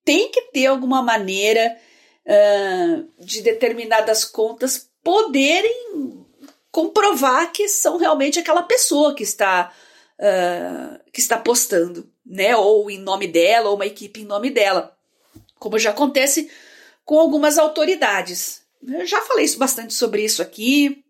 tem 0.05 0.31
que 0.31 0.43
ter 0.53 0.67
alguma 0.67 1.03
maneira 1.03 1.77
uh, 2.25 3.25
de 3.25 3.43
determinadas 3.43 4.25
contas 4.25 4.89
poderem 5.03 6.25
comprovar 6.71 7.53
que 7.53 7.69
são 7.69 7.97
realmente 7.97 8.39
aquela 8.39 8.63
pessoa 8.63 9.15
que 9.15 9.23
está 9.23 9.73
uh, 10.19 11.01
que 11.13 11.21
está 11.21 11.39
postando, 11.39 12.11
né? 12.25 12.55
Ou 12.57 12.91
em 12.91 12.99
nome 12.99 13.27
dela, 13.27 13.71
ou 13.71 13.77
uma 13.77 13.87
equipe 13.87 14.21
em 14.21 14.27
nome 14.27 14.51
dela. 14.51 14.97
Como 15.59 15.79
já 15.79 15.91
acontece 15.91 16.51
com 17.05 17.19
algumas 17.19 17.59
autoridades. 17.59 18.63
Eu 18.87 19.07
já 19.07 19.21
falei 19.23 19.45
isso 19.45 19.59
bastante 19.59 19.95
sobre 19.95 20.25
isso 20.25 20.41
aqui. 20.41 21.05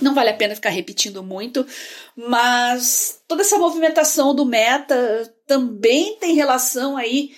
Não 0.00 0.14
vale 0.14 0.30
a 0.30 0.36
pena 0.36 0.54
ficar 0.54 0.70
repetindo 0.70 1.22
muito, 1.22 1.66
mas 2.16 3.20
toda 3.28 3.42
essa 3.42 3.58
movimentação 3.58 4.34
do 4.34 4.46
Meta 4.46 5.30
também 5.46 6.16
tem 6.16 6.34
relação 6.34 6.96
aí 6.96 7.34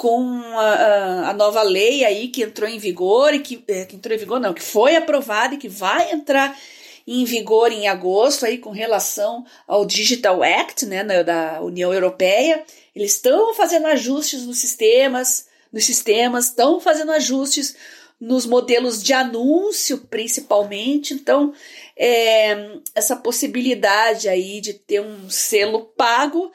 com 0.00 0.40
a, 0.56 1.28
a, 1.28 1.34
nova 1.34 1.60
lei 1.62 2.06
aí 2.06 2.28
que 2.28 2.42
entrou 2.42 2.66
em 2.66 2.78
vigor 2.78 3.34
e 3.34 3.40
que, 3.40 3.62
é, 3.68 3.84
que 3.84 3.96
entrou 3.96 4.16
em 4.16 4.18
vigor 4.18 4.40
não, 4.40 4.54
que 4.54 4.62
foi 4.62 4.96
aprovada 4.96 5.54
e 5.54 5.58
que 5.58 5.68
vai 5.68 6.10
entrar 6.10 6.58
em 7.06 7.22
vigor 7.26 7.70
em 7.70 7.86
agosto 7.86 8.46
aí 8.46 8.56
com 8.56 8.70
relação 8.70 9.44
ao 9.68 9.84
Digital 9.84 10.42
Act, 10.42 10.86
né, 10.86 11.04
da 11.22 11.60
União 11.60 11.92
Europeia. 11.92 12.64
Eles 12.96 13.12
estão 13.12 13.52
fazendo 13.52 13.88
ajustes 13.88 14.46
nos 14.46 14.56
sistemas, 14.56 15.48
nos 15.70 15.84
sistemas, 15.84 16.46
estão 16.46 16.80
fazendo 16.80 17.12
ajustes 17.12 17.76
nos 18.18 18.46
modelos 18.46 19.02
de 19.02 19.12
anúncio, 19.12 19.98
principalmente. 20.08 21.12
Então, 21.12 21.52
é, 21.94 22.78
essa 22.94 23.16
possibilidade 23.16 24.30
aí 24.30 24.62
de 24.62 24.72
ter 24.72 25.02
um 25.02 25.28
selo 25.28 25.92
pago 25.94 26.50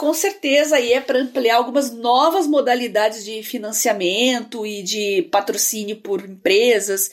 com 0.00 0.14
certeza 0.14 0.76
aí 0.76 0.94
é 0.94 1.00
para 1.00 1.18
ampliar 1.18 1.56
algumas 1.56 1.92
novas 1.92 2.46
modalidades 2.46 3.22
de 3.22 3.42
financiamento 3.42 4.64
e 4.64 4.82
de 4.82 5.28
patrocínio 5.30 5.96
por 5.96 6.24
empresas 6.24 7.10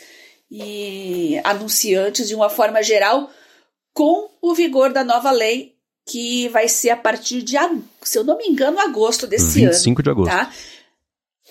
e 0.50 1.38
anunciantes 1.44 2.30
de 2.30 2.34
uma 2.34 2.50
forma 2.50 2.82
geral, 2.82 3.30
com 3.94 4.30
o 4.42 4.56
vigor 4.56 4.94
da 4.94 5.04
nova 5.04 5.32
lei 5.32 5.76
que 6.06 6.48
vai 6.48 6.70
ser 6.70 6.92
a 6.92 6.96
partir 6.96 7.42
de, 7.42 7.58
se 8.04 8.18
eu 8.18 8.24
não 8.24 8.38
me 8.38 8.48
engano, 8.48 8.80
agosto 8.80 9.28
desse 9.28 9.60
25 9.60 9.66
ano. 9.66 9.74
25 9.74 10.04
de 10.04 10.10
agosto. 10.10 10.32
Tá? 10.32 10.54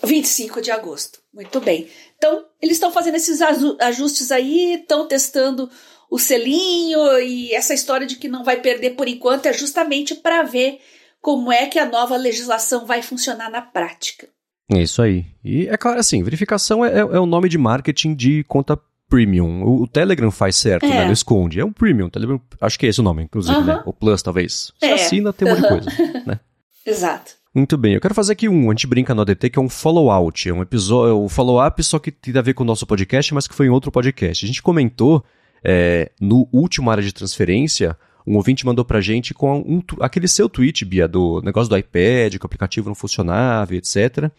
25 0.04 0.62
de 0.62 0.70
agosto. 0.70 1.18
Muito 1.34 1.60
bem. 1.60 1.86
Então, 2.16 2.46
eles 2.62 2.76
estão 2.78 2.90
fazendo 2.90 3.16
esses 3.16 3.42
ajustes 3.42 4.32
aí, 4.32 4.76
estão 4.76 5.06
testando 5.06 5.70
o 6.10 6.18
selinho 6.18 7.18
e 7.18 7.52
essa 7.52 7.74
história 7.74 8.06
de 8.06 8.16
que 8.16 8.26
não 8.26 8.42
vai 8.42 8.58
perder 8.58 8.92
por 8.96 9.06
enquanto 9.06 9.44
é 9.44 9.52
justamente 9.52 10.14
para 10.14 10.42
ver 10.42 10.80
como 11.26 11.50
é 11.50 11.66
que 11.66 11.76
a 11.76 11.84
nova 11.84 12.16
legislação 12.16 12.86
vai 12.86 13.02
funcionar 13.02 13.50
na 13.50 13.60
prática. 13.60 14.28
É 14.70 14.80
isso 14.80 15.02
aí. 15.02 15.26
E 15.44 15.66
é 15.66 15.76
claro, 15.76 15.98
assim, 15.98 16.22
verificação 16.22 16.84
é, 16.84 16.92
é, 16.92 16.98
é 17.00 17.18
o 17.18 17.26
nome 17.26 17.48
de 17.48 17.58
marketing 17.58 18.14
de 18.14 18.44
conta 18.44 18.78
premium. 19.08 19.64
O, 19.64 19.82
o 19.82 19.86
Telegram 19.88 20.30
faz 20.30 20.54
certo, 20.54 20.86
né? 20.86 20.92
é. 20.92 20.98
né? 21.00 21.04
Não 21.06 21.12
esconde. 21.12 21.58
É 21.58 21.64
um 21.64 21.72
premium. 21.72 22.08
Telegram, 22.08 22.40
acho 22.60 22.78
que 22.78 22.86
é 22.86 22.90
esse 22.90 23.00
o 23.00 23.02
nome, 23.02 23.24
inclusive, 23.24 23.58
uh 23.58 23.60
-huh. 23.60 23.66
né? 23.66 23.82
O 23.84 23.92
Plus, 23.92 24.22
talvez. 24.22 24.70
Você 24.78 24.86
é. 24.86 24.92
assina, 24.92 25.32
tem 25.32 25.48
um 25.48 25.50
monte 25.50 25.62
de 25.62 25.68
coisa, 25.68 25.90
né? 26.24 26.38
Exato. 26.86 27.32
Muito 27.52 27.76
bem, 27.76 27.94
eu 27.94 28.00
quero 28.00 28.14
fazer 28.14 28.34
aqui 28.34 28.48
um, 28.48 28.70
a 28.70 28.74
gente 28.74 28.86
brinca 28.86 29.12
no 29.12 29.22
ADT, 29.22 29.50
que 29.50 29.58
é 29.58 29.62
um 29.62 29.68
follow-out, 29.68 30.48
é 30.48 30.52
um 30.52 30.62
episódio, 30.62 31.10
é 31.10 31.14
um 31.14 31.28
follow-up 31.28 31.82
só 31.82 31.98
que 31.98 32.12
tem 32.12 32.36
a 32.38 32.42
ver 32.42 32.54
com 32.54 32.62
o 32.62 32.66
nosso 32.66 32.86
podcast, 32.86 33.34
mas 33.34 33.48
que 33.48 33.54
foi 33.54 33.66
em 33.66 33.70
outro 33.70 33.90
podcast. 33.90 34.44
A 34.44 34.46
gente 34.46 34.62
comentou 34.62 35.24
é, 35.64 36.12
no 36.20 36.48
último 36.52 36.88
área 36.88 37.02
de 37.02 37.12
transferência 37.12 37.96
um 38.26 38.36
ouvinte 38.36 38.66
mandou 38.66 38.84
pra 38.84 39.00
gente 39.00 39.32
com 39.32 39.60
um, 39.60 39.82
aquele 40.00 40.26
seu 40.26 40.48
tweet, 40.48 40.84
Bia, 40.84 41.06
do 41.06 41.40
negócio 41.42 41.70
do 41.70 41.76
iPad, 41.76 42.36
que 42.36 42.44
o 42.44 42.46
aplicativo 42.46 42.88
não 42.88 42.94
funcionava, 42.94 43.74
etc. 43.74 44.30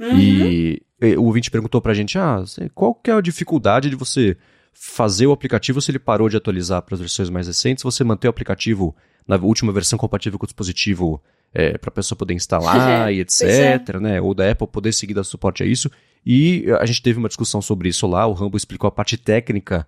Uhum. 0.00 0.18
E, 0.18 0.82
e 1.00 1.16
o 1.16 1.24
ouvinte 1.24 1.50
perguntou 1.50 1.80
pra 1.80 1.94
gente, 1.94 2.18
ah, 2.18 2.42
qual 2.74 2.94
que 2.94 3.10
é 3.10 3.14
a 3.14 3.20
dificuldade 3.20 3.88
de 3.88 3.96
você 3.96 4.36
fazer 4.72 5.26
o 5.26 5.32
aplicativo 5.32 5.80
se 5.80 5.90
ele 5.90 5.98
parou 5.98 6.28
de 6.28 6.36
atualizar 6.36 6.82
para 6.82 6.94
as 6.94 7.00
versões 7.00 7.30
mais 7.30 7.46
recentes, 7.46 7.82
você 7.82 8.04
manter 8.04 8.26
o 8.26 8.30
aplicativo 8.30 8.94
na 9.26 9.36
última 9.36 9.72
versão 9.72 9.98
compatível 9.98 10.38
com 10.38 10.44
o 10.44 10.46
dispositivo 10.46 11.22
é, 11.54 11.78
para 11.78 11.88
a 11.88 11.92
pessoa 11.92 12.16
poder 12.16 12.34
instalar 12.34 13.12
e 13.14 13.20
etc, 13.20 13.42
é. 13.42 14.00
né? 14.00 14.20
Ou 14.20 14.34
da 14.34 14.50
Apple 14.50 14.66
poder 14.66 14.92
seguir 14.92 15.14
dar 15.14 15.24
suporte 15.24 15.62
a 15.62 15.66
isso. 15.66 15.90
E 16.24 16.66
a 16.80 16.84
gente 16.84 17.00
teve 17.00 17.18
uma 17.18 17.28
discussão 17.28 17.62
sobre 17.62 17.88
isso 17.88 18.06
lá, 18.06 18.26
o 18.26 18.32
Rambo 18.32 18.56
explicou 18.56 18.88
a 18.88 18.90
parte 18.90 19.16
técnica 19.16 19.86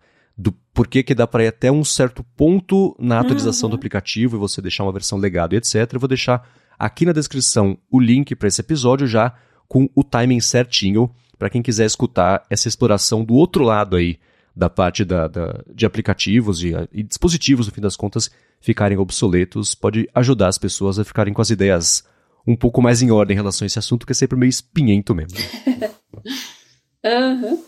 porquê 0.79 1.03
que 1.03 1.13
dá 1.13 1.27
para 1.27 1.43
ir 1.43 1.49
até 1.49 1.73
um 1.73 1.83
certo 1.83 2.23
ponto 2.37 2.95
na 3.01 3.19
atualização 3.19 3.67
uhum. 3.67 3.71
do 3.73 3.77
aplicativo 3.77 4.37
e 4.37 4.39
você 4.39 4.63
deixar 4.63 4.85
uma 4.85 4.93
versão 4.93 5.19
legado 5.19 5.53
e 5.53 5.57
etc. 5.57 5.75
Eu 5.93 5.99
vou 5.99 6.09
deixar 6.09 6.49
aqui 6.79 7.05
na 7.05 7.11
descrição 7.11 7.77
o 7.91 7.99
link 7.99 8.37
para 8.37 8.47
esse 8.47 8.61
episódio 8.61 9.05
já 9.05 9.35
com 9.67 9.91
o 9.93 10.05
timing 10.05 10.39
certinho 10.39 11.11
para 11.37 11.51
quem 11.51 11.63
quiser 11.63 11.85
escutar 11.85 12.47
essa 12.49 12.69
exploração 12.69 13.25
do 13.25 13.35
outro 13.35 13.65
lado 13.65 13.97
aí 13.97 14.21
da 14.55 14.71
parte 14.71 15.05
da, 15.05 15.27
da 15.27 15.65
de 15.75 15.85
aplicativos 15.85 16.63
e, 16.63 16.73
e, 16.93 17.03
dispositivos, 17.03 17.67
no 17.67 17.73
fim 17.73 17.81
das 17.81 17.97
contas, 17.97 18.31
ficarem 18.61 18.99
obsoletos, 18.99 19.75
pode 19.75 20.09
ajudar 20.15 20.47
as 20.47 20.59
pessoas 20.59 20.97
a 20.97 21.05
ficarem 21.05 21.35
com 21.35 21.43
as 21.43 21.51
ideias 21.51 22.05
um 22.47 22.55
pouco 22.55 22.81
mais 22.81 23.03
em 23.03 23.11
ordem 23.11 23.35
em 23.35 23.39
relação 23.39 23.65
a 23.65 23.67
esse 23.67 23.81
assunto, 23.81 24.07
que 24.07 24.13
é 24.13 24.15
sempre 24.15 24.39
meio 24.39 24.51
espinhento 24.51 25.13
mesmo. 25.13 25.39
uhum. 27.05 27.65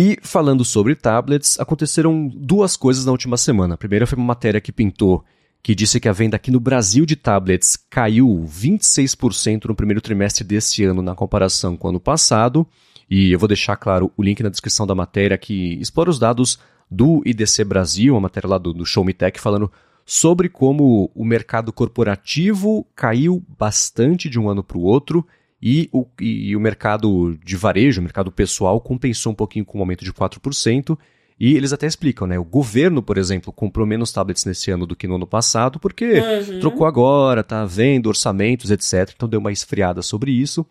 E 0.00 0.16
falando 0.22 0.64
sobre 0.64 0.94
tablets, 0.94 1.58
aconteceram 1.58 2.28
duas 2.28 2.76
coisas 2.76 3.04
na 3.04 3.10
última 3.10 3.36
semana. 3.36 3.74
A 3.74 3.76
primeira 3.76 4.06
foi 4.06 4.16
uma 4.16 4.28
matéria 4.28 4.60
que 4.60 4.70
pintou 4.70 5.24
que 5.60 5.74
disse 5.74 5.98
que 5.98 6.08
a 6.08 6.12
venda 6.12 6.36
aqui 6.36 6.52
no 6.52 6.60
Brasil 6.60 7.04
de 7.04 7.16
tablets 7.16 7.76
caiu 7.90 8.46
26% 8.48 9.64
no 9.64 9.74
primeiro 9.74 10.00
trimestre 10.00 10.44
desse 10.44 10.84
ano 10.84 11.02
na 11.02 11.16
comparação 11.16 11.76
com 11.76 11.88
o 11.88 11.90
ano 11.90 11.98
passado. 11.98 12.64
E 13.10 13.32
eu 13.32 13.40
vou 13.40 13.48
deixar, 13.48 13.74
claro, 13.74 14.12
o 14.16 14.22
link 14.22 14.40
na 14.40 14.48
descrição 14.48 14.86
da 14.86 14.94
matéria 14.94 15.36
que 15.36 15.74
explora 15.80 16.10
os 16.10 16.18
dados 16.20 16.60
do 16.88 17.20
IDC 17.26 17.64
Brasil, 17.64 18.14
uma 18.14 18.20
matéria 18.20 18.50
lá 18.50 18.56
do, 18.56 18.72
do 18.72 18.86
Show 18.86 19.04
Me 19.04 19.12
Tech, 19.12 19.40
falando 19.40 19.68
sobre 20.06 20.48
como 20.48 21.10
o 21.12 21.24
mercado 21.24 21.72
corporativo 21.72 22.86
caiu 22.94 23.44
bastante 23.58 24.28
de 24.28 24.38
um 24.38 24.48
ano 24.48 24.62
para 24.62 24.78
o 24.78 24.82
outro 24.82 25.26
e 25.60 25.88
o, 25.92 26.06
e 26.20 26.54
o 26.54 26.60
mercado 26.60 27.36
de 27.44 27.56
varejo, 27.56 28.00
o 28.00 28.04
mercado 28.04 28.30
pessoal, 28.30 28.80
compensou 28.80 29.32
um 29.32 29.34
pouquinho 29.34 29.64
com 29.64 29.78
um 29.78 29.80
aumento 29.80 30.04
de 30.04 30.12
4%. 30.12 30.96
E 31.40 31.54
eles 31.54 31.72
até 31.72 31.86
explicam, 31.86 32.26
né? 32.26 32.36
O 32.36 32.44
governo, 32.44 33.00
por 33.00 33.16
exemplo, 33.16 33.52
comprou 33.52 33.86
menos 33.86 34.12
tablets 34.12 34.44
nesse 34.44 34.72
ano 34.72 34.84
do 34.84 34.96
que 34.96 35.06
no 35.06 35.14
ano 35.14 35.26
passado, 35.26 35.78
porque 35.78 36.14
uhum. 36.14 36.58
trocou 36.58 36.84
agora, 36.84 37.44
tá 37.44 37.64
vendo 37.64 38.08
orçamentos, 38.08 38.72
etc. 38.72 39.12
Então 39.14 39.28
deu 39.28 39.38
uma 39.38 39.52
esfriada 39.52 40.02
sobre 40.02 40.32
isso. 40.32 40.66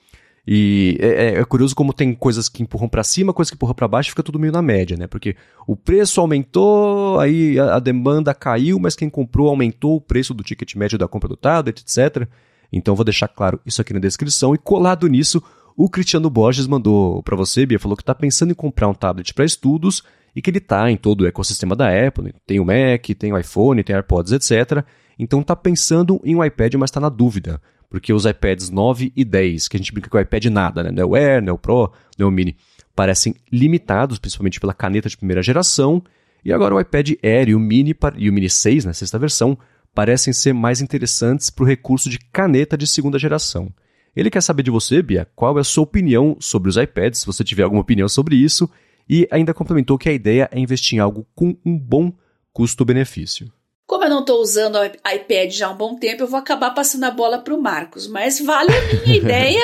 E 0.45 0.97
é, 0.99 1.07
é, 1.07 1.39
é 1.39 1.45
curioso 1.45 1.75
como 1.75 1.93
tem 1.93 2.13
coisas 2.13 2.47
que 2.47 2.63
empurram 2.63 2.88
para 2.88 3.03
cima, 3.03 3.33
coisas 3.33 3.49
que 3.49 3.55
empurram 3.55 3.73
para 3.73 3.88
baixo, 3.88 4.09
fica 4.09 4.23
tudo 4.23 4.39
meio 4.39 4.51
na 4.51 4.61
média, 4.61 4.95
né? 4.97 5.07
Porque 5.07 5.35
o 5.65 5.75
preço 5.75 6.19
aumentou, 6.21 7.19
aí 7.19 7.59
a, 7.59 7.75
a 7.75 7.79
demanda 7.79 8.33
caiu, 8.33 8.79
mas 8.79 8.95
quem 8.95 9.09
comprou 9.09 9.49
aumentou 9.49 9.97
o 9.97 10.01
preço 10.01 10.33
do 10.33 10.43
ticket 10.43 10.75
médio 10.75 10.97
da 10.97 11.07
compra 11.07 11.27
do 11.27 11.35
tablet, 11.35 11.81
etc. 11.81 12.27
Então 12.72 12.95
vou 12.95 13.05
deixar 13.05 13.28
claro 13.28 13.59
isso 13.65 13.82
aqui 13.82 13.93
na 13.93 13.99
descrição. 13.99 14.53
E 14.53 14.57
colado 14.57 15.07
nisso, 15.07 15.41
o 15.76 15.89
Cristiano 15.89 16.30
Borges 16.30 16.68
mandou 16.68 17.22
para 17.24 17.36
você, 17.36 17.65
Bia, 17.65 17.80
falou 17.80 17.95
que 17.95 18.03
está 18.03 18.15
pensando 18.15 18.51
em 18.51 18.55
comprar 18.55 18.88
um 18.88 18.93
tablet 18.93 19.34
para 19.34 19.45
estudos 19.45 20.03
e 20.36 20.41
que 20.41 20.49
ele 20.49 20.57
está 20.57 20.89
em 20.91 20.97
todo 20.97 21.22
o 21.22 21.28
ecossistema 21.28 21.76
da 21.76 21.88
Apple, 21.88 22.34
tem 22.45 22.59
o 22.59 22.65
Mac, 22.65 23.07
tem 23.18 23.34
o 23.34 23.38
iPhone, 23.38 23.84
tem 23.84 23.95
AirPods, 23.95 24.32
etc. 24.32 24.84
Então 25.18 25.41
está 25.41 25.55
pensando 25.55 26.22
em 26.24 26.36
um 26.36 26.43
iPad, 26.43 26.76
mas 26.76 26.89
está 26.89 26.99
na 26.99 27.09
dúvida, 27.09 27.61
porque 27.89 28.13
os 28.13 28.26
iPads 28.26 28.70
9 28.70 29.11
e 29.15 29.26
10, 29.26 29.68
que 29.68 29.78
a 29.78 29.80
gente 29.80 29.91
brinca 29.91 30.09
com 30.09 30.18
o 30.18 30.22
iPad 30.22 30.45
nada, 30.45 30.84
né? 30.84 30.91
Não 30.91 31.01
é 31.01 31.05
o 31.05 31.15
Air, 31.15 31.41
não 31.41 31.49
é 31.49 31.53
o 31.53 31.57
Pro, 31.57 31.91
não 32.18 32.28
é 32.28 32.30
o 32.30 32.32
Mini, 32.32 32.55
parecem 32.95 33.36
limitados, 33.51 34.20
principalmente 34.20 34.59
pela 34.59 34.74
caneta 34.74 35.09
de 35.09 35.18
primeira 35.18 35.41
geração, 35.41 36.03
e 36.43 36.53
agora 36.53 36.76
o 36.76 36.80
iPad 36.80 37.13
Air 37.24 37.49
e 37.49 37.55
o 37.55 37.59
Mini 37.59 37.95
e 38.18 38.30
o 38.30 38.34
Mini 38.34 38.49
6, 38.49 38.86
na 38.86 38.89
né, 38.89 38.93
sexta 38.93 39.18
versão, 39.18 39.57
parecem 39.97 40.31
ser 40.31 40.53
mais 40.53 40.79
interessantes 40.79 41.49
para 41.49 41.63
o 41.63 41.67
recurso 41.67 42.07
de 42.07 42.19
caneta 42.19 42.77
de 42.77 42.85
segunda 42.85 43.17
geração. 43.17 43.73
Ele 44.15 44.29
quer 44.29 44.41
saber 44.41 44.61
de 44.61 44.69
você, 44.69 45.01
Bia, 45.01 45.27
qual 45.35 45.57
é 45.57 45.61
a 45.61 45.63
sua 45.63 45.85
opinião 45.85 46.37
sobre 46.39 46.69
os 46.69 46.77
iPads, 46.77 47.21
se 47.21 47.25
você 47.25 47.43
tiver 47.43 47.63
alguma 47.63 47.81
opinião 47.81 48.07
sobre 48.07 48.35
isso, 48.35 48.69
e 49.09 49.27
ainda 49.31 49.55
complementou 49.55 49.97
que 49.97 50.07
a 50.07 50.13
ideia 50.13 50.47
é 50.51 50.59
investir 50.59 50.97
em 50.97 51.01
algo 51.01 51.25
com 51.33 51.57
um 51.65 51.75
bom 51.75 52.13
custo-benefício. 52.53 53.51
Como 53.87 54.03
eu 54.03 54.09
não 54.11 54.19
estou 54.19 54.39
usando 54.39 54.75
o 54.75 54.85
iPad 54.85 55.49
já 55.49 55.65
há 55.65 55.71
um 55.71 55.77
bom 55.77 55.95
tempo, 55.95 56.21
eu 56.21 56.27
vou 56.27 56.37
acabar 56.37 56.75
passando 56.75 57.05
a 57.05 57.11
bola 57.11 57.39
para 57.39 57.55
o 57.55 57.61
Marcos, 57.61 58.05
mas 58.05 58.39
vale 58.39 58.69
a 58.71 59.03
minha 59.03 59.17
ideia 59.17 59.63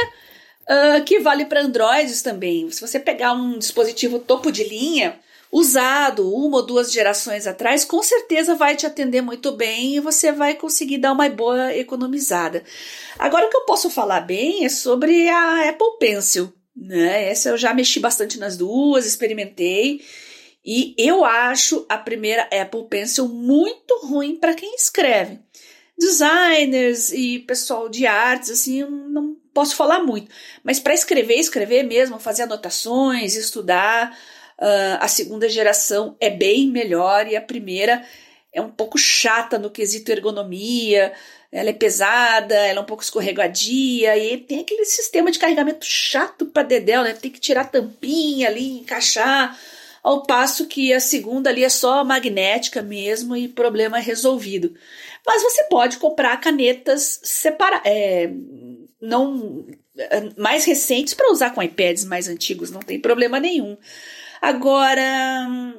uh, 0.64 1.04
que 1.06 1.20
vale 1.20 1.46
para 1.46 1.62
Androids 1.62 2.24
também. 2.24 2.72
Se 2.72 2.82
você 2.82 3.00
pegar 3.00 3.34
um 3.34 3.60
dispositivo 3.60 4.18
topo 4.18 4.52
de 4.52 4.64
linha, 4.68 5.16
usado 5.54 6.28
uma 6.34 6.58
ou 6.58 6.66
duas 6.66 6.92
gerações 6.92 7.46
atrás, 7.46 7.86
com 7.86 8.02
certeza 8.02 8.56
vai 8.56 8.76
te 8.76 8.88
atender 8.88 9.22
muito 9.22 9.52
bem 9.52 9.96
e 9.96 10.00
você 10.00 10.32
vai 10.32 10.56
conseguir 10.56 10.98
dar 10.98 11.12
uma 11.12 11.30
boa 11.30 11.76
economizada. 11.76 12.64
Agora, 13.20 13.46
o 13.46 13.50
que 13.52 13.58
eu 13.58 13.66
posso 13.66 13.88
falar 13.92 14.22
bem 14.22 14.66
é 14.66 14.70
sobre 14.70 15.30
a 15.30 15.70
Apple 15.70 16.00
Pencil. 16.00 16.52
Né? 16.76 17.30
Essa 17.30 17.50
eu 17.50 17.58
já 17.58 17.72
mexi 17.72 18.00
bastante 18.00 18.40
nas 18.40 18.58
duas, 18.58 19.06
experimentei. 19.06 20.02
E 20.66 20.96
eu 20.98 21.24
acho 21.24 21.86
a 21.88 22.00
primeira 22.00 22.50
Apple 22.52 22.88
Pencil 22.90 23.28
muito 23.28 24.08
ruim 24.08 24.38
para 24.38 24.56
quem 24.56 24.74
escreve. 24.74 25.40
Designers 25.96 27.12
e 27.12 27.38
pessoal 27.40 27.88
de 27.88 28.08
artes, 28.08 28.50
assim, 28.50 28.82
não 28.82 29.36
posso 29.54 29.76
falar 29.76 30.00
muito. 30.00 30.32
Mas 30.64 30.80
para 30.80 30.96
escrever, 30.96 31.36
escrever 31.36 31.84
mesmo, 31.84 32.18
fazer 32.18 32.44
anotações, 32.44 33.36
estudar, 33.36 34.18
Uh, 34.64 34.96
a 35.02 35.10
segunda 35.10 35.50
geração 35.50 36.16
é 36.22 36.30
bem 36.30 36.70
melhor 36.70 37.28
e 37.28 37.36
a 37.36 37.42
primeira 37.42 38.02
é 38.54 38.62
um 38.62 38.70
pouco 38.70 38.98
chata 38.98 39.60
no 39.60 39.70
quesito 39.70 40.10
ergonomia, 40.10 41.12
ela 41.52 41.70
é 41.70 41.74
pesada, 41.74 42.56
ela 42.56 42.80
é 42.80 42.82
um 42.82 42.86
pouco 42.86 43.04
escorregadia 43.04 44.18
e 44.18 44.38
tem 44.38 44.62
aquele 44.62 44.86
sistema 44.86 45.30
de 45.32 45.38
carregamento 45.38 45.86
chato 45.86 46.46
para 46.46 46.64
dedéu, 46.64 47.04
né? 47.04 47.12
Tem 47.12 47.30
que 47.30 47.42
tirar 47.42 47.62
a 47.62 47.66
tampinha 47.66 48.48
ali, 48.48 48.80
encaixar, 48.80 49.60
ao 50.02 50.24
passo 50.24 50.66
que 50.66 50.94
a 50.94 51.00
segunda 51.02 51.50
ali 51.50 51.66
é 51.66 51.70
só 51.70 52.02
magnética 52.06 52.82
mesmo 52.82 53.36
e 53.36 53.50
problema 53.50 54.00
resolvido. 54.00 54.74
Mas 55.26 55.44
você 55.44 55.66
pode 55.66 55.98
comprar 55.98 56.40
canetas 56.40 57.20
separadas, 57.22 57.92
é, 57.92 58.32
não 59.02 59.66
mais 60.38 60.64
recentes 60.64 61.14
para 61.14 61.32
usar 61.32 61.52
com 61.52 61.62
iPads 61.62 62.06
mais 62.06 62.30
antigos, 62.30 62.72
não 62.72 62.80
tem 62.80 62.98
problema 62.98 63.40
nenhum. 63.40 63.78
Agora, 64.44 65.74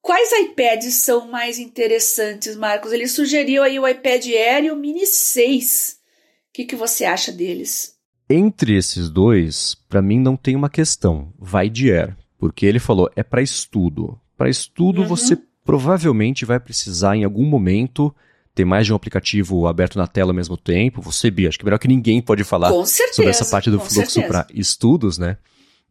quais 0.00 0.30
iPads 0.30 0.94
são 0.94 1.28
mais 1.28 1.58
interessantes, 1.58 2.54
Marcos? 2.54 2.92
Ele 2.92 3.08
sugeriu 3.08 3.64
aí 3.64 3.80
o 3.80 3.88
iPad 3.88 4.24
Air 4.26 4.66
e 4.66 4.70
o 4.70 4.76
Mini 4.76 5.04
6. 5.04 5.96
O 5.98 6.52
que, 6.52 6.64
que 6.66 6.76
você 6.76 7.04
acha 7.04 7.32
deles? 7.32 7.96
Entre 8.30 8.76
esses 8.76 9.10
dois, 9.10 9.76
para 9.88 10.00
mim 10.00 10.20
não 10.20 10.36
tem 10.36 10.54
uma 10.54 10.70
questão. 10.70 11.32
Vai 11.36 11.68
de 11.68 11.92
Air, 11.92 12.16
porque 12.38 12.64
ele 12.64 12.78
falou 12.78 13.10
é 13.16 13.24
para 13.24 13.42
estudo. 13.42 14.16
Para 14.36 14.48
estudo 14.48 15.00
uhum. 15.00 15.08
você 15.08 15.36
provavelmente 15.64 16.44
vai 16.44 16.60
precisar 16.60 17.16
em 17.16 17.24
algum 17.24 17.44
momento 17.44 18.14
ter 18.54 18.64
mais 18.64 18.86
de 18.86 18.92
um 18.92 18.96
aplicativo 18.96 19.66
aberto 19.66 19.98
na 19.98 20.06
tela 20.06 20.30
ao 20.30 20.36
mesmo 20.36 20.56
tempo. 20.56 21.02
Você, 21.02 21.28
Bia, 21.28 21.48
acho 21.48 21.58
que 21.58 21.64
é 21.64 21.66
melhor 21.66 21.80
que 21.80 21.88
ninguém 21.88 22.22
pode 22.22 22.44
falar 22.44 22.70
sobre 22.86 23.30
essa 23.30 23.46
parte 23.46 23.68
do 23.68 23.80
fluxo 23.80 24.22
para 24.28 24.46
estudos, 24.54 25.18
né? 25.18 25.38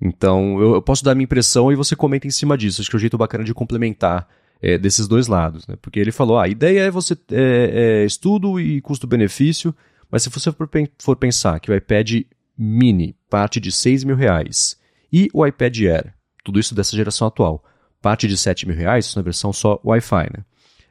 Então, 0.01 0.59
eu, 0.59 0.75
eu, 0.75 0.81
posso 0.81 1.03
dar 1.03 1.15
minha 1.15 1.23
impressão 1.23 1.71
e 1.71 1.75
você 1.75 1.95
comenta 1.95 2.27
em 2.27 2.31
cima 2.31 2.57
disso. 2.57 2.81
Acho 2.81 2.89
que 2.89 2.95
é 2.95 2.97
um 2.97 2.99
jeito 2.99 3.17
bacana 3.17 3.43
de 3.43 3.53
complementar 3.53 4.27
é, 4.61 4.77
desses 4.77 5.07
dois 5.07 5.27
lados. 5.27 5.65
Né? 5.67 5.75
Porque 5.81 5.99
ele 5.99 6.11
falou: 6.11 6.37
ah, 6.37 6.43
a 6.43 6.47
ideia 6.47 6.81
é 6.81 6.91
você 6.91 7.13
é, 7.31 8.01
é 8.01 8.05
estudo 8.05 8.59
e 8.59 8.81
custo-benefício, 8.81 9.73
mas 10.11 10.23
se 10.23 10.29
você 10.29 10.51
for 10.99 11.15
pensar 11.15 11.59
que 11.59 11.71
o 11.71 11.75
iPad 11.75 12.23
mini 12.57 13.15
parte 13.29 13.59
de 13.59 13.71
6 13.71 14.03
mil 14.03 14.15
reais 14.15 14.77
e 15.11 15.29
o 15.33 15.45
iPad 15.45 15.77
Air, 15.81 16.13
tudo 16.43 16.59
isso 16.59 16.73
dessa 16.73 16.95
geração 16.95 17.27
atual, 17.27 17.63
parte 18.01 18.27
de 18.27 18.37
7 18.37 18.67
mil 18.67 18.75
reais, 18.75 19.05
isso 19.05 19.17
na 19.17 19.23
versão 19.23 19.51
só 19.51 19.79
Wi-Fi. 19.83 20.29
Né? 20.31 20.45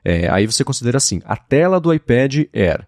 É, 0.04 0.30
aí 0.30 0.46
você 0.46 0.64
considera 0.64 0.96
assim: 0.96 1.20
a 1.24 1.36
tela 1.36 1.80
do 1.80 1.92
iPad 1.92 2.46
Air, 2.54 2.86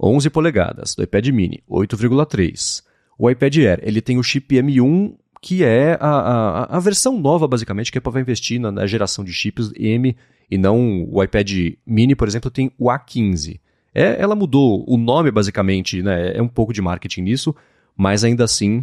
11 0.00 0.30
polegadas, 0.30 0.94
do 0.94 1.02
iPad 1.02 1.28
mini, 1.28 1.62
8,3. 1.68 2.84
O 3.18 3.30
iPad 3.30 3.56
Air 3.56 3.80
ele 3.82 4.00
tem 4.00 4.18
o 4.18 4.22
chip 4.22 4.54
M1 4.54 5.16
que 5.46 5.62
é 5.62 5.96
a, 6.00 6.08
a, 6.08 6.76
a 6.76 6.80
versão 6.80 7.20
nova, 7.20 7.46
basicamente, 7.46 7.92
que 7.92 7.98
é 7.98 8.00
para 8.00 8.20
investir 8.20 8.58
na, 8.58 8.72
na, 8.72 8.84
geração 8.84 9.24
de 9.24 9.32
chips 9.32 9.70
M 9.76 10.16
e 10.50 10.58
não 10.58 11.08
o 11.08 11.22
iPad 11.22 11.48
mini, 11.86 12.16
por 12.16 12.26
exemplo, 12.26 12.50
tem 12.50 12.72
o 12.76 12.86
A15. 12.86 13.60
É, 13.94 14.20
ela 14.20 14.34
mudou 14.34 14.84
o 14.88 14.96
nome, 14.96 15.30
basicamente, 15.30 16.02
né? 16.02 16.36
É 16.36 16.42
um 16.42 16.48
pouco 16.48 16.72
de 16.72 16.82
marketing 16.82 17.20
nisso, 17.20 17.54
mas 17.96 18.24
ainda 18.24 18.42
assim, 18.42 18.82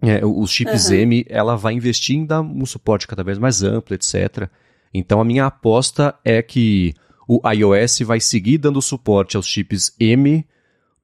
é, 0.00 0.24
os 0.24 0.48
chips 0.48 0.90
uhum. 0.90 0.94
M, 0.94 1.26
ela 1.28 1.56
vai 1.56 1.74
investir 1.74 2.14
em 2.14 2.24
dar 2.24 2.40
um 2.40 2.64
suporte 2.64 3.08
cada 3.08 3.24
vez 3.24 3.36
mais 3.36 3.64
amplo, 3.64 3.92
etc. 3.92 4.48
Então 4.94 5.20
a 5.20 5.24
minha 5.24 5.46
aposta 5.46 6.14
é 6.24 6.40
que 6.40 6.94
o 7.26 7.40
iOS 7.50 8.02
vai 8.02 8.20
seguir 8.20 8.58
dando 8.58 8.80
suporte 8.80 9.36
aos 9.36 9.48
chips 9.48 9.92
M 9.98 10.46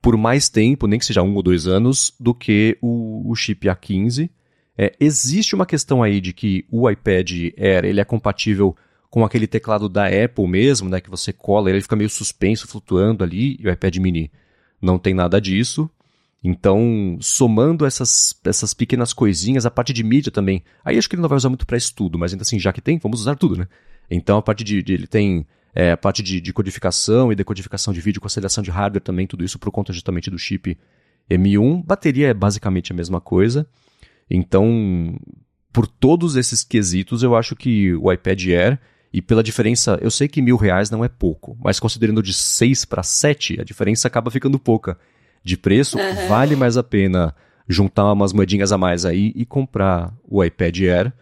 por 0.01 0.17
mais 0.17 0.49
tempo, 0.49 0.87
nem 0.87 1.01
que 1.01 1.07
seja 1.07 1.25
um 1.25 1.35
ou 1.35 1.43
dois 1.43 1.67
anos, 1.67 2.15
do 2.21 2.33
que 2.33 2.79
o, 2.81 3.29
o 3.29 3.35
chip 3.35 3.67
A15. 3.67 4.31
É, 4.77 4.95
existe 4.99 5.55
uma 5.55 5.67
questão 5.67 6.03
aí 6.03 6.21
de 6.21 6.33
que 6.33 6.65
o 6.71 6.89
iPad 6.89 7.31
Air 7.59 7.85
ele 7.85 8.01
é 8.01 8.05
compatível 8.05 8.75
com 9.11 9.25
aquele 9.25 9.47
teclado 9.47 9.89
da 9.89 10.07
Apple 10.07 10.49
mesmo, 10.49 10.89
né, 10.89 11.01
que 11.01 11.11
você 11.11 11.33
cola, 11.33 11.69
ele 11.69 11.83
fica 11.83 11.95
meio 11.95 12.09
suspenso, 12.09 12.67
flutuando 12.67 13.23
ali, 13.23 13.59
e 13.61 13.69
o 13.69 13.71
iPad 13.71 13.97
mini 13.99 14.33
não 14.81 14.99
tem 14.99 15.13
nada 15.13 15.39
disso. 15.41 15.91
Então, 16.43 17.19
somando 17.21 17.87
essas, 17.87 18.35
essas 18.45 18.75
pequenas 18.75 19.13
coisinhas, 19.13 19.65
a 19.65 19.71
parte 19.71 19.93
de 19.93 20.03
mídia 20.03 20.33
também. 20.33 20.65
Aí 20.85 20.99
acho 20.99 21.09
que 21.09 21.15
ele 21.15 21.23
não 21.23 21.29
vai 21.29 21.37
usar 21.37 21.49
muito 21.49 21.67
para 21.67 21.77
estudo, 21.77 22.19
mas 22.19 22.33
ainda 22.33 22.43
assim, 22.43 22.59
já 22.59 22.73
que 22.73 22.81
tem, 22.81 22.99
vamos 22.99 23.21
usar 23.21 23.37
tudo, 23.37 23.57
né? 23.57 23.69
Então, 24.11 24.39
a 24.39 24.43
parte 24.43 24.65
de. 24.65 24.83
de 24.83 24.93
ele 24.93 25.07
tem 25.07 25.47
é, 25.75 25.93
a 25.93 25.97
parte 25.97 26.23
de, 26.23 26.41
de, 26.41 26.53
codificação 26.53 27.31
e 27.31 27.37
decodificação 27.37 27.95
de 27.95 28.01
vídeo 28.01 28.21
com 28.21 28.27
aceleração 28.27 28.63
de 28.63 28.71
hardware 28.71 29.03
também, 29.03 29.27
tudo 29.27 29.45
isso 29.45 29.59
por 29.59 29.71
conta 29.71 29.93
justamente 29.93 30.31
do 30.31 30.39
chip 30.39 30.77
M1. 31.31 31.85
Bateria 31.85 32.29
é 32.29 32.35
basicamente 32.35 32.93
a 32.93 32.95
mesma 32.95 33.21
coisa. 33.21 33.67
Então, 34.35 35.15
por 35.73 35.87
todos 35.87 36.37
esses 36.37 36.65
quesitos, 36.65 37.23
eu 37.23 37.37
acho 37.37 37.55
que 37.55 37.95
o 37.95 38.11
iPad 38.11 38.47
Air, 38.47 38.79
e 39.13 39.21
pela 39.21 39.43
diferença, 39.43 39.99
eu 40.01 40.11
sei 40.11 40.27
que 40.27 40.41
mil 40.41 40.57
reais 40.57 40.91
não 40.91 41.05
é 41.05 41.09
pouco, 41.09 41.57
mas 41.63 41.79
considerando 41.79 42.23
de 42.23 42.33
6 42.33 42.87
para 42.87 43.03
7, 43.03 43.61
a 43.61 43.65
diferença 43.65 44.09
acaba 44.09 44.31
ficando 44.31 44.59
pouca. 44.59 44.99
De 45.45 45.57
preço, 45.57 45.99
uhum. 45.99 46.29
vale 46.29 46.57
mais 46.57 46.77
a 46.77 46.83
pena 46.83 47.35
juntar 47.69 48.11
umas 48.13 48.33
moedinhas 48.33 48.73
a 48.73 48.79
mais 48.79 49.05
aí 49.05 49.33
e 49.35 49.45
comprar 49.45 50.15
o 50.27 50.43
iPad 50.43 50.81
Air, 50.81 51.13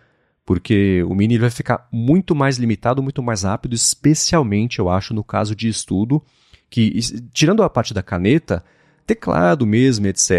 porque 0.45 1.03
o 1.05 1.15
mini 1.15 1.39
vai 1.39 1.51
ficar 1.51 1.89
muito 1.91 2.35
mais 2.35 2.59
limitado, 2.59 3.03
muito 3.03 3.23
mais 3.23 3.43
rápido, 3.43 3.75
especialmente, 3.75 4.79
eu 4.79 4.89
acho, 4.89 5.15
no 5.15 5.25
caso 5.25 5.57
de 5.57 5.69
estudo, 5.69 6.23
que, 6.69 7.01
tirando 7.33 7.63
a 7.63 7.71
parte 7.71 7.93
da 7.93 8.03
caneta, 8.03 8.63
teclado 9.07 9.67
mesmo, 9.67 10.07
etc., 10.07 10.33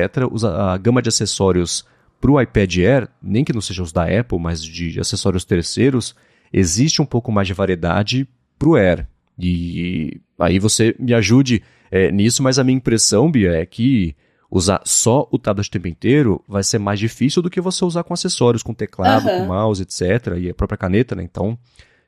a 0.57 0.77
gama 0.77 1.01
de 1.01 1.09
acessórios 1.09 1.85
para 2.21 2.31
o 2.31 2.39
iPad 2.39 2.77
Air, 2.77 3.09
nem 3.21 3.43
que 3.43 3.51
não 3.51 3.59
sejam 3.59 3.83
os 3.83 3.91
da 3.91 4.03
Apple, 4.03 4.39
mas 4.39 4.63
de 4.63 4.99
acessórios 4.99 5.43
terceiros, 5.43 6.15
existe 6.53 7.01
um 7.01 7.05
pouco 7.05 7.31
mais 7.31 7.47
de 7.47 7.53
variedade 7.53 8.27
para 8.59 8.69
o 8.69 8.75
Air. 8.75 9.07
E 9.37 10.21
aí 10.39 10.59
você 10.59 10.95
me 10.99 11.15
ajude 11.15 11.63
é, 11.89 12.11
nisso, 12.11 12.43
mas 12.43 12.59
a 12.59 12.63
minha 12.63 12.77
impressão, 12.77 13.31
Bia, 13.31 13.53
é 13.53 13.65
que 13.65 14.15
usar 14.51 14.81
só 14.85 15.27
o 15.31 15.39
tablet 15.39 15.67
o 15.67 15.71
tempo 15.71 15.87
inteiro 15.87 16.43
vai 16.47 16.61
ser 16.61 16.77
mais 16.77 16.99
difícil 16.99 17.41
do 17.41 17.49
que 17.49 17.59
você 17.59 17.83
usar 17.83 18.03
com 18.03 18.13
acessórios, 18.13 18.61
com 18.61 18.73
teclado, 18.73 19.27
uhum. 19.27 19.39
com 19.39 19.45
mouse, 19.47 19.81
etc. 19.81 20.37
E 20.37 20.49
a 20.49 20.53
própria 20.53 20.77
caneta, 20.77 21.15
né? 21.15 21.23
Então, 21.23 21.57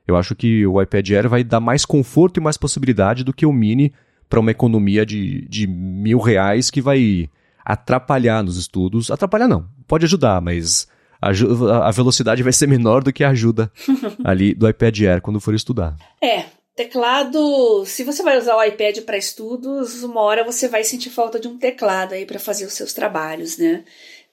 eu 0.06 0.16
acho 0.16 0.36
que 0.36 0.64
o 0.64 0.80
iPad 0.80 1.10
Air 1.10 1.28
vai 1.28 1.42
dar 1.42 1.60
mais 1.60 1.84
conforto 1.84 2.38
e 2.38 2.42
mais 2.42 2.56
possibilidade 2.56 3.24
do 3.24 3.32
que 3.32 3.46
o 3.46 3.52
Mini 3.52 3.92
para 4.28 4.38
uma 4.38 4.50
economia 4.50 5.04
de, 5.04 5.46
de 5.48 5.66
mil 5.66 6.18
reais 6.18 6.70
que 6.70 6.80
vai 6.80 7.28
atrapalhar 7.64 8.42
nos 8.42 8.56
estudos. 8.56 9.10
Atrapalhar 9.10 9.48
não, 9.48 9.66
pode 9.86 10.04
ajudar, 10.04 10.40
mas 10.40 10.86
a, 11.20 11.90
velocidade 11.90 12.42
vai 12.42 12.52
ser 12.52 12.66
menor 12.66 13.02
do 13.02 13.12
que 13.12 13.24
a 13.24 13.30
ajuda 13.30 13.72
ali 14.22 14.54
do 14.54 14.68
iPad 14.68 15.00
Air 15.00 15.22
quando 15.22 15.40
for 15.40 15.54
estudar. 15.54 15.96
É, 16.22 16.44
teclado, 16.76 17.84
se 17.86 18.04
você 18.04 18.22
vai 18.22 18.38
usar 18.38 18.56
o 18.56 18.62
iPad 18.62 18.98
para 19.00 19.16
estudos, 19.16 20.02
uma 20.02 20.20
hora 20.20 20.44
você 20.44 20.68
vai 20.68 20.84
sentir 20.84 21.10
falta 21.10 21.40
de 21.40 21.48
um 21.48 21.56
teclado 21.56 22.12
aí 22.12 22.26
para 22.26 22.38
fazer 22.38 22.66
os 22.66 22.74
seus 22.74 22.92
trabalhos, 22.92 23.56
né? 23.56 23.84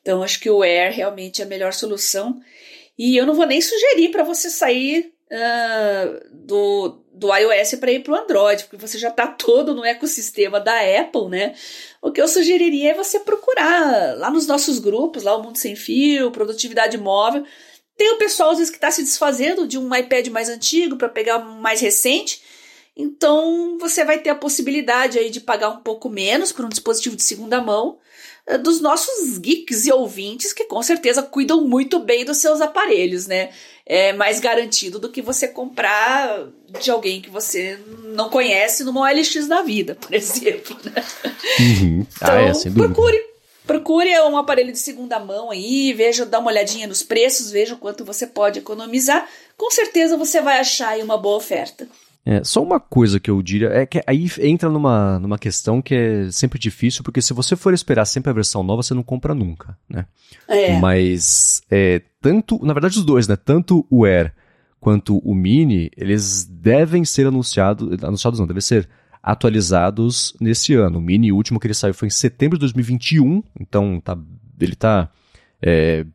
Então 0.01 0.23
acho 0.23 0.39
que 0.39 0.49
o 0.49 0.63
Air 0.63 0.93
realmente 0.93 1.41
é 1.41 1.45
a 1.45 1.47
melhor 1.47 1.73
solução. 1.73 2.39
E 2.97 3.15
eu 3.15 3.25
não 3.25 3.35
vou 3.35 3.45
nem 3.45 3.61
sugerir 3.61 4.09
para 4.09 4.23
você 4.23 4.49
sair 4.49 5.13
uh, 5.31 6.35
do, 6.45 7.00
do 7.13 7.33
iOS 7.35 7.75
para 7.75 7.91
ir 7.91 8.03
para 8.03 8.13
o 8.13 8.15
Android, 8.15 8.63
porque 8.63 8.77
você 8.77 8.97
já 8.97 9.09
está 9.09 9.27
todo 9.27 9.75
no 9.75 9.83
ecossistema 9.83 10.59
da 10.59 10.73
Apple, 10.99 11.27
né? 11.29 11.53
O 12.01 12.11
que 12.11 12.21
eu 12.21 12.27
sugeriria 12.27 12.91
é 12.91 12.93
você 12.93 13.19
procurar 13.19 14.17
lá 14.17 14.31
nos 14.31 14.47
nossos 14.47 14.79
grupos, 14.79 15.23
lá 15.23 15.35
o 15.35 15.43
Mundo 15.43 15.57
Sem 15.57 15.75
Fio, 15.75 16.31
Produtividade 16.31 16.97
Móvel. 16.97 17.43
Tem 17.97 18.11
o 18.13 18.17
pessoal 18.17 18.51
às 18.51 18.57
vezes 18.57 18.71
que 18.71 18.77
está 18.77 18.89
se 18.89 19.03
desfazendo 19.03 19.67
de 19.67 19.77
um 19.77 19.93
iPad 19.93 20.27
mais 20.29 20.49
antigo 20.49 20.95
para 20.95 21.09
pegar 21.09 21.37
um 21.37 21.59
mais 21.59 21.81
recente. 21.81 22.41
Então 22.95 23.77
você 23.79 24.03
vai 24.03 24.19
ter 24.19 24.29
a 24.29 24.35
possibilidade 24.35 25.19
aí 25.19 25.29
de 25.29 25.41
pagar 25.41 25.69
um 25.69 25.81
pouco 25.81 26.09
menos 26.09 26.51
por 26.51 26.65
um 26.65 26.69
dispositivo 26.69 27.15
de 27.15 27.23
segunda 27.23 27.61
mão 27.61 27.99
dos 28.57 28.81
nossos 28.81 29.37
geeks 29.37 29.85
e 29.85 29.91
ouvintes 29.91 30.53
que 30.53 30.65
com 30.65 30.81
certeza 30.81 31.23
cuidam 31.23 31.61
muito 31.61 31.99
bem 31.99 32.25
dos 32.25 32.37
seus 32.37 32.61
aparelhos, 32.61 33.27
né? 33.27 33.49
É 33.85 34.13
mais 34.13 34.39
garantido 34.39 34.99
do 34.99 35.09
que 35.09 35.21
você 35.21 35.47
comprar 35.47 36.47
de 36.79 36.91
alguém 36.91 37.21
que 37.21 37.29
você 37.29 37.79
não 38.15 38.29
conhece 38.29 38.83
numa 38.83 39.01
OLX 39.01 39.47
da 39.47 39.61
vida, 39.61 39.95
por 39.95 40.13
exemplo, 40.15 40.77
né? 40.83 41.03
Uhum. 41.59 42.05
Então, 42.15 42.33
ah, 42.33 42.41
é, 42.41 42.51
então, 42.51 42.73
procure 42.73 43.31
Procure 43.65 44.09
um 44.21 44.37
aparelho 44.37 44.71
de 44.71 44.79
segunda 44.79 45.19
mão 45.19 45.51
aí, 45.51 45.93
veja, 45.93 46.25
dá 46.25 46.39
uma 46.39 46.49
olhadinha 46.49 46.87
nos 46.87 47.03
preços, 47.03 47.51
veja 47.51 47.75
o 47.75 47.77
quanto 47.77 48.03
você 48.03 48.25
pode 48.25 48.59
economizar. 48.59 49.27
Com 49.55 49.69
certeza 49.69 50.17
você 50.17 50.41
vai 50.41 50.59
achar 50.59 50.89
aí 50.89 51.03
uma 51.03 51.17
boa 51.17 51.37
oferta. 51.37 51.87
É, 52.23 52.43
só 52.43 52.61
uma 52.61 52.79
coisa 52.79 53.19
que 53.19 53.31
eu 53.31 53.41
diria 53.41 53.69
é 53.69 53.85
que 53.85 54.03
aí 54.05 54.27
entra 54.39 54.69
numa, 54.69 55.17
numa 55.17 55.39
questão 55.39 55.81
que 55.81 55.95
é 55.95 56.31
sempre 56.31 56.59
difícil, 56.59 57.03
porque 57.03 57.21
se 57.21 57.33
você 57.33 57.55
for 57.55 57.73
esperar 57.73 58.05
sempre 58.05 58.29
a 58.29 58.33
versão 58.33 58.61
nova, 58.61 58.83
você 58.83 58.93
não 58.93 59.01
compra 59.01 59.33
nunca, 59.33 59.75
né? 59.89 60.05
É. 60.47 60.79
Mas 60.79 61.63
é, 61.69 62.01
tanto, 62.21 62.63
na 62.63 62.73
verdade 62.73 62.99
os 62.99 63.05
dois, 63.05 63.27
né? 63.27 63.35
Tanto 63.35 63.85
o 63.89 64.05
Air 64.05 64.33
quanto 64.79 65.17
o 65.19 65.33
Mini, 65.33 65.89
eles 65.97 66.43
devem 66.45 67.03
ser 67.03 67.25
anunciados, 67.25 68.03
anunciados 68.03 68.39
não, 68.39 68.47
devem 68.47 68.61
ser 68.61 68.87
atualizados 69.21 70.35
nesse 70.39 70.73
ano. 70.75 70.99
O 70.99 71.01
Mini, 71.01 71.31
o 71.31 71.35
último 71.35 71.59
que 71.59 71.67
ele 71.67 71.73
saiu 71.73 71.93
foi 71.93 72.07
em 72.07 72.11
setembro 72.11 72.57
de 72.57 72.61
2021, 72.61 73.43
então 73.59 73.99
tá, 73.99 74.17
ele 74.59 74.75
tá 74.75 75.09
é, 75.61 76.05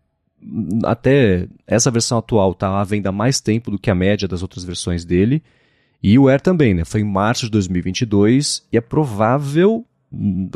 até 0.84 1.48
essa 1.66 1.90
versão 1.90 2.18
atual 2.18 2.54
tá 2.54 2.80
à 2.80 2.84
venda 2.84 3.08
há 3.08 3.12
mais 3.12 3.40
tempo 3.40 3.70
do 3.70 3.78
que 3.78 3.90
a 3.90 3.94
média 3.94 4.28
das 4.28 4.42
outras 4.42 4.64
versões 4.64 5.04
dele. 5.04 5.42
E 6.08 6.20
o 6.20 6.28
Air 6.28 6.40
também, 6.40 6.72
né? 6.72 6.84
Foi 6.84 7.00
em 7.00 7.04
março 7.04 7.46
de 7.46 7.50
2022 7.50 8.62
e 8.72 8.76
é 8.76 8.80
provável, 8.80 9.84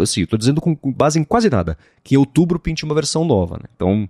assim, 0.00 0.22
estou 0.22 0.38
dizendo 0.38 0.60
com 0.60 0.78
base 0.92 1.18
em 1.18 1.24
quase 1.24 1.50
nada, 1.50 1.76
que 2.04 2.14
em 2.14 2.18
outubro 2.18 2.60
pinte 2.60 2.84
uma 2.84 2.94
versão 2.94 3.24
nova, 3.24 3.56
né? 3.56 3.64
Então, 3.74 4.08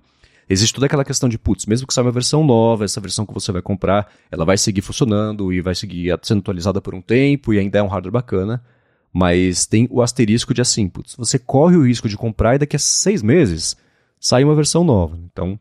existe 0.51 0.75
toda 0.75 0.85
aquela 0.85 1.03
questão 1.03 1.31
de, 1.31 1.39
putz, 1.39 1.65
mesmo 1.65 1.87
que 1.87 1.95
saia 1.95 2.05
uma 2.05 2.13
versão 2.13 2.45
nova, 2.45 2.85
essa 2.85 3.01
versão 3.01 3.25
que 3.25 3.33
você 3.33 3.51
vai 3.51 3.63
comprar, 3.63 4.13
ela 4.31 4.45
vai 4.45 4.59
seguir 4.59 4.83
funcionando 4.83 5.51
e 5.51 5.63
vai 5.63 5.75
seguir 5.75 6.15
sendo 6.23 6.41
atualizada 6.41 6.79
por 6.79 6.95
um 6.95 7.01
tempo 7.01 7.55
e 7.55 7.59
ainda 7.59 7.79
é 7.79 7.83
um 7.83 7.89
hardware 7.89 8.13
bacana, 8.13 8.63
mas 9.11 9.65
tem 9.65 9.89
o 9.91 10.03
asterisco 10.03 10.53
de 10.53 10.61
assim, 10.61 10.91
putz, 10.91 11.17
você 11.17 11.39
corre 11.39 11.75
o 11.75 11.87
risco 11.87 12.07
de 12.07 12.19
comprar 12.19 12.57
e 12.57 12.59
daqui 12.59 12.77
a 12.77 12.79
seis 12.79 13.23
meses 13.23 13.79
sai 14.21 14.45
uma 14.45 14.55
versão 14.55 14.85
nova. 14.85 15.19
Então, 15.33 15.59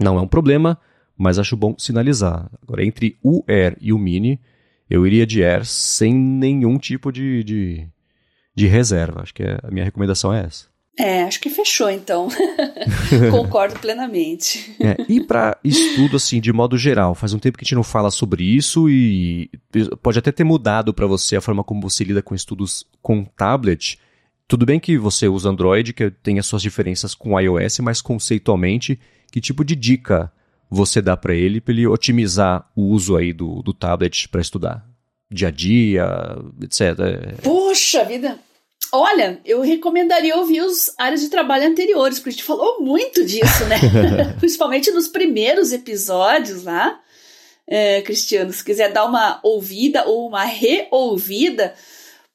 não 0.00 0.16
é 0.16 0.20
um 0.20 0.28
problema, 0.28 0.78
mas 1.16 1.40
acho 1.40 1.56
bom 1.56 1.74
sinalizar. 1.76 2.48
Agora, 2.62 2.84
entre 2.84 3.18
o 3.20 3.42
Air 3.48 3.76
e 3.80 3.92
o 3.92 3.98
Mini, 3.98 4.38
eu 4.88 5.06
iria 5.06 5.26
de 5.26 5.42
Air 5.44 5.64
sem 5.64 6.14
nenhum 6.14 6.78
tipo 6.78 7.12
de, 7.12 7.44
de, 7.44 7.88
de 8.54 8.66
reserva. 8.66 9.22
Acho 9.22 9.34
que 9.34 9.42
é, 9.42 9.58
a 9.62 9.70
minha 9.70 9.84
recomendação 9.84 10.32
é 10.32 10.44
essa. 10.44 10.66
É, 10.98 11.22
acho 11.22 11.40
que 11.40 11.48
fechou 11.48 11.88
então. 11.88 12.28
Concordo 13.30 13.78
plenamente. 13.78 14.74
É, 14.80 14.96
e 15.08 15.20
para 15.20 15.56
estudo 15.62 16.16
assim, 16.16 16.40
de 16.40 16.52
modo 16.52 16.76
geral, 16.76 17.14
faz 17.14 17.32
um 17.32 17.38
tempo 17.38 17.56
que 17.56 17.62
a 17.62 17.66
gente 17.66 17.76
não 17.76 17.84
fala 17.84 18.10
sobre 18.10 18.42
isso 18.42 18.90
e 18.90 19.48
pode 20.02 20.18
até 20.18 20.32
ter 20.32 20.42
mudado 20.42 20.92
para 20.92 21.06
você 21.06 21.36
a 21.36 21.40
forma 21.40 21.62
como 21.62 21.80
você 21.80 22.02
lida 22.02 22.20
com 22.20 22.34
estudos 22.34 22.84
com 23.00 23.24
tablet. 23.24 23.96
Tudo 24.48 24.66
bem 24.66 24.80
que 24.80 24.98
você 24.98 25.28
usa 25.28 25.50
Android, 25.50 25.92
que 25.92 26.10
tem 26.10 26.40
as 26.40 26.46
suas 26.46 26.62
diferenças 26.62 27.14
com 27.14 27.38
iOS, 27.38 27.78
mas 27.78 28.00
conceitualmente, 28.00 28.98
que 29.30 29.40
tipo 29.40 29.64
de 29.64 29.76
dica 29.76 30.32
você 30.70 31.00
dá 31.00 31.16
para 31.16 31.34
ele 31.34 31.60
para 31.60 31.72
ele 31.72 31.86
otimizar 31.86 32.68
o 32.76 32.82
uso 32.88 33.16
aí 33.16 33.32
do, 33.32 33.62
do 33.62 33.72
tablet 33.72 34.28
para 34.28 34.40
estudar? 34.40 34.84
Dia 35.30 35.48
a 35.48 35.50
dia, 35.50 36.06
etc. 36.62 37.40
Poxa 37.42 38.04
vida! 38.04 38.38
Olha, 38.90 39.40
eu 39.44 39.60
recomendaria 39.60 40.36
ouvir 40.36 40.62
os 40.62 40.90
áreas 40.98 41.20
de 41.20 41.28
trabalho 41.28 41.66
anteriores, 41.66 42.18
porque 42.18 42.30
a 42.30 42.32
gente 42.32 42.44
falou 42.44 42.80
muito 42.80 43.24
disso, 43.24 43.64
né? 43.66 43.76
Principalmente 44.40 44.90
nos 44.90 45.08
primeiros 45.08 45.72
episódios 45.72 46.64
lá. 46.64 46.98
É, 47.66 48.00
Cristiano, 48.00 48.50
se 48.50 48.64
quiser 48.64 48.90
dar 48.90 49.04
uma 49.04 49.40
ouvida 49.42 50.06
ou 50.06 50.26
uma 50.26 50.44
reouvida, 50.44 51.74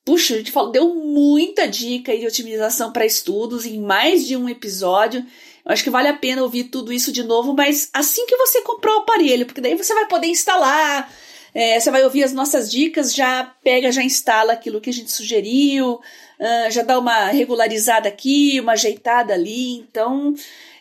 puxa, 0.05 0.35
a 0.35 0.37
gente 0.37 0.51
falou, 0.51 0.71
deu 0.71 0.93
muita 0.93 1.67
dica 1.67 2.15
de 2.15 2.27
otimização 2.27 2.91
para 2.91 3.05
estudos 3.05 3.65
em 3.65 3.81
mais 3.81 4.27
de 4.27 4.37
um 4.37 4.47
episódio. 4.47 5.25
Eu 5.65 5.71
acho 5.71 5.83
que 5.83 5.89
vale 5.89 6.09
a 6.09 6.13
pena 6.13 6.43
ouvir 6.43 6.65
tudo 6.65 6.91
isso 6.91 7.11
de 7.11 7.23
novo, 7.23 7.53
mas 7.53 7.89
assim 7.93 8.25
que 8.25 8.35
você 8.35 8.61
comprou 8.61 8.95
o 8.95 8.99
aparelho, 8.99 9.45
porque 9.45 9.61
daí 9.61 9.75
você 9.75 9.93
vai 9.93 10.07
poder 10.07 10.27
instalar, 10.27 11.09
é, 11.53 11.79
você 11.79 11.89
vai 11.89 12.03
ouvir 12.03 12.23
as 12.23 12.33
nossas 12.33 12.69
dicas, 12.69 13.13
já 13.13 13.45
pega, 13.63 13.91
já 13.91 14.03
instala 14.03 14.53
aquilo 14.53 14.81
que 14.81 14.89
a 14.89 14.93
gente 14.93 15.11
sugeriu, 15.11 15.93
uh, 15.93 16.71
já 16.71 16.81
dá 16.81 16.99
uma 16.99 17.27
regularizada 17.27 18.09
aqui, 18.09 18.59
uma 18.59 18.73
ajeitada 18.73 19.33
ali. 19.33 19.77
Então, 19.77 20.33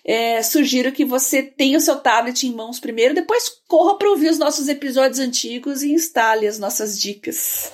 é, 0.04 0.42
sugiro 0.42 0.90
que 0.90 1.04
você 1.04 1.42
tenha 1.42 1.78
o 1.78 1.80
seu 1.80 1.96
tablet 1.96 2.44
em 2.44 2.52
mãos 2.52 2.80
primeiro, 2.80 3.14
depois 3.14 3.48
corra 3.68 3.96
para 3.96 4.10
ouvir 4.10 4.30
os 4.30 4.38
nossos 4.38 4.66
episódios 4.66 5.20
antigos 5.20 5.82
e 5.82 5.92
instale 5.92 6.46
as 6.46 6.58
nossas 6.58 6.98
dicas. 6.98 7.70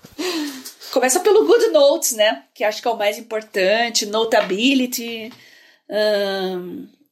Começa 0.92 1.20
pelo 1.20 1.46
Good 1.46 1.68
Notes, 1.68 2.12
né? 2.12 2.42
Que 2.52 2.64
acho 2.64 2.82
que 2.82 2.88
é 2.88 2.90
o 2.90 2.96
mais 2.96 3.16
importante, 3.16 4.06
Notability 4.06 5.30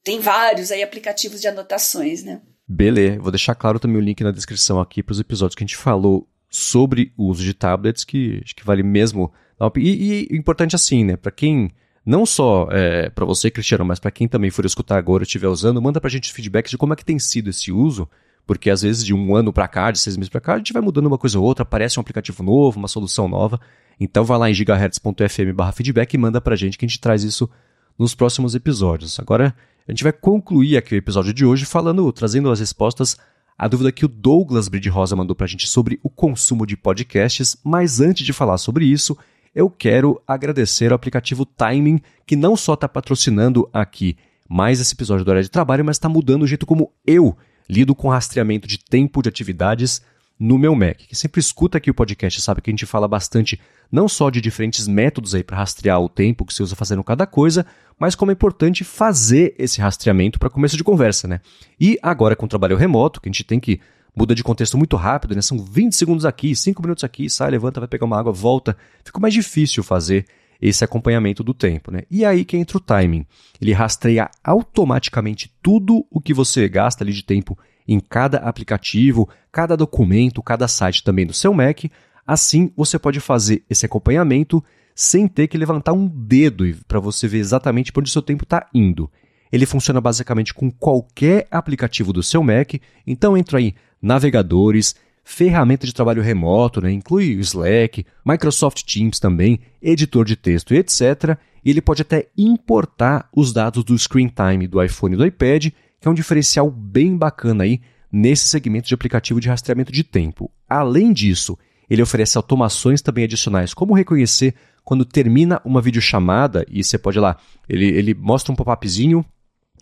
tem 0.03 0.19
vários 0.19 0.71
aí 0.71 0.83
aplicativos 0.83 1.41
de 1.41 1.47
anotações, 1.47 2.23
né? 2.23 2.41
Beleza, 2.67 3.19
vou 3.19 3.31
deixar 3.31 3.55
claro 3.55 3.79
também 3.79 3.97
o 3.97 4.03
link 4.03 4.23
na 4.23 4.31
descrição 4.31 4.79
aqui 4.79 5.01
para 5.01 5.13
os 5.13 5.19
episódios 5.19 5.55
que 5.55 5.63
a 5.63 5.67
gente 5.67 5.77
falou 5.77 6.27
sobre 6.49 7.13
o 7.17 7.25
uso 7.27 7.43
de 7.43 7.53
tablets, 7.53 8.03
que 8.03 8.41
acho 8.43 8.55
que 8.55 8.65
vale 8.65 8.83
mesmo. 8.83 9.31
E, 9.75 10.27
e 10.31 10.37
importante 10.37 10.75
assim, 10.75 11.03
né? 11.03 11.15
Para 11.15 11.31
quem 11.31 11.71
não 12.05 12.25
só 12.25 12.67
é, 12.71 13.09
para 13.09 13.25
você, 13.25 13.51
Cristiano, 13.51 13.83
mas 13.83 13.99
para 13.99 14.11
quem 14.11 14.27
também 14.27 14.49
for 14.49 14.65
escutar 14.65 14.97
agora 14.97 15.23
e 15.23 15.25
estiver 15.25 15.47
usando, 15.47 15.81
manda 15.81 15.99
para 15.99 16.07
a 16.07 16.11
gente 16.11 16.31
feedback 16.31 16.69
de 16.69 16.77
como 16.77 16.93
é 16.93 16.95
que 16.95 17.03
tem 17.03 17.19
sido 17.19 17.49
esse 17.49 17.71
uso, 17.71 18.09
porque 18.45 18.69
às 18.69 18.81
vezes 18.81 19.05
de 19.05 19.13
um 19.13 19.35
ano 19.35 19.51
para 19.51 19.67
cá, 19.67 19.91
de 19.91 19.99
seis 19.99 20.15
meses 20.15 20.29
para 20.29 20.39
cá, 20.39 20.53
a 20.53 20.57
gente 20.57 20.71
vai 20.71 20.81
mudando 20.81 21.07
uma 21.07 21.17
coisa 21.17 21.37
ou 21.37 21.45
outra, 21.45 21.63
aparece 21.63 21.99
um 21.99 22.01
aplicativo 22.01 22.41
novo, 22.43 22.79
uma 22.79 22.87
solução 22.87 23.27
nova. 23.27 23.59
Então 23.99 24.23
vai 24.23 24.37
lá 24.37 24.49
em 24.49 24.53
gigahertz.fm/feedback 24.53 26.13
e 26.13 26.17
manda 26.17 26.39
para 26.39 26.53
a 26.53 26.57
gente 26.57 26.77
que 26.77 26.85
a 26.85 26.87
gente 26.87 27.01
traz 27.01 27.23
isso 27.23 27.49
nos 27.97 28.13
próximos 28.13 28.55
episódios. 28.55 29.19
Agora, 29.19 29.55
a 29.87 29.91
gente 29.91 30.03
vai 30.03 30.11
concluir 30.11 30.77
aqui 30.77 30.95
o 30.95 30.97
episódio 30.97 31.33
de 31.33 31.45
hoje 31.45 31.65
falando, 31.65 32.11
trazendo 32.11 32.51
as 32.51 32.59
respostas 32.59 33.17
à 33.57 33.67
dúvida 33.67 33.91
que 33.91 34.05
o 34.05 34.07
Douglas 34.07 34.67
Bride 34.67 34.89
Rosa 34.89 35.15
mandou 35.15 35.35
para 35.35 35.45
a 35.45 35.49
gente 35.49 35.67
sobre 35.67 35.99
o 36.03 36.09
consumo 36.09 36.65
de 36.65 36.77
podcasts, 36.77 37.57
mas 37.63 37.99
antes 37.99 38.25
de 38.25 38.33
falar 38.33 38.57
sobre 38.57 38.85
isso, 38.85 39.17
eu 39.55 39.69
quero 39.69 40.21
agradecer 40.27 40.91
ao 40.91 40.95
aplicativo 40.95 41.45
Timing, 41.45 41.99
que 42.25 42.35
não 42.35 42.55
só 42.55 42.75
está 42.75 42.87
patrocinando 42.87 43.67
aqui 43.73 44.15
mais 44.47 44.79
esse 44.79 44.93
episódio 44.93 45.25
do 45.25 45.31
Hora 45.31 45.41
de 45.41 45.49
Trabalho, 45.49 45.83
mas 45.83 45.95
está 45.95 46.07
mudando 46.07 46.43
o 46.43 46.47
jeito 46.47 46.65
como 46.65 46.91
eu 47.05 47.35
lido 47.69 47.95
com 47.95 48.09
rastreamento 48.09 48.67
de 48.67 48.77
tempo 48.77 49.21
de 49.21 49.29
atividades 49.29 50.01
no 50.39 50.57
meu 50.57 50.75
Mac. 50.75 50.97
Que 50.97 51.15
sempre 51.15 51.39
escuta 51.39 51.77
aqui 51.77 51.89
o 51.89 51.93
podcast 51.93 52.41
sabe 52.41 52.61
que 52.61 52.69
a 52.69 52.73
gente 52.73 52.85
fala 52.85 53.07
bastante 53.07 53.59
não 53.91 54.07
só 54.07 54.29
de 54.29 54.41
diferentes 54.41 54.87
métodos 54.87 55.33
aí 55.33 55.43
para 55.43 55.57
rastrear 55.57 55.99
o 55.99 56.09
tempo 56.09 56.45
que 56.45 56.53
você 56.53 56.61
usa 56.61 56.75
fazendo 56.75 57.03
cada 57.03 57.25
coisa, 57.25 57.65
mas 57.99 58.15
como 58.15 58.31
é 58.31 58.33
importante 58.33 58.83
fazer 58.83 59.55
esse 59.57 59.79
rastreamento 59.79 60.37
para 60.37 60.49
começo 60.49 60.77
de 60.77 60.83
conversa, 60.83 61.27
né? 61.27 61.39
E 61.79 61.97
agora 62.01 62.35
com 62.35 62.45
o 62.45 62.49
trabalho 62.49 62.75
remoto, 62.75 63.21
que 63.21 63.29
a 63.29 63.31
gente 63.31 63.43
tem 63.43 63.59
que 63.59 63.79
muda 64.15 64.33
de 64.33 64.43
contexto 64.43 64.77
muito 64.77 64.95
rápido, 64.95 65.35
né? 65.35 65.41
São 65.41 65.57
20 65.57 65.95
segundos 65.95 66.25
aqui, 66.25 66.55
5 66.55 66.81
minutos 66.81 67.03
aqui, 67.03 67.29
sai, 67.29 67.51
levanta, 67.51 67.79
vai 67.79 67.87
pegar 67.87 68.05
uma 68.05 68.19
água, 68.19 68.31
volta. 68.31 68.75
Fica 69.03 69.19
mais 69.19 69.33
difícil 69.33 69.83
fazer 69.83 70.25
esse 70.59 70.83
acompanhamento 70.83 71.43
do 71.43 71.53
tempo, 71.53 71.91
né? 71.91 72.01
E 72.09 72.25
aí 72.25 72.43
que 72.43 72.57
entra 72.57 72.77
o 72.77 72.81
timing. 72.81 73.25
Ele 73.61 73.73
rastreia 73.73 74.29
automaticamente 74.43 75.53
tudo 75.61 76.05
o 76.09 76.19
que 76.19 76.33
você 76.33 76.67
gasta 76.67 77.03
ali 77.03 77.13
de 77.13 77.23
tempo 77.23 77.57
em 77.87 77.99
cada 77.99 78.39
aplicativo, 78.39 79.29
cada 79.51 79.77
documento, 79.77 80.43
cada 80.43 80.67
site 80.67 81.03
também 81.03 81.25
do 81.25 81.33
seu 81.33 81.53
Mac. 81.53 81.85
Assim, 82.25 82.71
você 82.75 82.99
pode 82.99 83.19
fazer 83.19 83.63
esse 83.69 83.85
acompanhamento 83.85 84.63
sem 84.93 85.27
ter 85.27 85.47
que 85.47 85.57
levantar 85.57 85.93
um 85.93 86.07
dedo 86.07 86.65
para 86.87 86.99
você 86.99 87.27
ver 87.27 87.37
exatamente 87.37 87.91
para 87.91 88.01
onde 88.01 88.09
o 88.09 88.11
seu 88.11 88.21
tempo 88.21 88.43
está 88.43 88.67
indo. 88.73 89.09
Ele 89.51 89.65
funciona 89.65 90.01
basicamente 90.01 90.53
com 90.53 90.69
qualquer 90.69 91.47
aplicativo 91.49 92.11
do 92.11 92.23
seu 92.23 92.43
Mac, 92.43 92.73
então 93.05 93.37
entra 93.37 93.59
aí 93.59 93.75
navegadores, 94.01 94.95
ferramenta 95.23 95.85
de 95.85 95.93
trabalho 95.93 96.21
remoto, 96.21 96.81
né? 96.81 96.91
inclui 96.91 97.35
o 97.35 97.41
Slack, 97.41 98.05
Microsoft 98.25 98.83
Teams 98.83 99.19
também, 99.19 99.59
editor 99.81 100.25
de 100.25 100.35
texto 100.35 100.73
e 100.73 100.77
etc. 100.77 101.37
E 101.63 101.69
ele 101.69 101.81
pode 101.81 102.01
até 102.01 102.27
importar 102.37 103.29
os 103.35 103.51
dados 103.51 103.83
do 103.83 103.97
screen 103.97 104.29
time 104.29 104.67
do 104.67 104.81
iPhone 104.81 105.15
e 105.15 105.17
do 105.17 105.25
iPad 105.25 105.67
que 105.99 106.07
é 106.07 106.11
um 106.11 106.13
diferencial 106.13 106.69
bem 106.69 107.17
bacana 107.17 107.63
aí 107.63 107.81
nesse 108.11 108.47
segmento 108.47 108.87
de 108.87 108.93
aplicativo 108.93 109.39
de 109.39 109.49
rastreamento 109.49 109.91
de 109.91 110.03
tempo. 110.03 110.51
Além 110.67 111.11
disso, 111.11 111.57
ele 111.89 112.01
oferece 112.01 112.37
automações 112.37 113.01
também 113.01 113.23
adicionais, 113.23 113.73
como 113.73 113.93
reconhecer 113.93 114.53
quando 114.83 115.03
termina 115.03 115.61
uma 115.65 115.81
videochamada 115.81 116.65
e 116.69 116.83
você 116.83 116.97
pode 116.97 117.17
ir 117.17 117.21
lá, 117.21 117.37
ele, 117.67 117.85
ele 117.87 118.13
mostra 118.13 118.53
um 118.53 118.55
pop-upzinho. 118.55 119.25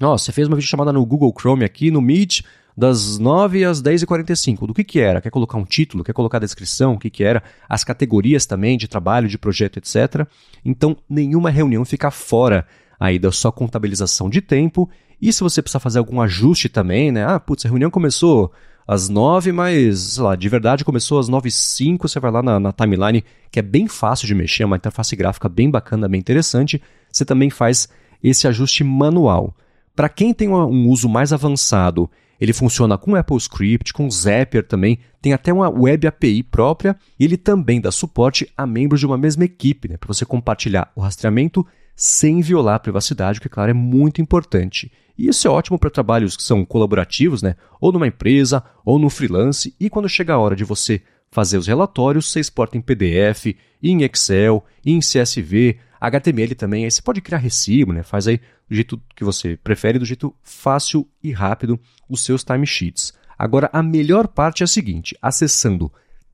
Ó, 0.01 0.17
você 0.17 0.31
fez 0.31 0.47
uma 0.47 0.55
videochamada 0.55 0.91
no 0.91 1.05
Google 1.05 1.33
Chrome 1.37 1.63
aqui, 1.63 1.91
no 1.91 2.01
Meet, 2.01 2.41
das 2.75 3.17
9 3.17 3.63
às 3.63 3.81
10h45. 3.81 4.67
Do 4.67 4.73
que 4.73 4.83
que 4.83 4.99
era? 4.99 5.21
Quer 5.21 5.29
colocar 5.29 5.57
um 5.57 5.63
título? 5.63 6.03
Quer 6.03 6.13
colocar 6.13 6.37
a 6.37 6.41
descrição? 6.41 6.93
O 6.93 6.99
que 6.99 7.09
que 7.09 7.23
era? 7.23 7.43
As 7.69 7.83
categorias 7.83 8.45
também 8.45 8.77
de 8.77 8.87
trabalho, 8.87 9.27
de 9.27 9.37
projeto, 9.37 9.77
etc. 9.77 10.27
Então, 10.63 10.97
nenhuma 11.07 11.49
reunião 11.49 11.85
fica 11.85 12.11
fora 12.11 12.67
aí 13.05 13.19
da 13.19 13.31
sua 13.31 13.51
contabilização 13.51 14.29
de 14.29 14.41
tempo 14.41 14.89
e 15.21 15.31
se 15.31 15.41
você 15.41 15.61
precisar 15.61 15.79
fazer 15.79 15.99
algum 15.99 16.21
ajuste 16.21 16.69
também, 16.69 17.11
né? 17.11 17.25
Ah, 17.25 17.39
putz, 17.39 17.65
a 17.65 17.69
reunião 17.69 17.89
começou 17.89 18.51
às 18.87 19.09
nove, 19.09 19.51
mas, 19.51 19.99
sei 19.99 20.23
lá, 20.23 20.35
de 20.35 20.47
verdade 20.47 20.85
começou 20.85 21.19
às 21.19 21.27
nove 21.27 21.49
e 21.49 21.51
cinco, 21.51 22.07
você 22.07 22.19
vai 22.19 22.31
lá 22.31 22.43
na, 22.43 22.59
na 22.59 22.71
timeline, 22.71 23.23
que 23.49 23.59
é 23.59 23.61
bem 23.61 23.87
fácil 23.87 24.27
de 24.27 24.35
mexer, 24.35 24.63
é 24.63 24.65
uma 24.65 24.75
interface 24.75 25.15
gráfica 25.15 25.49
bem 25.49 25.69
bacana, 25.69 26.07
bem 26.07 26.19
interessante. 26.19 26.81
você 27.11 27.25
também 27.25 27.49
faz 27.49 27.87
esse 28.23 28.47
ajuste 28.47 28.83
manual. 28.83 29.55
Para 29.95 30.09
quem 30.09 30.33
tem 30.33 30.49
um 30.49 30.89
uso 30.89 31.07
mais 31.07 31.31
avançado, 31.31 32.09
ele 32.39 32.51
funciona 32.51 32.97
com 32.97 33.15
Apple 33.15 33.37
Script, 33.37 33.93
com 33.93 34.11
Zapier 34.11 34.67
também, 34.67 34.99
tem 35.21 35.31
até 35.33 35.53
uma 35.53 35.69
web 35.69 36.05
API 36.05 36.43
própria 36.43 36.95
e 37.17 37.23
ele 37.23 37.37
também 37.37 37.79
dá 37.79 37.91
suporte 37.91 38.51
a 38.57 38.67
membros 38.67 38.99
de 38.99 39.05
uma 39.05 39.17
mesma 39.17 39.45
equipe, 39.45 39.87
né, 39.87 39.97
para 39.97 40.07
você 40.07 40.25
compartilhar 40.25 40.91
o 40.95 41.01
rastreamento 41.01 41.65
sem 41.95 42.41
violar 42.41 42.75
a 42.75 42.79
privacidade, 42.79 43.39
que, 43.39 43.49
claro, 43.49 43.71
é 43.71 43.73
muito 43.73 44.21
importante. 44.21 44.91
E 45.17 45.29
isso 45.29 45.47
é 45.47 45.51
ótimo 45.51 45.79
para 45.79 45.89
trabalhos 45.89 46.35
que 46.35 46.43
são 46.43 46.65
colaborativos, 46.65 47.41
né? 47.41 47.55
ou 47.79 47.91
numa 47.91 48.07
empresa, 48.07 48.63
ou 48.83 48.99
no 48.99 49.09
freelance, 49.09 49.73
e 49.79 49.89
quando 49.89 50.09
chega 50.09 50.33
a 50.33 50.37
hora 50.37 50.55
de 50.55 50.63
você 50.63 51.01
fazer 51.31 51.57
os 51.57 51.67
relatórios, 51.67 52.29
você 52.31 52.39
exporta 52.39 52.77
em 52.77 52.81
PDF, 52.81 53.55
em 53.81 54.03
Excel, 54.03 54.63
em 54.85 54.99
CSV, 54.99 55.77
HTML 55.99 56.55
também, 56.55 56.83
aí 56.83 56.91
você 56.91 57.01
pode 57.01 57.21
criar 57.21 57.39
recibo, 57.39 57.93
né? 57.93 58.03
faz 58.03 58.27
aí 58.27 58.39
do 58.69 58.75
jeito 58.75 59.01
que 59.15 59.23
você 59.23 59.57
prefere, 59.57 59.99
do 59.99 60.05
jeito 60.05 60.35
fácil 60.43 61.07
e 61.23 61.31
rápido 61.31 61.79
os 62.09 62.23
seus 62.23 62.43
timesheets. 62.43 63.13
Agora, 63.37 63.69
a 63.73 63.83
melhor 63.83 64.27
parte 64.27 64.63
é 64.63 64.65
a 64.65 64.67
seguinte, 64.67 65.17
acessando 65.21 65.91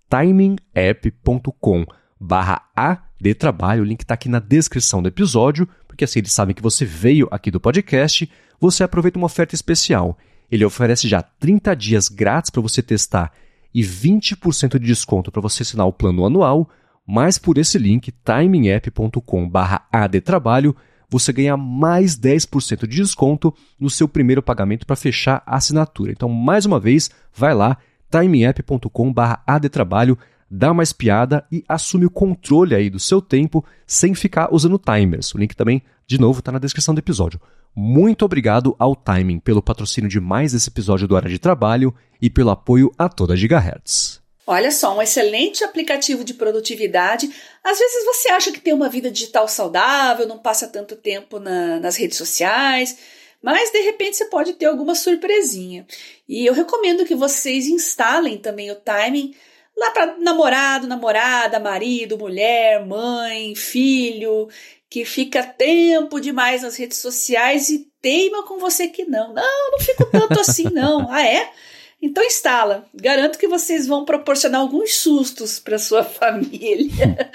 timingapp.com 0.10 1.86
barra 2.20 2.62
De 3.22 3.36
trabalho, 3.36 3.84
o 3.84 3.86
link 3.86 4.02
está 4.02 4.16
aqui 4.16 4.28
na 4.28 4.40
descrição 4.40 5.00
do 5.00 5.08
episódio, 5.08 5.70
porque 5.88 6.06
assim 6.06 6.18
eles 6.18 6.32
sabem 6.32 6.56
que 6.56 6.62
você 6.62 6.84
veio 6.84 7.28
aqui 7.30 7.52
do 7.52 7.60
podcast, 7.60 8.28
você 8.60 8.84
aproveita 8.84 9.20
uma 9.20 9.28
oferta 9.28 9.54
especial. 9.54 10.18
Ele 10.52 10.66
oferece 10.66 11.08
já 11.08 11.22
30 11.22 11.76
dias 11.76 12.08
grátis 12.08 12.50
para 12.50 12.64
você 12.64 12.82
testar 12.82 13.32
e 13.72 13.84
20% 13.84 14.80
de 14.80 14.88
desconto 14.88 15.32
para 15.32 15.40
você 15.40 15.62
assinar 15.62 15.86
o 15.86 15.94
plano 15.94 16.26
anual, 16.26 16.68
mas 17.06 17.38
por 17.38 17.60
esse 17.60 17.78
link, 17.78 18.12
timingapp.com 18.26 19.48
barra 19.48 19.88
trabalho, 20.26 20.76
você 21.08 21.32
ganha 21.32 21.56
mais 21.56 22.18
10% 22.18 22.88
de 22.88 22.98
desconto 23.04 23.54
no 23.80 23.92
seu 23.92 24.08
primeiro 24.08 24.42
pagamento 24.42 24.84
para 24.84 24.96
fechar 24.96 25.44
a 25.46 25.58
assinatura. 25.58 26.12
Então, 26.12 26.28
mais 26.28 26.66
uma 26.66 26.80
vez, 26.80 27.12
vai 27.32 27.54
lá, 27.54 27.78
timingapp.com 28.10 29.14
barra 29.14 29.44
trabalho, 29.70 30.18
dá 30.52 30.70
uma 30.70 30.84
espiada 30.84 31.46
e 31.50 31.64
assume 31.70 32.06
o 32.06 32.10
controle 32.10 32.76
aí 32.76 32.90
do 32.90 33.00
seu 33.00 33.22
tempo 33.22 33.64
sem 33.88 34.14
ficar 34.14 34.54
usando 34.54 34.78
timers. 34.78 35.34
O 35.34 35.38
link 35.38 35.56
também, 35.56 35.82
de 36.06 36.20
novo, 36.20 36.40
está 36.40 36.52
na 36.52 36.60
descrição 36.60 36.94
do 36.94 37.00
episódio. 37.00 37.40
Muito 37.74 38.26
obrigado 38.26 38.76
ao 38.78 38.94
Timing 38.94 39.40
pelo 39.40 39.62
patrocínio 39.62 40.10
de 40.10 40.20
mais 40.20 40.54
esse 40.54 40.70
episódio 40.70 41.08
do 41.08 41.16
Área 41.16 41.30
de 41.30 41.40
Trabalho 41.40 41.96
e 42.22 42.30
pelo 42.30 42.50
apoio 42.50 42.92
a 42.98 43.08
toda 43.08 43.38
Gigahertz. 43.38 44.20
Olha 44.46 44.72
só, 44.72 44.98
um 44.98 45.02
excelente 45.02 45.64
aplicativo 45.64 46.26
de 46.26 46.34
produtividade. 46.34 47.32
Às 47.64 47.80
vezes 47.80 48.04
você 48.04 48.30
acha 48.32 48.52
que 48.52 48.60
tem 48.60 48.74
uma 48.74 48.90
vida 48.90 49.10
digital 49.10 49.48
saudável, 49.48 50.28
não 50.28 50.38
passa 50.38 50.68
tanto 50.68 50.98
tempo 50.98 51.40
na, 51.40 51.80
nas 51.80 51.96
redes 51.96 52.18
sociais, 52.18 52.98
mas 53.42 53.72
de 53.72 53.80
repente 53.84 54.18
você 54.18 54.26
pode 54.26 54.52
ter 54.54 54.66
alguma 54.66 54.96
surpresinha. 54.96 55.86
E 56.28 56.46
eu 56.46 56.54
recomendo 56.54 57.06
que 57.06 57.16
vocês 57.16 57.68
instalem 57.68 58.38
também 58.38 58.70
o 58.70 58.76
Timing 58.76 59.34
lá 59.78 59.92
para 59.92 60.18
namorado, 60.18 60.88
namorada, 60.88 61.60
marido, 61.60 62.18
mulher, 62.18 62.86
mãe, 62.86 63.56
filho, 63.56 64.48
que 64.90 65.06
fica 65.06 65.44
tempo 65.44 66.20
demais 66.20 66.62
nas 66.62 66.76
redes 66.76 66.98
sociais 66.98 67.70
e 67.70 67.88
teima 68.02 68.44
com 68.44 68.60
você 68.60 68.88
que 68.88 69.06
não. 69.06 69.34
Não, 69.34 69.72
não 69.72 69.80
fico 69.80 70.06
tanto 70.06 70.40
assim, 70.40 70.66
não. 70.72 71.08
Ah, 71.12 71.26
é? 71.26 71.52
Então 72.02 72.24
instala. 72.24 72.86
Garanto 72.94 73.38
que 73.38 73.48
vocês 73.48 73.86
vão 73.86 74.06
proporcionar 74.06 74.62
alguns 74.62 74.96
sustos 74.96 75.60
para 75.60 75.78
sua 75.78 76.04
família. 76.04 77.32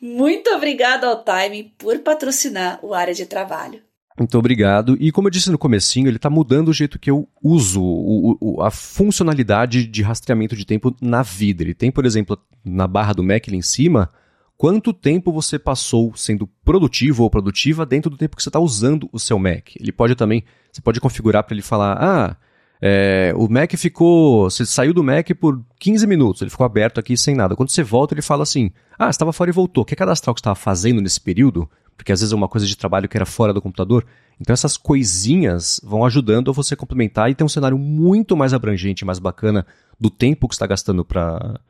Muito 0.00 0.50
obrigada 0.50 1.06
ao 1.06 1.24
Time 1.24 1.74
por 1.78 1.98
patrocinar 2.00 2.78
o 2.82 2.92
área 2.94 3.14
de 3.14 3.26
trabalho. 3.26 3.82
Muito 4.18 4.36
obrigado. 4.36 4.96
E 5.00 5.10
como 5.10 5.28
eu 5.28 5.30
disse 5.30 5.50
no 5.50 5.58
comecinho, 5.58 6.08
ele 6.08 6.16
está 6.16 6.28
mudando 6.28 6.68
o 6.68 6.74
jeito 6.74 6.98
que 6.98 7.10
eu 7.10 7.28
uso 7.42 7.82
o, 7.82 8.36
o, 8.40 8.62
a 8.62 8.70
funcionalidade 8.70 9.86
de 9.86 10.02
rastreamento 10.02 10.54
de 10.54 10.66
tempo 10.66 10.94
na 11.00 11.22
vida. 11.22 11.62
Ele 11.62 11.74
tem, 11.74 11.90
por 11.90 12.04
exemplo, 12.04 12.38
na 12.64 12.86
barra 12.86 13.12
do 13.12 13.22
Mac 13.24 13.48
ali 13.48 13.56
em 13.56 13.62
cima, 13.62 14.10
quanto 14.56 14.92
tempo 14.92 15.32
você 15.32 15.58
passou 15.58 16.14
sendo 16.14 16.46
produtivo 16.64 17.22
ou 17.22 17.30
produtiva 17.30 17.86
dentro 17.86 18.10
do 18.10 18.16
tempo 18.16 18.36
que 18.36 18.42
você 18.42 18.50
está 18.50 18.60
usando 18.60 19.08
o 19.12 19.18
seu 19.18 19.38
Mac. 19.38 19.70
Ele 19.78 19.92
pode 19.92 20.14
também, 20.14 20.44
você 20.70 20.82
pode 20.82 21.00
configurar 21.00 21.44
para 21.44 21.54
ele 21.54 21.62
falar, 21.62 21.96
ah, 21.98 22.36
é, 22.82 23.32
o 23.36 23.48
Mac 23.48 23.72
ficou, 23.76 24.50
você 24.50 24.64
saiu 24.64 24.94
do 24.94 25.04
Mac 25.04 25.30
por 25.38 25.62
15 25.78 26.06
minutos, 26.06 26.42
ele 26.42 26.50
ficou 26.50 26.64
aberto 26.64 26.98
aqui 26.98 27.16
sem 27.16 27.34
nada. 27.34 27.54
Quando 27.54 27.70
você 27.70 27.82
volta, 27.82 28.14
ele 28.14 28.22
fala 28.22 28.42
assim, 28.42 28.70
ah, 28.98 29.08
estava 29.08 29.32
fora 29.32 29.50
e 29.50 29.52
voltou. 29.52 29.84
Quer 29.84 29.96
cadastrar 29.96 30.32
o 30.32 30.34
que 30.34 30.40
estava 30.40 30.54
fazendo 30.54 31.00
nesse 31.00 31.20
período? 31.20 31.68
Porque 32.00 32.12
às 32.12 32.20
vezes 32.20 32.32
é 32.32 32.36
uma 32.36 32.48
coisa 32.48 32.66
de 32.66 32.74
trabalho 32.78 33.06
que 33.06 33.14
era 33.14 33.26
fora 33.26 33.52
do 33.52 33.60
computador. 33.60 34.06
Então 34.40 34.54
essas 34.54 34.78
coisinhas 34.78 35.78
vão 35.84 36.02
ajudando 36.06 36.50
a 36.50 36.54
você 36.54 36.74
complementar 36.74 37.30
e 37.30 37.34
ter 37.34 37.44
um 37.44 37.48
cenário 37.48 37.76
muito 37.76 38.34
mais 38.34 38.54
abrangente, 38.54 39.04
mais 39.04 39.18
bacana 39.18 39.66
do 40.00 40.08
tempo 40.08 40.48
que 40.48 40.54
está 40.54 40.66
gastando 40.66 41.04
para 41.04 41.60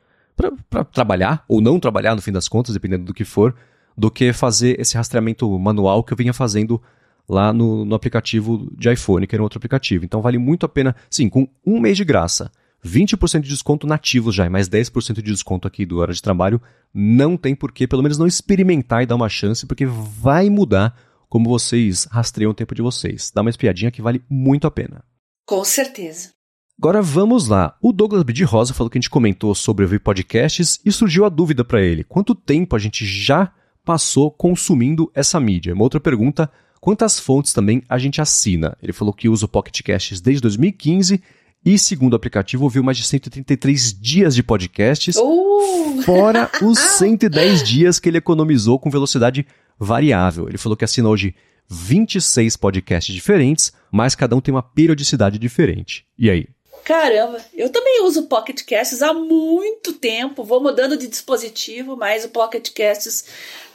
trabalhar 0.93 1.43
ou 1.49 1.59
não 1.59 1.81
trabalhar 1.81 2.15
no 2.15 2.21
fim 2.21 2.31
das 2.31 2.47
contas, 2.47 2.73
dependendo 2.73 3.03
do 3.03 3.13
que 3.13 3.25
for, 3.25 3.53
do 3.97 4.09
que 4.09 4.31
fazer 4.31 4.79
esse 4.79 4.95
rastreamento 4.95 5.59
manual 5.59 6.01
que 6.01 6.13
eu 6.13 6.17
vinha 6.17 6.33
fazendo 6.33 6.81
lá 7.27 7.51
no, 7.51 7.83
no 7.83 7.93
aplicativo 7.93 8.71
de 8.77 8.89
iPhone, 8.89 9.27
que 9.27 9.35
era 9.35 9.41
um 9.41 9.43
outro 9.43 9.57
aplicativo. 9.57 10.05
Então 10.05 10.21
vale 10.21 10.37
muito 10.37 10.65
a 10.65 10.69
pena, 10.69 10.95
sim, 11.09 11.27
com 11.27 11.45
um 11.65 11.77
mês 11.77 11.97
de 11.97 12.05
graça 12.05 12.49
20% 12.85 13.41
de 13.41 13.49
desconto 13.49 13.85
nativos 13.85 14.33
já 14.33 14.45
e 14.45 14.49
mais 14.49 14.67
10% 14.67 15.15
de 15.15 15.21
desconto 15.21 15.67
aqui 15.67 15.85
do 15.85 15.99
Hora 15.99 16.13
de 16.13 16.21
Trabalho. 16.21 16.61
Não 16.93 17.37
tem 17.37 17.55
porquê, 17.55 17.87
pelo 17.87 18.01
menos 18.01 18.17
não 18.17 18.27
experimentar 18.27 19.03
e 19.03 19.05
dar 19.05 19.15
uma 19.15 19.29
chance, 19.29 19.65
porque 19.65 19.85
vai 19.85 20.49
mudar 20.49 20.95
como 21.29 21.49
vocês 21.49 22.05
rastreiam 22.11 22.51
o 22.51 22.53
tempo 22.53 22.75
de 22.75 22.81
vocês. 22.81 23.31
Dá 23.33 23.41
uma 23.41 23.49
espiadinha 23.49 23.91
que 23.91 24.01
vale 24.01 24.23
muito 24.29 24.67
a 24.67 24.71
pena. 24.71 25.03
Com 25.45 25.63
certeza. 25.63 26.29
Agora 26.77 27.01
vamos 27.01 27.47
lá. 27.47 27.77
O 27.81 27.93
Douglas 27.93 28.23
B. 28.23 28.33
de 28.33 28.43
Rosa 28.43 28.73
falou 28.73 28.89
que 28.89 28.97
a 28.97 29.01
gente 29.01 29.09
comentou 29.09 29.53
sobre 29.53 29.85
ouvir 29.85 29.99
podcasts 29.99 30.79
e 30.83 30.91
surgiu 30.91 31.23
a 31.23 31.29
dúvida 31.29 31.63
para 31.63 31.81
ele: 31.81 32.03
quanto 32.03 32.33
tempo 32.33 32.75
a 32.75 32.79
gente 32.79 33.05
já 33.05 33.53
passou 33.85 34.31
consumindo 34.31 35.11
essa 35.13 35.39
mídia? 35.39 35.73
Uma 35.75 35.83
outra 35.83 35.99
pergunta: 35.99 36.51
quantas 36.79 37.19
fontes 37.19 37.53
também 37.53 37.83
a 37.87 37.99
gente 37.99 38.19
assina? 38.19 38.75
Ele 38.81 38.91
falou 38.91 39.13
que 39.13 39.29
usa 39.29 39.45
o 39.45 39.47
Pocket 39.47 39.79
Casts 39.83 40.19
desde 40.19 40.41
2015 40.41 41.21
e, 41.65 41.77
segundo 41.77 42.13
o 42.13 42.15
aplicativo, 42.15 42.63
ouviu 42.63 42.83
mais 42.83 42.97
de 42.97 43.03
133 43.03 43.93
dias 43.99 44.33
de 44.33 44.41
podcasts, 44.41 45.15
uh! 45.17 46.01
fora 46.03 46.49
os 46.61 46.79
110 46.79 47.63
dias 47.63 47.99
que 47.99 48.09
ele 48.09 48.17
economizou 48.17 48.79
com 48.79 48.89
velocidade 48.89 49.45
variável. 49.77 50.47
Ele 50.47 50.57
falou 50.57 50.75
que 50.75 50.85
assina 50.85 51.09
hoje 51.09 51.35
26 51.69 52.57
podcasts 52.57 53.13
diferentes, 53.13 53.71
mas 53.91 54.15
cada 54.15 54.35
um 54.35 54.41
tem 54.41 54.53
uma 54.53 54.63
periodicidade 54.63 55.37
diferente. 55.37 56.05
E 56.17 56.29
aí? 56.29 56.47
Caramba, 56.83 57.39
eu 57.53 57.69
também 57.69 58.03
uso 58.03 58.23
Pocket 58.23 58.63
Casts 58.65 59.03
há 59.03 59.13
muito 59.13 59.93
tempo, 59.93 60.43
vou 60.43 60.59
mudando 60.59 60.97
de 60.97 61.07
dispositivo, 61.07 61.95
mas 61.95 62.25
o 62.25 62.29
Pocket 62.29 62.71
Casts 62.73 63.25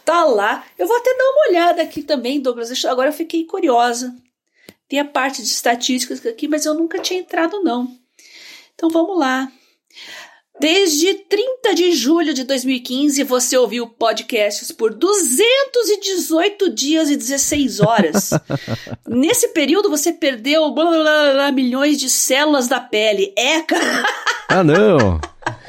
tá 0.05 0.24
lá. 0.24 0.64
Eu 0.76 0.87
vou 0.87 0.97
até 0.97 1.16
dar 1.16 1.24
uma 1.24 1.49
olhada 1.49 1.82
aqui 1.82 2.03
também, 2.03 2.41
Douglas. 2.41 2.84
Agora 2.84 3.11
eu 3.11 3.12
fiquei 3.12 3.45
curiosa. 3.45 4.14
Tem 4.89 5.01
a 5.01 5.05
parte 5.05 5.43
de 5.43 5.49
estatísticas 5.49 6.24
aqui, 6.24 6.47
mas 6.47 6.64
eu 6.64 6.74
nunca 6.74 6.99
tinha 7.01 7.20
entrado, 7.20 7.62
não. 7.62 7.89
Então 8.74 8.89
vamos 8.89 9.18
lá. 9.18 9.51
Desde 10.59 11.12
30 11.12 11.74
de 11.74 11.93
julho 11.93 12.32
de 12.32 12.45
2015, 12.45 13.22
você 13.24 13.59
ouviu 13.59 13.89
podcasts 13.89 14.72
por 14.72 14.95
218 14.95 16.70
dias 16.70 17.11
e 17.11 17.16
16 17.16 17.80
horas. 17.80 18.30
Nesse 19.07 19.49
período, 19.49 19.91
você 19.91 20.12
perdeu 20.12 20.72
blá, 20.72 20.84
blá, 20.84 21.32
blá, 21.32 21.53
milhões 21.53 22.01
de 22.01 22.09
células 22.09 22.68
da 22.68 22.80
pele. 22.80 23.34
É, 23.37 23.61
cara. 23.61 24.05
Ah, 24.49 24.64
não! 24.64 25.20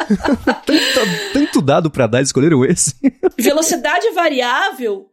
tanto, 0.65 1.33
tanto 1.33 1.61
dado 1.61 1.91
para 1.91 2.07
dar, 2.07 2.21
escolheram 2.21 2.63
esse. 2.63 2.95
Velocidade 3.37 4.09
variável 4.11 5.09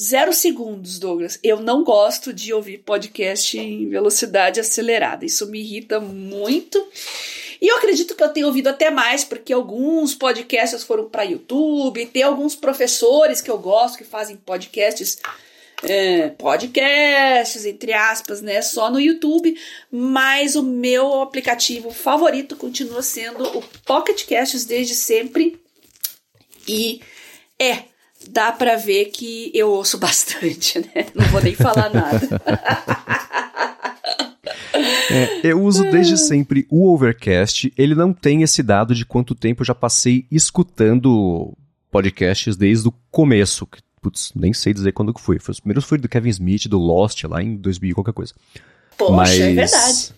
Zero 0.00 0.32
segundos, 0.32 0.98
Douglas. 0.98 1.38
Eu 1.42 1.60
não 1.60 1.84
gosto 1.84 2.32
de 2.32 2.52
ouvir 2.52 2.78
podcast 2.78 3.56
em 3.56 3.88
velocidade 3.88 4.58
acelerada. 4.58 5.24
Isso 5.24 5.46
me 5.46 5.60
irrita 5.60 6.00
muito. 6.00 6.84
E 7.60 7.68
eu 7.68 7.76
acredito 7.76 8.16
que 8.16 8.22
eu 8.22 8.28
tenho 8.28 8.48
ouvido 8.48 8.68
até 8.68 8.90
mais, 8.90 9.22
porque 9.22 9.52
alguns 9.52 10.14
podcasts 10.14 10.82
foram 10.82 11.08
para 11.08 11.22
YouTube, 11.22 12.06
tem 12.06 12.24
alguns 12.24 12.56
professores 12.56 13.40
que 13.40 13.50
eu 13.50 13.56
gosto 13.56 13.96
que 13.96 14.04
fazem 14.04 14.36
podcasts, 14.36 15.18
é, 15.84 16.28
podcasts, 16.30 17.64
entre 17.64 17.92
aspas, 17.92 18.42
né, 18.42 18.60
só 18.60 18.90
no 18.90 19.00
YouTube, 19.00 19.56
mas 19.90 20.56
o 20.56 20.62
meu 20.62 21.22
aplicativo 21.22 21.90
favorito 21.90 22.56
continua 22.56 23.02
sendo 23.02 23.44
o 23.56 23.62
Pocket 23.86 24.26
Casts 24.26 24.64
desde 24.64 24.94
sempre. 24.94 25.58
E 26.66 27.00
é 27.58 27.93
dá 28.30 28.52
para 28.52 28.76
ver 28.76 29.06
que 29.06 29.50
eu 29.54 29.70
ouço 29.70 29.98
bastante, 29.98 30.78
né? 30.78 31.06
Não 31.14 31.26
vou 31.26 31.42
nem 31.42 31.54
falar 31.54 31.90
nada. 31.92 32.20
É, 35.10 35.40
eu 35.44 35.62
uso 35.62 35.82
desde 35.90 36.16
sempre 36.16 36.66
o 36.70 36.92
Overcast. 36.92 37.72
Ele 37.76 37.94
não 37.94 38.12
tem 38.12 38.42
esse 38.42 38.62
dado 38.62 38.94
de 38.94 39.04
quanto 39.04 39.34
tempo 39.34 39.62
eu 39.62 39.66
já 39.66 39.74
passei 39.74 40.26
escutando 40.30 41.56
podcasts 41.90 42.56
desde 42.56 42.88
o 42.88 42.94
começo. 43.10 43.68
putz, 44.00 44.32
nem 44.34 44.52
sei 44.52 44.72
dizer 44.74 44.92
quando 44.92 45.14
que 45.14 45.20
foi. 45.20 45.38
foi 45.38 45.52
os 45.52 45.60
primeiros 45.60 45.84
foi 45.84 45.98
do 45.98 46.08
Kevin 46.08 46.30
Smith, 46.30 46.66
do 46.66 46.78
Lost, 46.78 47.22
lá 47.24 47.42
em 47.42 47.56
2000 47.56 47.94
qualquer 47.94 48.12
coisa. 48.12 48.34
Poxa, 48.96 49.12
é 49.12 49.16
Mas, 49.16 49.40
é 49.40 49.52
verdade. 49.54 50.14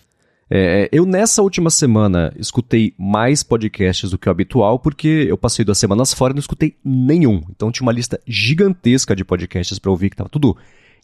É, 0.49 0.87
eu, 0.93 1.05
nessa 1.05 1.41
última 1.41 1.69
semana, 1.69 2.33
escutei 2.37 2.93
mais 2.97 3.43
podcasts 3.43 4.09
do 4.09 4.17
que 4.17 4.29
o 4.29 4.31
habitual, 4.31 4.79
porque 4.79 5.25
eu 5.27 5.37
passei 5.37 5.65
duas 5.65 5.77
semanas 5.77 6.13
fora 6.13 6.31
e 6.31 6.35
não 6.35 6.39
escutei 6.39 6.75
nenhum. 6.83 7.43
Então 7.49 7.71
tinha 7.71 7.85
uma 7.85 7.91
lista 7.91 8.19
gigantesca 8.25 9.15
de 9.15 9.25
podcasts 9.25 9.77
para 9.77 9.91
ouvir, 9.91 10.09
que 10.09 10.15
tava 10.15 10.29
tudo 10.29 10.55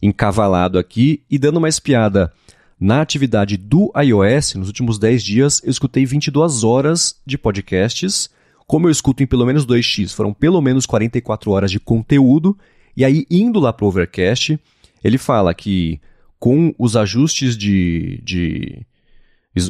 encavalado 0.02 0.78
aqui. 0.78 1.22
E 1.30 1.38
dando 1.38 1.58
uma 1.58 1.68
espiada 1.68 2.32
na 2.80 3.02
atividade 3.02 3.56
do 3.56 3.92
iOS, 3.96 4.54
nos 4.54 4.68
últimos 4.68 4.98
10 4.98 5.22
dias, 5.22 5.62
eu 5.62 5.70
escutei 5.70 6.06
22 6.06 6.64
horas 6.64 7.20
de 7.26 7.36
podcasts. 7.36 8.30
Como 8.66 8.86
eu 8.86 8.90
escuto 8.90 9.22
em 9.22 9.26
pelo 9.26 9.44
menos 9.44 9.66
2x, 9.66 10.14
foram 10.14 10.32
pelo 10.32 10.60
menos 10.62 10.86
44 10.86 11.50
horas 11.50 11.70
de 11.70 11.78
conteúdo. 11.78 12.56
E 12.96 13.04
aí, 13.04 13.26
indo 13.30 13.60
lá 13.60 13.74
pro 13.74 13.86
Overcast, 13.86 14.58
ele 15.02 15.18
fala 15.18 15.52
que 15.52 16.00
com 16.38 16.74
os 16.78 16.96
ajustes 16.96 17.56
de, 17.56 18.20
de 18.22 18.86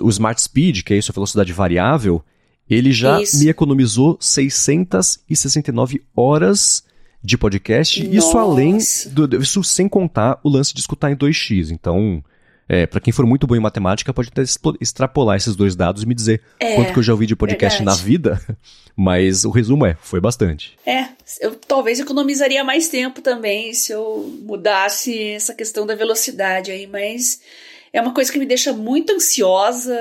o 0.00 0.08
Smart 0.08 0.40
Speed, 0.40 0.82
que 0.82 0.94
é 0.94 0.96
isso, 0.96 1.12
a 1.12 1.14
velocidade 1.14 1.52
variável, 1.52 2.24
ele 2.68 2.92
já 2.92 3.20
isso. 3.20 3.38
me 3.38 3.48
economizou 3.48 4.16
669 4.20 6.02
horas 6.16 6.82
de 7.22 7.36
podcast. 7.38 8.02
Nossa. 8.02 8.16
Isso 8.16 8.38
além 8.38 8.78
do, 9.10 9.42
isso 9.42 9.62
sem 9.64 9.88
contar 9.88 10.38
o 10.42 10.48
lance 10.48 10.72
de 10.74 10.80
escutar 10.80 11.10
em 11.10 11.16
2x. 11.16 11.70
Então, 11.70 12.22
é, 12.68 12.86
para 12.86 13.00
quem 13.00 13.12
for 13.12 13.26
muito 13.26 13.46
bom 13.46 13.54
em 13.54 13.60
matemática, 13.60 14.12
pode 14.12 14.28
até 14.28 14.42
extrapolar 14.80 15.36
esses 15.36 15.54
dois 15.54 15.76
dados 15.76 16.02
e 16.02 16.06
me 16.06 16.14
dizer 16.14 16.40
é, 16.58 16.74
quanto 16.76 16.92
que 16.92 16.98
eu 16.98 17.02
já 17.02 17.12
ouvi 17.12 17.26
de 17.26 17.36
podcast 17.36 17.78
verdade. 17.78 17.98
na 17.98 18.04
vida. 18.04 18.40
Mas 18.96 19.44
o 19.44 19.50
resumo 19.50 19.84
é, 19.84 19.96
foi 20.00 20.20
bastante. 20.20 20.78
É, 20.86 21.08
eu 21.40 21.56
talvez 21.56 21.98
economizaria 21.98 22.62
mais 22.62 22.88
tempo 22.88 23.20
também 23.20 23.74
se 23.74 23.90
eu 23.90 24.38
mudasse 24.42 25.18
essa 25.30 25.52
questão 25.52 25.84
da 25.84 25.96
velocidade 25.96 26.70
aí, 26.70 26.86
mas 26.86 27.40
é 27.94 28.00
uma 28.00 28.12
coisa 28.12 28.32
que 28.32 28.40
me 28.40 28.44
deixa 28.44 28.72
muito 28.72 29.12
ansiosa, 29.12 29.96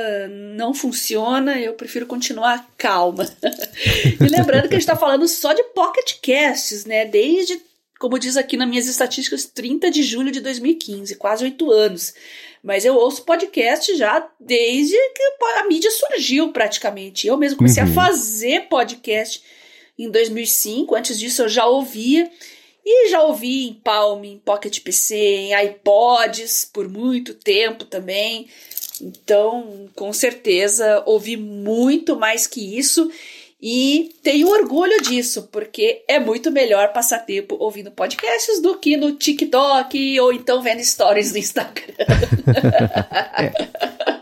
não 0.56 0.74
funciona, 0.74 1.60
eu 1.60 1.76
prefiro 1.76 2.08
continuar 2.08 2.68
calma. 2.76 3.24
e 4.20 4.28
lembrando 4.30 4.68
que 4.68 4.74
a 4.74 4.80
gente 4.80 4.90
está 4.90 4.96
falando 4.96 5.28
só 5.28 5.54
de 5.54 5.62
pocket 5.76 6.16
casts, 6.20 6.86
né? 6.86 7.06
Desde, 7.06 7.62
como 8.00 8.18
diz 8.18 8.36
aqui 8.36 8.58
nas 8.58 8.68
minhas 8.68 8.88
estatísticas, 8.88 9.46
30 9.46 9.92
de 9.92 10.02
julho 10.02 10.32
de 10.32 10.42
2015, 10.42 11.16
quase 11.18 11.44
oito 11.44 11.72
anos. 11.72 12.16
Mas 12.64 12.84
eu 12.84 12.96
ouço 12.96 13.26
podcast 13.26 13.96
já 13.96 14.28
desde 14.40 14.96
que 14.96 15.24
a 15.60 15.68
mídia 15.68 15.92
surgiu 15.92 16.52
praticamente. 16.52 17.28
Eu 17.28 17.38
mesmo 17.38 17.60
comecei 17.60 17.84
uhum. 17.84 17.92
a 17.92 17.94
fazer 17.94 18.62
podcast 18.70 19.44
em 20.00 20.10
2005, 20.10 20.96
antes 20.96 21.20
disso 21.20 21.44
eu 21.44 21.48
já 21.48 21.68
ouvia. 21.68 22.28
E 22.86 23.10
já 23.10 23.24
ouvi 23.24 23.68
em 23.68 23.74
Palm, 23.74 24.24
em 24.24 24.38
Pocket 24.38 24.80
PC, 24.82 25.16
em 25.16 25.66
iPods 25.66 26.70
por 26.72 26.90
muito 26.90 27.34
tempo 27.34 27.86
também. 27.86 28.48
Então, 29.02 29.90
com 29.96 30.12
certeza, 30.12 31.02
ouvi 31.06 31.38
muito 31.38 32.16
mais 32.16 32.46
que 32.46 32.78
isso 32.78 33.10
e 33.62 34.14
tenho 34.22 34.50
orgulho 34.50 35.02
disso, 35.02 35.48
porque 35.50 36.04
é 36.06 36.20
muito 36.20 36.52
melhor 36.52 36.92
passar 36.92 37.20
tempo 37.20 37.56
ouvindo 37.58 37.92
podcasts 37.92 38.62
do 38.62 38.78
que 38.78 38.98
no 38.98 39.14
TikTok 39.14 40.20
ou 40.20 40.34
então 40.34 40.62
vendo 40.62 40.84
stories 40.84 41.32
no 41.32 41.38
Instagram. 41.38 41.96
é. 43.40 44.13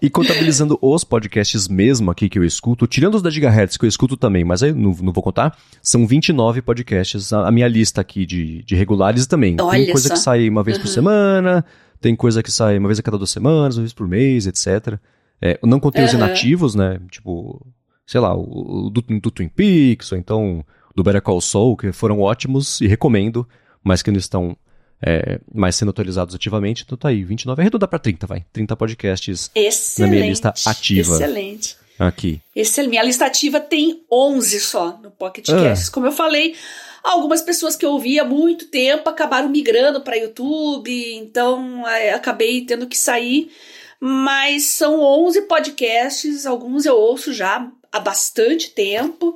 E 0.00 0.10
contabilizando 0.10 0.78
os 0.80 1.04
podcasts 1.04 1.68
mesmo 1.68 2.10
aqui 2.10 2.28
que 2.28 2.38
eu 2.38 2.44
escuto, 2.44 2.86
tirando 2.86 3.16
os 3.16 3.22
da 3.22 3.30
Gigahertz 3.30 3.76
que 3.76 3.84
eu 3.84 3.88
escuto 3.88 4.16
também, 4.16 4.44
mas 4.44 4.62
aí 4.62 4.72
não, 4.72 4.94
não 5.00 5.12
vou 5.12 5.22
contar, 5.22 5.56
são 5.82 6.06
29 6.06 6.62
podcasts, 6.62 7.32
a, 7.32 7.48
a 7.48 7.50
minha 7.50 7.68
lista 7.68 8.00
aqui 8.00 8.26
de, 8.26 8.62
de 8.62 8.74
regulares 8.74 9.26
também. 9.26 9.56
Olha 9.60 9.84
tem 9.84 9.92
coisa 9.92 10.08
só. 10.08 10.14
que 10.14 10.20
sai 10.20 10.48
uma 10.48 10.62
vez 10.62 10.76
uhum. 10.76 10.82
por 10.82 10.88
semana, 10.88 11.64
tem 12.00 12.14
coisa 12.14 12.42
que 12.42 12.50
sai 12.50 12.78
uma 12.78 12.88
vez 12.88 12.98
a 12.98 13.02
cada 13.02 13.18
duas 13.18 13.30
semanas, 13.30 13.76
uma 13.76 13.82
vez 13.82 13.92
por 13.92 14.06
mês, 14.06 14.46
etc. 14.46 14.98
É, 15.40 15.58
não 15.62 15.80
contei 15.80 16.02
uhum. 16.02 16.08
os 16.08 16.14
inativos, 16.14 16.74
né? 16.74 16.98
Tipo, 17.10 17.64
sei 18.06 18.20
lá, 18.20 18.34
o, 18.34 18.86
o 18.86 18.90
do, 18.90 19.02
do 19.02 19.30
Twin 19.30 19.48
Peaks, 19.48 20.12
ou 20.12 20.18
então 20.18 20.64
do 20.94 21.02
Better 21.02 21.20
Call 21.20 21.40
Saul, 21.40 21.76
que 21.76 21.92
foram 21.92 22.20
ótimos 22.20 22.80
e 22.80 22.86
recomendo, 22.86 23.46
mas 23.84 24.02
que 24.02 24.10
não 24.10 24.18
estão 24.18 24.56
é, 25.02 25.40
mais 25.52 25.76
sendo 25.76 25.90
atualizados 25.90 26.34
ativamente. 26.34 26.82
Então 26.84 26.96
tá 26.96 27.08
aí, 27.08 27.24
29, 27.24 27.60
arredondar 27.60 27.88
para 27.88 27.98
30, 27.98 28.26
vai. 28.26 28.44
30 28.52 28.76
podcasts 28.76 29.50
excelente, 29.54 30.00
na 30.00 30.16
minha 30.16 30.30
lista 30.30 30.54
ativa. 30.64 31.14
Excelente. 31.14 31.76
Aqui. 31.98 32.40
Excelente. 32.54 32.90
Minha 32.90 33.02
lista 33.02 33.26
ativa 33.26 33.60
tem 33.60 34.04
11 34.10 34.60
só 34.60 34.98
no 35.02 35.10
Pocket 35.10 35.46
Casts. 35.46 35.88
Ah. 35.88 35.92
Como 35.92 36.06
eu 36.06 36.12
falei, 36.12 36.54
algumas 37.02 37.40
pessoas 37.40 37.76
que 37.76 37.86
eu 37.86 37.92
ouvia 37.92 38.22
há 38.22 38.24
muito 38.24 38.66
tempo 38.66 39.08
acabaram 39.08 39.48
migrando 39.48 40.00
para 40.00 40.16
YouTube, 40.16 41.14
então 41.14 41.86
é, 41.88 42.12
acabei 42.12 42.64
tendo 42.64 42.86
que 42.86 42.96
sair. 42.96 43.50
Mas 43.98 44.64
são 44.64 45.00
11 45.00 45.42
podcasts, 45.42 46.44
alguns 46.44 46.84
eu 46.84 46.96
ouço 46.96 47.32
já 47.32 47.70
há 47.90 47.98
bastante 47.98 48.70
tempo 48.70 49.34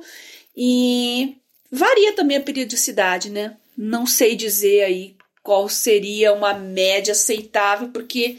e 0.55 1.35
varia 1.71 2.13
também 2.13 2.37
a 2.37 2.41
periodicidade, 2.41 3.31
né? 3.31 3.55
Não 3.75 4.05
sei 4.05 4.35
dizer 4.35 4.83
aí 4.83 5.15
qual 5.43 5.67
seria 5.67 6.33
uma 6.33 6.53
média 6.53 7.11
aceitável, 7.13 7.89
porque 7.89 8.37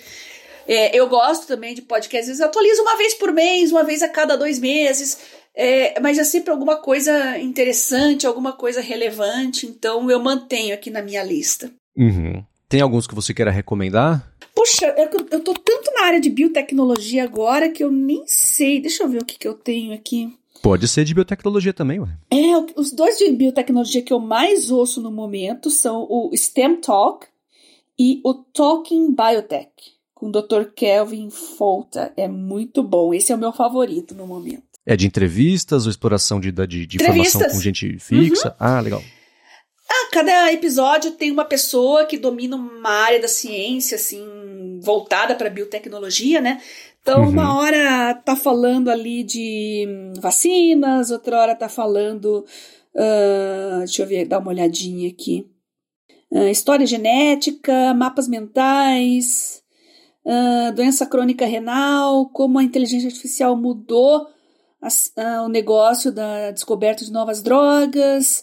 é, 0.67 0.97
eu 0.97 1.09
gosto 1.09 1.47
também 1.47 1.75
de 1.75 1.83
podcasts, 1.83 2.31
às 2.31 2.39
vezes 2.39 2.41
atualizo 2.41 2.83
uma 2.83 2.97
vez 2.97 3.15
por 3.15 3.33
mês, 3.33 3.73
uma 3.73 3.85
vez 3.85 4.03
a 4.03 4.09
cada 4.09 4.37
dois 4.37 4.59
meses, 4.59 5.19
é, 5.55 6.01
mas 6.01 6.19
é 6.19 6.25
sempre 6.25 6.51
alguma 6.51 6.77
coisa 6.77 7.39
interessante, 7.39 8.27
alguma 8.27 8.53
coisa 8.53 8.81
relevante, 8.81 9.67
então 9.67 10.11
eu 10.11 10.21
mantenho 10.21 10.75
aqui 10.75 10.91
na 10.91 11.03
minha 11.03 11.23
lista. 11.23 11.71
Uhum. 11.97 12.45
Tem 12.69 12.81
alguns 12.81 13.07
que 13.07 13.15
você 13.15 13.35
queira 13.35 13.51
recomendar? 13.51 14.33
Puxa, 14.55 14.87
eu, 14.97 15.11
eu 15.31 15.41
tô 15.41 15.53
tanto 15.53 15.93
na 15.93 16.07
área 16.07 16.21
de 16.21 16.31
biotecnologia 16.31 17.25
agora 17.25 17.69
que 17.69 17.85
eu 17.85 17.91
nem 17.91 18.25
sei. 18.27 18.81
Deixa 18.81 19.03
eu 19.03 19.09
ver 19.09 19.21
o 19.21 19.25
que, 19.25 19.39
que 19.39 19.47
eu 19.47 19.53
tenho 19.53 19.93
aqui. 19.93 20.33
Pode 20.63 20.87
ser 20.87 21.05
de 21.05 21.13
biotecnologia 21.13 21.73
também, 21.73 21.99
ué. 21.99 22.09
É, 22.31 22.81
os 22.81 22.93
dois 22.93 23.19
de 23.19 23.33
biotecnologia 23.33 24.01
que 24.01 24.13
eu 24.13 24.21
mais 24.21 24.71
ouço 24.71 25.03
no 25.03 25.11
momento 25.11 25.69
são 25.71 26.07
o 26.09 26.31
STEM 26.37 26.77
Talk 26.77 27.27
e 27.99 28.21
o 28.25 28.33
Talking 28.33 29.13
Biotech, 29.13 29.73
com 30.15 30.29
o 30.29 30.33
Dr. 30.33 30.71
Kelvin 30.75 31.31
Folta. 31.31 32.13
É 32.17 32.29
muito 32.29 32.83
bom. 32.83 33.13
Esse 33.13 33.33
é 33.33 33.35
o 33.35 33.39
meu 33.39 33.53
favorito 33.53 34.15
no 34.15 34.27
momento. 34.27 34.63
É 34.87 34.97
de 34.97 35.07
entrevistas 35.07 35.85
ou 35.85 35.91
exploração 35.91 36.41
de, 36.41 36.53
de, 36.53 36.87
de 36.87 36.97
informação 36.97 37.43
com 37.43 37.61
gente 37.61 37.99
fixa? 37.99 38.49
Uhum. 38.49 38.55
Ah, 38.59 38.81
legal. 38.81 39.03
Ah, 39.89 40.09
cada 40.11 40.53
episódio 40.53 41.11
tem 41.11 41.31
uma 41.31 41.45
pessoa 41.45 42.07
que 42.07 42.17
domina 42.17 42.57
uma 42.57 42.89
área 42.89 43.21
da 43.21 43.29
ciência, 43.29 43.97
assim, 43.97 44.81
voltada 44.81 45.35
para 45.35 45.51
biotecnologia, 45.51 46.41
né? 46.41 46.61
Então, 47.03 47.23
uhum. 47.23 47.31
uma 47.31 47.59
hora 47.59 48.15
tá 48.15 48.37
falando 48.37 48.89
ali 48.89 49.25
de 49.25 49.87
vacinas, 50.21 51.11
outra 51.11 51.37
hora 51.41 51.55
tá 51.55 51.69
falando. 51.69 52.47
Uh, 52.95 53.79
deixa 53.79 54.03
eu 54.03 54.07
ver, 54.07 54.25
dar 54.25 54.39
uma 54.39 54.51
olhadinha 54.51 55.09
aqui. 55.09 55.45
Uh, 56.31 56.49
história 56.49 56.87
genética, 56.87 57.93
mapas 57.93 58.29
mentais, 58.29 59.63
uh, 60.25 60.73
doença 60.75 61.05
crônica 61.05 61.45
renal, 61.45 62.27
como 62.31 62.61
a 62.61 62.63
inteligência 62.63 63.09
artificial 63.09 63.57
mudou 63.57 64.29
a, 64.81 65.43
o 65.43 65.49
negócio 65.49 66.13
da 66.13 66.53
descoberta 66.53 67.05
de 67.05 67.13
novas 67.13 67.43
drogas, 67.43 68.43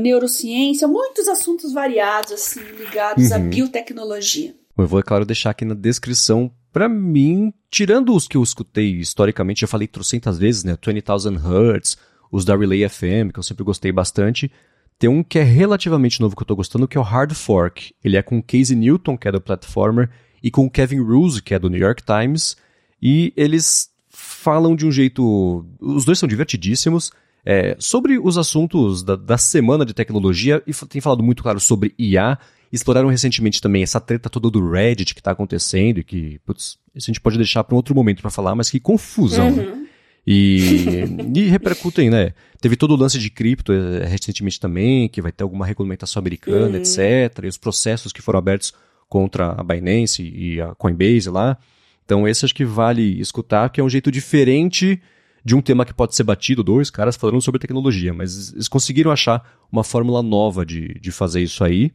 neurociência, 0.00 0.86
muitos 0.86 1.26
assuntos 1.26 1.72
variados 1.72 2.30
assim 2.32 2.60
ligados 2.78 3.30
uhum. 3.30 3.36
à 3.36 3.38
biotecnologia. 3.40 4.54
Eu 4.78 4.86
vou, 4.86 5.00
é 5.00 5.02
claro, 5.02 5.24
deixar 5.24 5.50
aqui 5.50 5.64
na 5.64 5.74
descrição 5.74 6.50
para 6.72 6.88
mim, 6.88 7.52
tirando 7.70 8.14
os 8.14 8.26
que 8.26 8.36
eu 8.36 8.42
escutei 8.42 8.92
historicamente, 8.96 9.60
já 9.60 9.66
falei 9.66 9.86
trocentas 9.86 10.38
vezes, 10.38 10.64
né? 10.64 10.76
20,000 10.84 11.36
Hertz, 11.36 11.98
os 12.30 12.44
da 12.44 12.56
Relay 12.56 12.88
FM, 12.88 13.30
que 13.32 13.38
eu 13.38 13.42
sempre 13.42 13.62
gostei 13.62 13.92
bastante. 13.92 14.50
Tem 14.98 15.10
um 15.10 15.22
que 15.22 15.38
é 15.38 15.42
relativamente 15.42 16.20
novo 16.20 16.34
que 16.34 16.42
eu 16.42 16.46
tô 16.46 16.56
gostando, 16.56 16.88
que 16.88 16.96
é 16.96 17.00
o 17.00 17.04
Hard 17.04 17.32
Fork. 17.34 17.94
Ele 18.02 18.16
é 18.16 18.22
com 18.22 18.42
Casey 18.42 18.76
Newton, 18.76 19.18
que 19.18 19.28
é 19.28 19.32
do 19.32 19.40
Platformer, 19.40 20.08
e 20.42 20.50
com 20.50 20.70
Kevin 20.70 21.00
Roose, 21.00 21.42
que 21.42 21.54
é 21.54 21.58
do 21.58 21.68
New 21.68 21.80
York 21.80 22.02
Times. 22.02 22.56
E 23.00 23.32
eles 23.36 23.90
falam 24.08 24.74
de 24.74 24.86
um 24.86 24.92
jeito. 24.92 25.66
Os 25.78 26.04
dois 26.04 26.18
são 26.18 26.28
divertidíssimos. 26.28 27.12
É, 27.44 27.74
sobre 27.80 28.18
os 28.18 28.38
assuntos 28.38 29.02
da, 29.02 29.16
da 29.16 29.36
semana 29.36 29.84
de 29.84 29.92
tecnologia, 29.92 30.62
e 30.66 30.72
tem 30.86 31.00
falado 31.00 31.24
muito 31.24 31.42
claro 31.42 31.58
sobre 31.58 31.92
IA 31.98 32.38
Exploraram 32.72 33.08
recentemente 33.08 33.60
também 33.60 33.82
essa 33.82 34.00
treta 34.00 34.30
toda 34.30 34.50
do 34.50 34.70
Reddit 34.70 35.14
que 35.14 35.20
está 35.20 35.32
acontecendo 35.32 35.98
e 35.98 36.04
que, 36.04 36.40
putz, 36.46 36.78
isso 36.94 37.10
a 37.10 37.12
gente 37.12 37.20
pode 37.20 37.36
deixar 37.36 37.62
para 37.62 37.74
um 37.74 37.76
outro 37.76 37.94
momento 37.94 38.22
para 38.22 38.30
falar, 38.30 38.54
mas 38.54 38.70
que 38.70 38.80
confusão. 38.80 39.50
Né? 39.50 39.62
Uhum. 39.62 39.76
Né? 39.76 39.86
E, 40.26 41.04
e 41.36 41.48
repercutem, 41.48 42.08
né? 42.08 42.32
Teve 42.60 42.76
todo 42.76 42.92
o 42.92 42.96
lance 42.96 43.18
de 43.18 43.28
cripto 43.28 43.72
é, 43.72 44.06
recentemente 44.06 44.58
também, 44.58 45.08
que 45.08 45.20
vai 45.20 45.32
ter 45.32 45.44
alguma 45.44 45.66
regulamentação 45.66 46.20
americana, 46.20 46.68
uhum. 46.68 46.76
etc. 46.76 47.44
E 47.44 47.48
os 47.48 47.58
processos 47.58 48.12
que 48.12 48.22
foram 48.22 48.38
abertos 48.38 48.72
contra 49.08 49.52
a 49.52 49.62
Binance 49.62 50.22
e 50.22 50.58
a 50.58 50.74
Coinbase 50.74 51.28
lá. 51.28 51.58
Então, 52.04 52.26
esse 52.26 52.46
acho 52.46 52.54
que 52.54 52.64
vale 52.64 53.20
escutar, 53.20 53.68
que 53.68 53.80
é 53.80 53.84
um 53.84 53.90
jeito 53.90 54.10
diferente 54.10 55.00
de 55.44 55.54
um 55.54 55.60
tema 55.60 55.84
que 55.84 55.92
pode 55.92 56.14
ser 56.14 56.22
batido, 56.22 56.62
dois 56.62 56.88
caras 56.88 57.16
falando 57.16 57.40
sobre 57.42 57.58
tecnologia, 57.58 58.14
mas 58.14 58.52
eles 58.52 58.68
conseguiram 58.68 59.10
achar 59.10 59.42
uma 59.70 59.84
fórmula 59.84 60.22
nova 60.22 60.64
de, 60.64 60.94
de 61.00 61.10
fazer 61.10 61.42
isso 61.42 61.64
aí. 61.64 61.92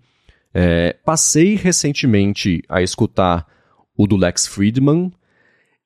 É, 0.53 0.95
passei 1.05 1.55
recentemente 1.55 2.63
a 2.67 2.81
escutar 2.81 3.45
o 3.95 4.07
do 4.07 4.15
Lex 4.15 4.47
Friedman. 4.47 5.11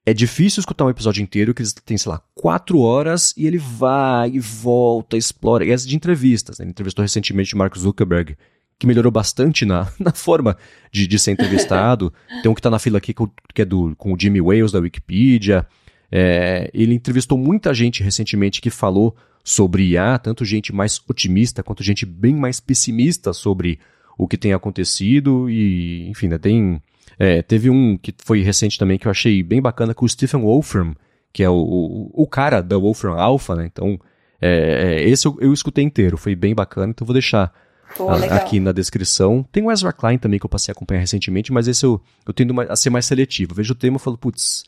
É 0.06 0.14
difícil 0.14 0.60
escutar 0.60 0.86
um 0.86 0.90
episódio 0.90 1.22
inteiro 1.22 1.54
que 1.54 1.62
eles 1.62 1.74
têm, 1.74 1.98
sei 1.98 2.12
lá, 2.12 2.22
quatro 2.34 2.80
horas 2.80 3.34
e 3.38 3.46
ele 3.46 3.58
vai 3.58 4.32
e 4.32 4.40
volta, 4.40 5.16
explora. 5.16 5.64
E 5.64 5.72
é 5.72 5.76
de 5.76 5.96
entrevistas. 5.96 6.58
Né? 6.58 6.64
Ele 6.66 6.72
entrevistou 6.72 7.04
recentemente 7.04 7.54
o 7.54 7.58
Mark 7.58 7.78
Zuckerberg, 7.78 8.36
que 8.80 8.88
melhorou 8.88 9.12
bastante 9.12 9.64
na, 9.64 9.92
na 10.00 10.12
forma 10.12 10.58
de, 10.92 11.06
de 11.06 11.20
ser 11.20 11.32
entrevistado. 11.32 12.12
Tem 12.42 12.50
um 12.50 12.54
que 12.56 12.60
está 12.60 12.70
na 12.70 12.80
fila 12.80 12.98
aqui 12.98 13.14
que 13.54 13.62
é 13.62 13.66
do, 13.66 13.96
com 13.96 14.14
o 14.14 14.20
Jimmy 14.20 14.42
Wales 14.42 14.72
da 14.72 14.80
Wikipedia. 14.80 15.68
É, 16.12 16.70
ele 16.74 16.94
entrevistou 16.94 17.38
muita 17.38 17.74
gente 17.74 18.04
recentemente 18.04 18.60
que 18.60 18.70
falou 18.70 19.16
sobre 19.44 19.84
IA, 19.92 20.20
tanto 20.20 20.44
gente 20.44 20.74
mais 20.74 21.02
otimista 21.08 21.64
quanto 21.64 21.84
gente 21.84 22.06
bem 22.06 22.36
mais 22.36 22.60
pessimista 22.60 23.34
sobre 23.34 23.80
o 24.18 24.28
que 24.28 24.38
tem 24.38 24.54
acontecido 24.54 25.50
e, 25.50 26.08
enfim, 26.10 26.28
né, 26.28 26.38
tem... 26.38 26.82
É, 27.20 27.42
teve 27.42 27.70
um 27.70 27.98
que 27.98 28.14
foi 28.24 28.42
recente 28.42 28.80
também 28.80 28.98
que 28.98 29.06
eu 29.06 29.12
achei 29.12 29.44
bem 29.44 29.62
bacana 29.62 29.94
com 29.94 30.06
o 30.06 30.10
Stephen 30.10 30.42
Wolfram, 30.42 30.96
que 31.32 31.44
é 31.44 31.50
o, 31.50 31.54
o, 31.54 32.24
o 32.24 32.28
cara 32.28 32.62
da 32.62 32.78
Wolfram 32.78 33.14
Alpha, 33.14 33.56
né? 33.56 33.70
Então, 33.72 34.00
é, 34.42 35.02
é, 35.02 35.10
esse 35.10 35.28
eu, 35.28 35.38
eu 35.40 35.54
escutei 35.54 35.84
inteiro, 35.84 36.18
foi 36.18 36.36
bem 36.36 36.56
bacana, 36.56 36.92
então 36.92 37.06
vou 37.06 37.14
deixar 37.14 37.54
Pô, 37.96 38.10
a, 38.10 38.16
aqui 38.36 38.60
na 38.60 38.72
descrição. 38.72 39.46
Tem 39.52 39.64
o 39.64 39.72
Ezra 39.72 39.94
Klein 39.94 40.18
também 40.18 40.40
que 40.40 40.46
eu 40.46 40.50
passei 40.50 40.72
a 40.72 40.74
acompanhar 40.74 41.02
recentemente, 41.02 41.52
mas 41.52 41.68
esse 41.68 41.86
eu, 41.86 42.02
eu 42.26 42.34
tendo 42.34 42.60
a 42.60 42.76
ser 42.76 42.90
mais 42.90 43.06
seletivo. 43.06 43.52
Eu 43.52 43.56
vejo 43.56 43.74
o 43.74 43.76
tema 43.76 43.98
e 43.98 44.00
falo, 44.00 44.18
putz, 44.18 44.64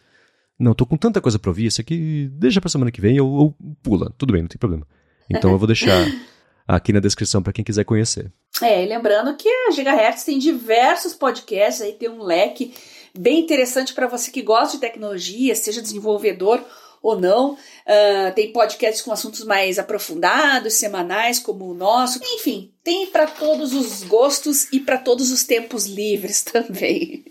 não, 0.59 0.73
tô 0.73 0.85
com 0.85 0.95
tanta 0.97 1.19
coisa 1.19 1.39
pra 1.39 1.49
ouvir, 1.49 1.65
isso 1.65 1.81
aqui 1.81 2.29
deixa 2.33 2.61
pra 2.61 2.69
semana 2.69 2.91
que 2.91 3.01
vem 3.01 3.19
ou, 3.19 3.29
ou 3.31 3.55
pula. 3.81 4.11
Tudo 4.17 4.33
bem, 4.33 4.43
não 4.43 4.49
tem 4.49 4.59
problema. 4.59 4.85
Então 5.29 5.51
eu 5.51 5.57
vou 5.57 5.67
deixar 5.67 6.05
aqui 6.68 6.93
na 6.93 6.99
descrição 6.99 7.41
para 7.41 7.53
quem 7.53 7.64
quiser 7.64 7.84
conhecer. 7.84 8.32
É, 8.61 8.84
e 8.84 8.88
lembrando 8.88 9.36
que 9.36 9.49
a 9.49 9.72
Gigahertz 9.72 10.24
tem 10.24 10.38
diversos 10.38 11.14
podcasts, 11.14 11.82
aí 11.82 11.93
tem 11.93 12.09
um 12.09 12.22
leque 12.22 12.74
bem 13.18 13.39
interessante 13.39 13.93
para 13.93 14.07
você 14.07 14.32
que 14.32 14.41
gosta 14.41 14.78
de 14.78 14.82
tecnologia, 14.82 15.55
seja 15.55 15.82
desenvolvedor 15.82 16.64
ou 17.01 17.20
não. 17.20 17.53
Uh, 17.53 18.34
tem 18.34 18.53
podcasts 18.53 19.01
com 19.01 19.11
assuntos 19.11 19.43
mais 19.43 19.78
aprofundados, 19.78 20.76
semanais, 20.76 21.38
como 21.38 21.70
o 21.70 21.74
nosso. 21.74 22.20
Enfim, 22.24 22.72
tem 22.84 23.05
para 23.07 23.28
todos 23.28 23.74
os 23.74 24.03
gostos 24.03 24.72
e 24.72 24.80
para 24.80 24.97
todos 24.97 25.30
os 25.32 25.43
tempos 25.43 25.86
livres 25.86 26.41
também. 26.45 27.26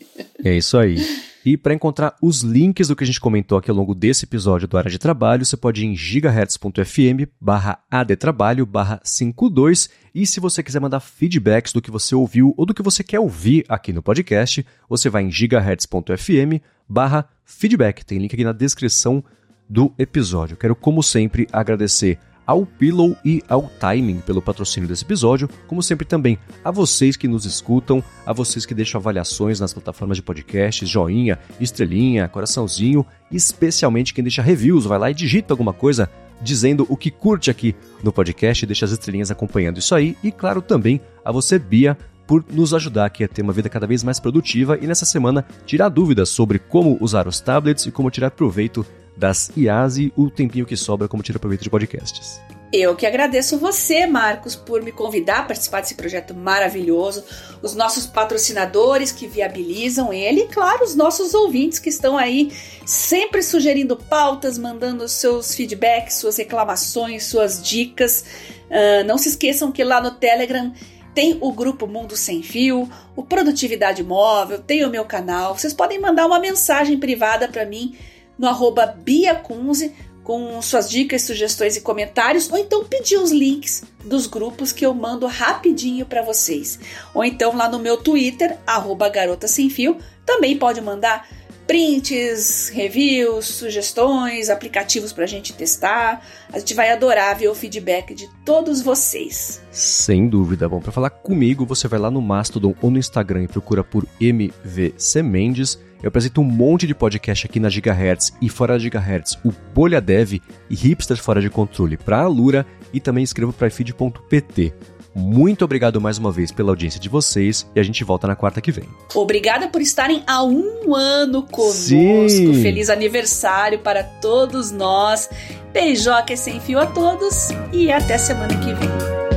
É 0.44 0.54
isso 0.54 0.76
aí. 0.76 0.98
E 1.44 1.56
para 1.56 1.74
encontrar 1.74 2.14
os 2.22 2.42
links 2.42 2.88
do 2.88 2.94
que 2.94 3.02
a 3.02 3.06
gente 3.06 3.20
comentou 3.20 3.58
aqui 3.58 3.70
ao 3.70 3.76
longo 3.76 3.94
desse 3.94 4.24
episódio 4.24 4.68
do 4.68 4.78
Área 4.78 4.90
de 4.90 4.98
Trabalho, 4.98 5.44
você 5.44 5.56
pode 5.56 5.84
ir 5.84 5.88
em 5.88 5.96
gigahertz.fm 5.96 7.26
barra 7.40 7.80
adtrabalho 7.90 8.64
barra 8.64 9.00
52 9.02 9.90
e 10.14 10.24
se 10.24 10.38
você 10.38 10.62
quiser 10.62 10.80
mandar 10.80 11.00
feedbacks 11.00 11.72
do 11.72 11.82
que 11.82 11.90
você 11.90 12.14
ouviu 12.14 12.54
ou 12.56 12.64
do 12.64 12.72
que 12.72 12.82
você 12.82 13.02
quer 13.02 13.18
ouvir 13.18 13.64
aqui 13.68 13.92
no 13.92 14.02
podcast, 14.02 14.64
você 14.88 15.10
vai 15.10 15.24
em 15.24 15.30
gigahertz.fm 15.32 16.62
barra 16.88 17.28
feedback. 17.44 18.04
Tem 18.04 18.18
link 18.18 18.32
aqui 18.34 18.44
na 18.44 18.52
descrição 18.52 19.24
do 19.68 19.92
episódio. 19.98 20.56
Quero, 20.56 20.76
como 20.76 21.02
sempre, 21.02 21.48
agradecer 21.52 22.18
ao 22.46 22.66
Pillow 22.66 23.16
e 23.24 23.42
ao 23.48 23.70
Timing 23.80 24.20
pelo 24.20 24.42
patrocínio 24.42 24.88
desse 24.88 25.04
episódio, 25.04 25.48
como 25.66 25.82
sempre 25.82 26.06
também 26.06 26.38
a 26.64 26.70
vocês 26.70 27.16
que 27.16 27.28
nos 27.28 27.44
escutam, 27.44 28.02
a 28.26 28.32
vocês 28.32 28.66
que 28.66 28.74
deixam 28.74 29.00
avaliações 29.00 29.60
nas 29.60 29.72
plataformas 29.72 30.16
de 30.16 30.22
podcasts, 30.22 30.88
joinha, 30.88 31.38
estrelinha, 31.60 32.28
coraçãozinho, 32.28 33.06
especialmente 33.30 34.14
quem 34.14 34.24
deixa 34.24 34.42
reviews, 34.42 34.84
vai 34.84 34.98
lá 34.98 35.10
e 35.10 35.14
digita 35.14 35.52
alguma 35.52 35.72
coisa 35.72 36.10
dizendo 36.40 36.86
o 36.88 36.96
que 36.96 37.10
curte 37.10 37.50
aqui 37.50 37.74
no 38.02 38.12
podcast 38.12 38.66
deixa 38.66 38.84
as 38.84 38.90
estrelinhas 38.90 39.30
acompanhando 39.30 39.78
isso 39.78 39.94
aí, 39.94 40.16
e 40.22 40.32
claro 40.32 40.60
também 40.60 41.00
a 41.24 41.30
você, 41.30 41.58
Bia, 41.58 41.96
por 42.26 42.44
nos 42.50 42.72
ajudar 42.74 43.06
aqui 43.06 43.24
a 43.24 43.28
ter 43.28 43.42
uma 43.42 43.52
vida 43.52 43.68
cada 43.68 43.86
vez 43.86 44.02
mais 44.02 44.18
produtiva 44.18 44.78
e 44.80 44.86
nessa 44.86 45.04
semana 45.04 45.44
tirar 45.66 45.88
dúvidas 45.88 46.28
sobre 46.28 46.58
como 46.58 46.96
usar 47.00 47.26
os 47.26 47.40
tablets 47.40 47.86
e 47.86 47.90
como 47.90 48.10
tirar 48.10 48.30
proveito 48.30 48.86
das 49.16 49.50
IAs 49.56 49.98
e 49.98 50.12
o 50.16 50.30
tempinho 50.30 50.66
que 50.66 50.76
sobra 50.76 51.08
como 51.08 51.22
tira 51.22 51.38
proveito 51.38 51.62
de 51.62 51.70
podcasts. 51.70 52.40
Eu 52.72 52.96
que 52.96 53.04
agradeço 53.04 53.58
você, 53.58 54.06
Marcos, 54.06 54.56
por 54.56 54.80
me 54.80 54.90
convidar 54.90 55.40
a 55.40 55.42
participar 55.42 55.82
desse 55.82 55.94
projeto 55.94 56.34
maravilhoso, 56.34 57.22
os 57.60 57.74
nossos 57.74 58.06
patrocinadores 58.06 59.12
que 59.12 59.26
viabilizam 59.26 60.10
ele 60.10 60.40
e, 60.40 60.48
claro, 60.48 60.82
os 60.82 60.94
nossos 60.94 61.34
ouvintes 61.34 61.78
que 61.78 61.90
estão 61.90 62.16
aí 62.16 62.50
sempre 62.86 63.42
sugerindo 63.42 63.94
pautas, 63.94 64.56
mandando 64.56 65.06
seus 65.06 65.54
feedbacks, 65.54 66.14
suas 66.14 66.38
reclamações, 66.38 67.26
suas 67.26 67.62
dicas. 67.62 68.24
Uh, 68.70 69.04
não 69.06 69.18
se 69.18 69.28
esqueçam 69.28 69.70
que 69.70 69.84
lá 69.84 70.00
no 70.00 70.12
Telegram 70.12 70.72
tem 71.14 71.36
o 71.42 71.52
grupo 71.52 71.86
Mundo 71.86 72.16
Sem 72.16 72.42
Fio, 72.42 72.88
o 73.14 73.22
Produtividade 73.22 74.02
Móvel, 74.02 74.60
tem 74.60 74.82
o 74.82 74.88
meu 74.88 75.04
canal. 75.04 75.58
Vocês 75.58 75.74
podem 75.74 76.00
mandar 76.00 76.24
uma 76.24 76.40
mensagem 76.40 76.98
privada 76.98 77.48
para 77.48 77.66
mim 77.66 77.94
no 78.38 78.48
arroba 78.48 78.86
biacunze 78.86 79.94
com 80.22 80.62
suas 80.62 80.88
dicas, 80.88 81.22
sugestões 81.22 81.76
e 81.76 81.80
comentários, 81.80 82.50
ou 82.50 82.56
então 82.56 82.84
pedir 82.84 83.16
os 83.16 83.32
links 83.32 83.82
dos 84.04 84.26
grupos 84.26 84.72
que 84.72 84.86
eu 84.86 84.94
mando 84.94 85.26
rapidinho 85.26 86.06
para 86.06 86.22
vocês. 86.22 86.78
Ou 87.12 87.24
então 87.24 87.56
lá 87.56 87.68
no 87.68 87.78
meu 87.78 87.96
Twitter, 87.96 88.56
arroba 88.66 89.08
garota 89.08 89.48
sem 89.48 89.68
fio, 89.68 89.98
também 90.24 90.56
pode 90.56 90.80
mandar 90.80 91.28
prints, 91.66 92.68
reviews, 92.68 93.46
sugestões, 93.46 94.50
aplicativos 94.50 95.12
para 95.12 95.24
a 95.24 95.26
gente 95.26 95.52
testar. 95.52 96.24
A 96.52 96.58
gente 96.58 96.74
vai 96.74 96.90
adorar 96.90 97.36
ver 97.36 97.48
o 97.48 97.54
feedback 97.54 98.14
de 98.14 98.28
todos 98.44 98.82
vocês. 98.82 99.62
Sem 99.70 100.28
dúvida. 100.28 100.68
Bom, 100.68 100.80
para 100.80 100.92
falar 100.92 101.10
comigo, 101.10 101.64
você 101.64 101.88
vai 101.88 101.98
lá 101.98 102.10
no 102.10 102.20
Mastodon 102.20 102.74
ou 102.80 102.90
no 102.90 102.98
Instagram 102.98 103.44
e 103.44 103.48
procura 103.48 103.82
por 103.82 104.06
MVC 104.20 105.22
Mendes 105.22 105.78
eu 106.02 106.08
apresento 106.08 106.40
um 106.40 106.44
monte 106.44 106.84
de 106.84 106.96
podcast 106.96 107.46
aqui 107.46 107.60
na 107.60 107.68
Gigahertz 107.68 108.32
e 108.42 108.48
fora 108.48 108.72
da 108.72 108.78
Gigahertz, 108.80 109.38
o 109.44 109.52
Bolha 109.72 110.00
Dev 110.00 110.40
e 110.68 110.74
Hipsters 110.74 111.20
Fora 111.20 111.40
de 111.40 111.48
Controle 111.48 111.96
para 111.96 112.18
a 112.18 112.26
Lura 112.26 112.66
e 112.92 112.98
também 112.98 113.22
escrevo 113.22 113.52
para 113.52 113.68
ifeed.pt. 113.68 114.74
Muito 115.14 115.64
obrigado 115.64 116.00
mais 116.00 116.18
uma 116.18 116.32
vez 116.32 116.50
pela 116.50 116.70
audiência 116.70 116.98
de 116.98 117.08
vocês 117.08 117.66
e 117.74 117.80
a 117.80 117.82
gente 117.82 118.02
volta 118.02 118.26
na 118.26 118.34
quarta 118.34 118.60
que 118.60 118.72
vem. 118.72 118.88
Obrigada 119.14 119.68
por 119.68 119.80
estarem 119.80 120.22
há 120.26 120.42
um 120.42 120.94
ano 120.94 121.42
conosco. 121.42 121.82
Sim. 121.82 122.62
Feliz 122.62 122.88
aniversário 122.88 123.78
para 123.80 124.02
todos 124.02 124.70
nós. 124.70 125.28
Beijoca 125.72 126.36
sem 126.36 126.60
fio 126.60 126.78
a 126.78 126.86
todos 126.86 127.48
e 127.72 127.90
até 127.90 128.16
semana 128.16 128.54
que 128.58 128.72
vem. 128.74 129.31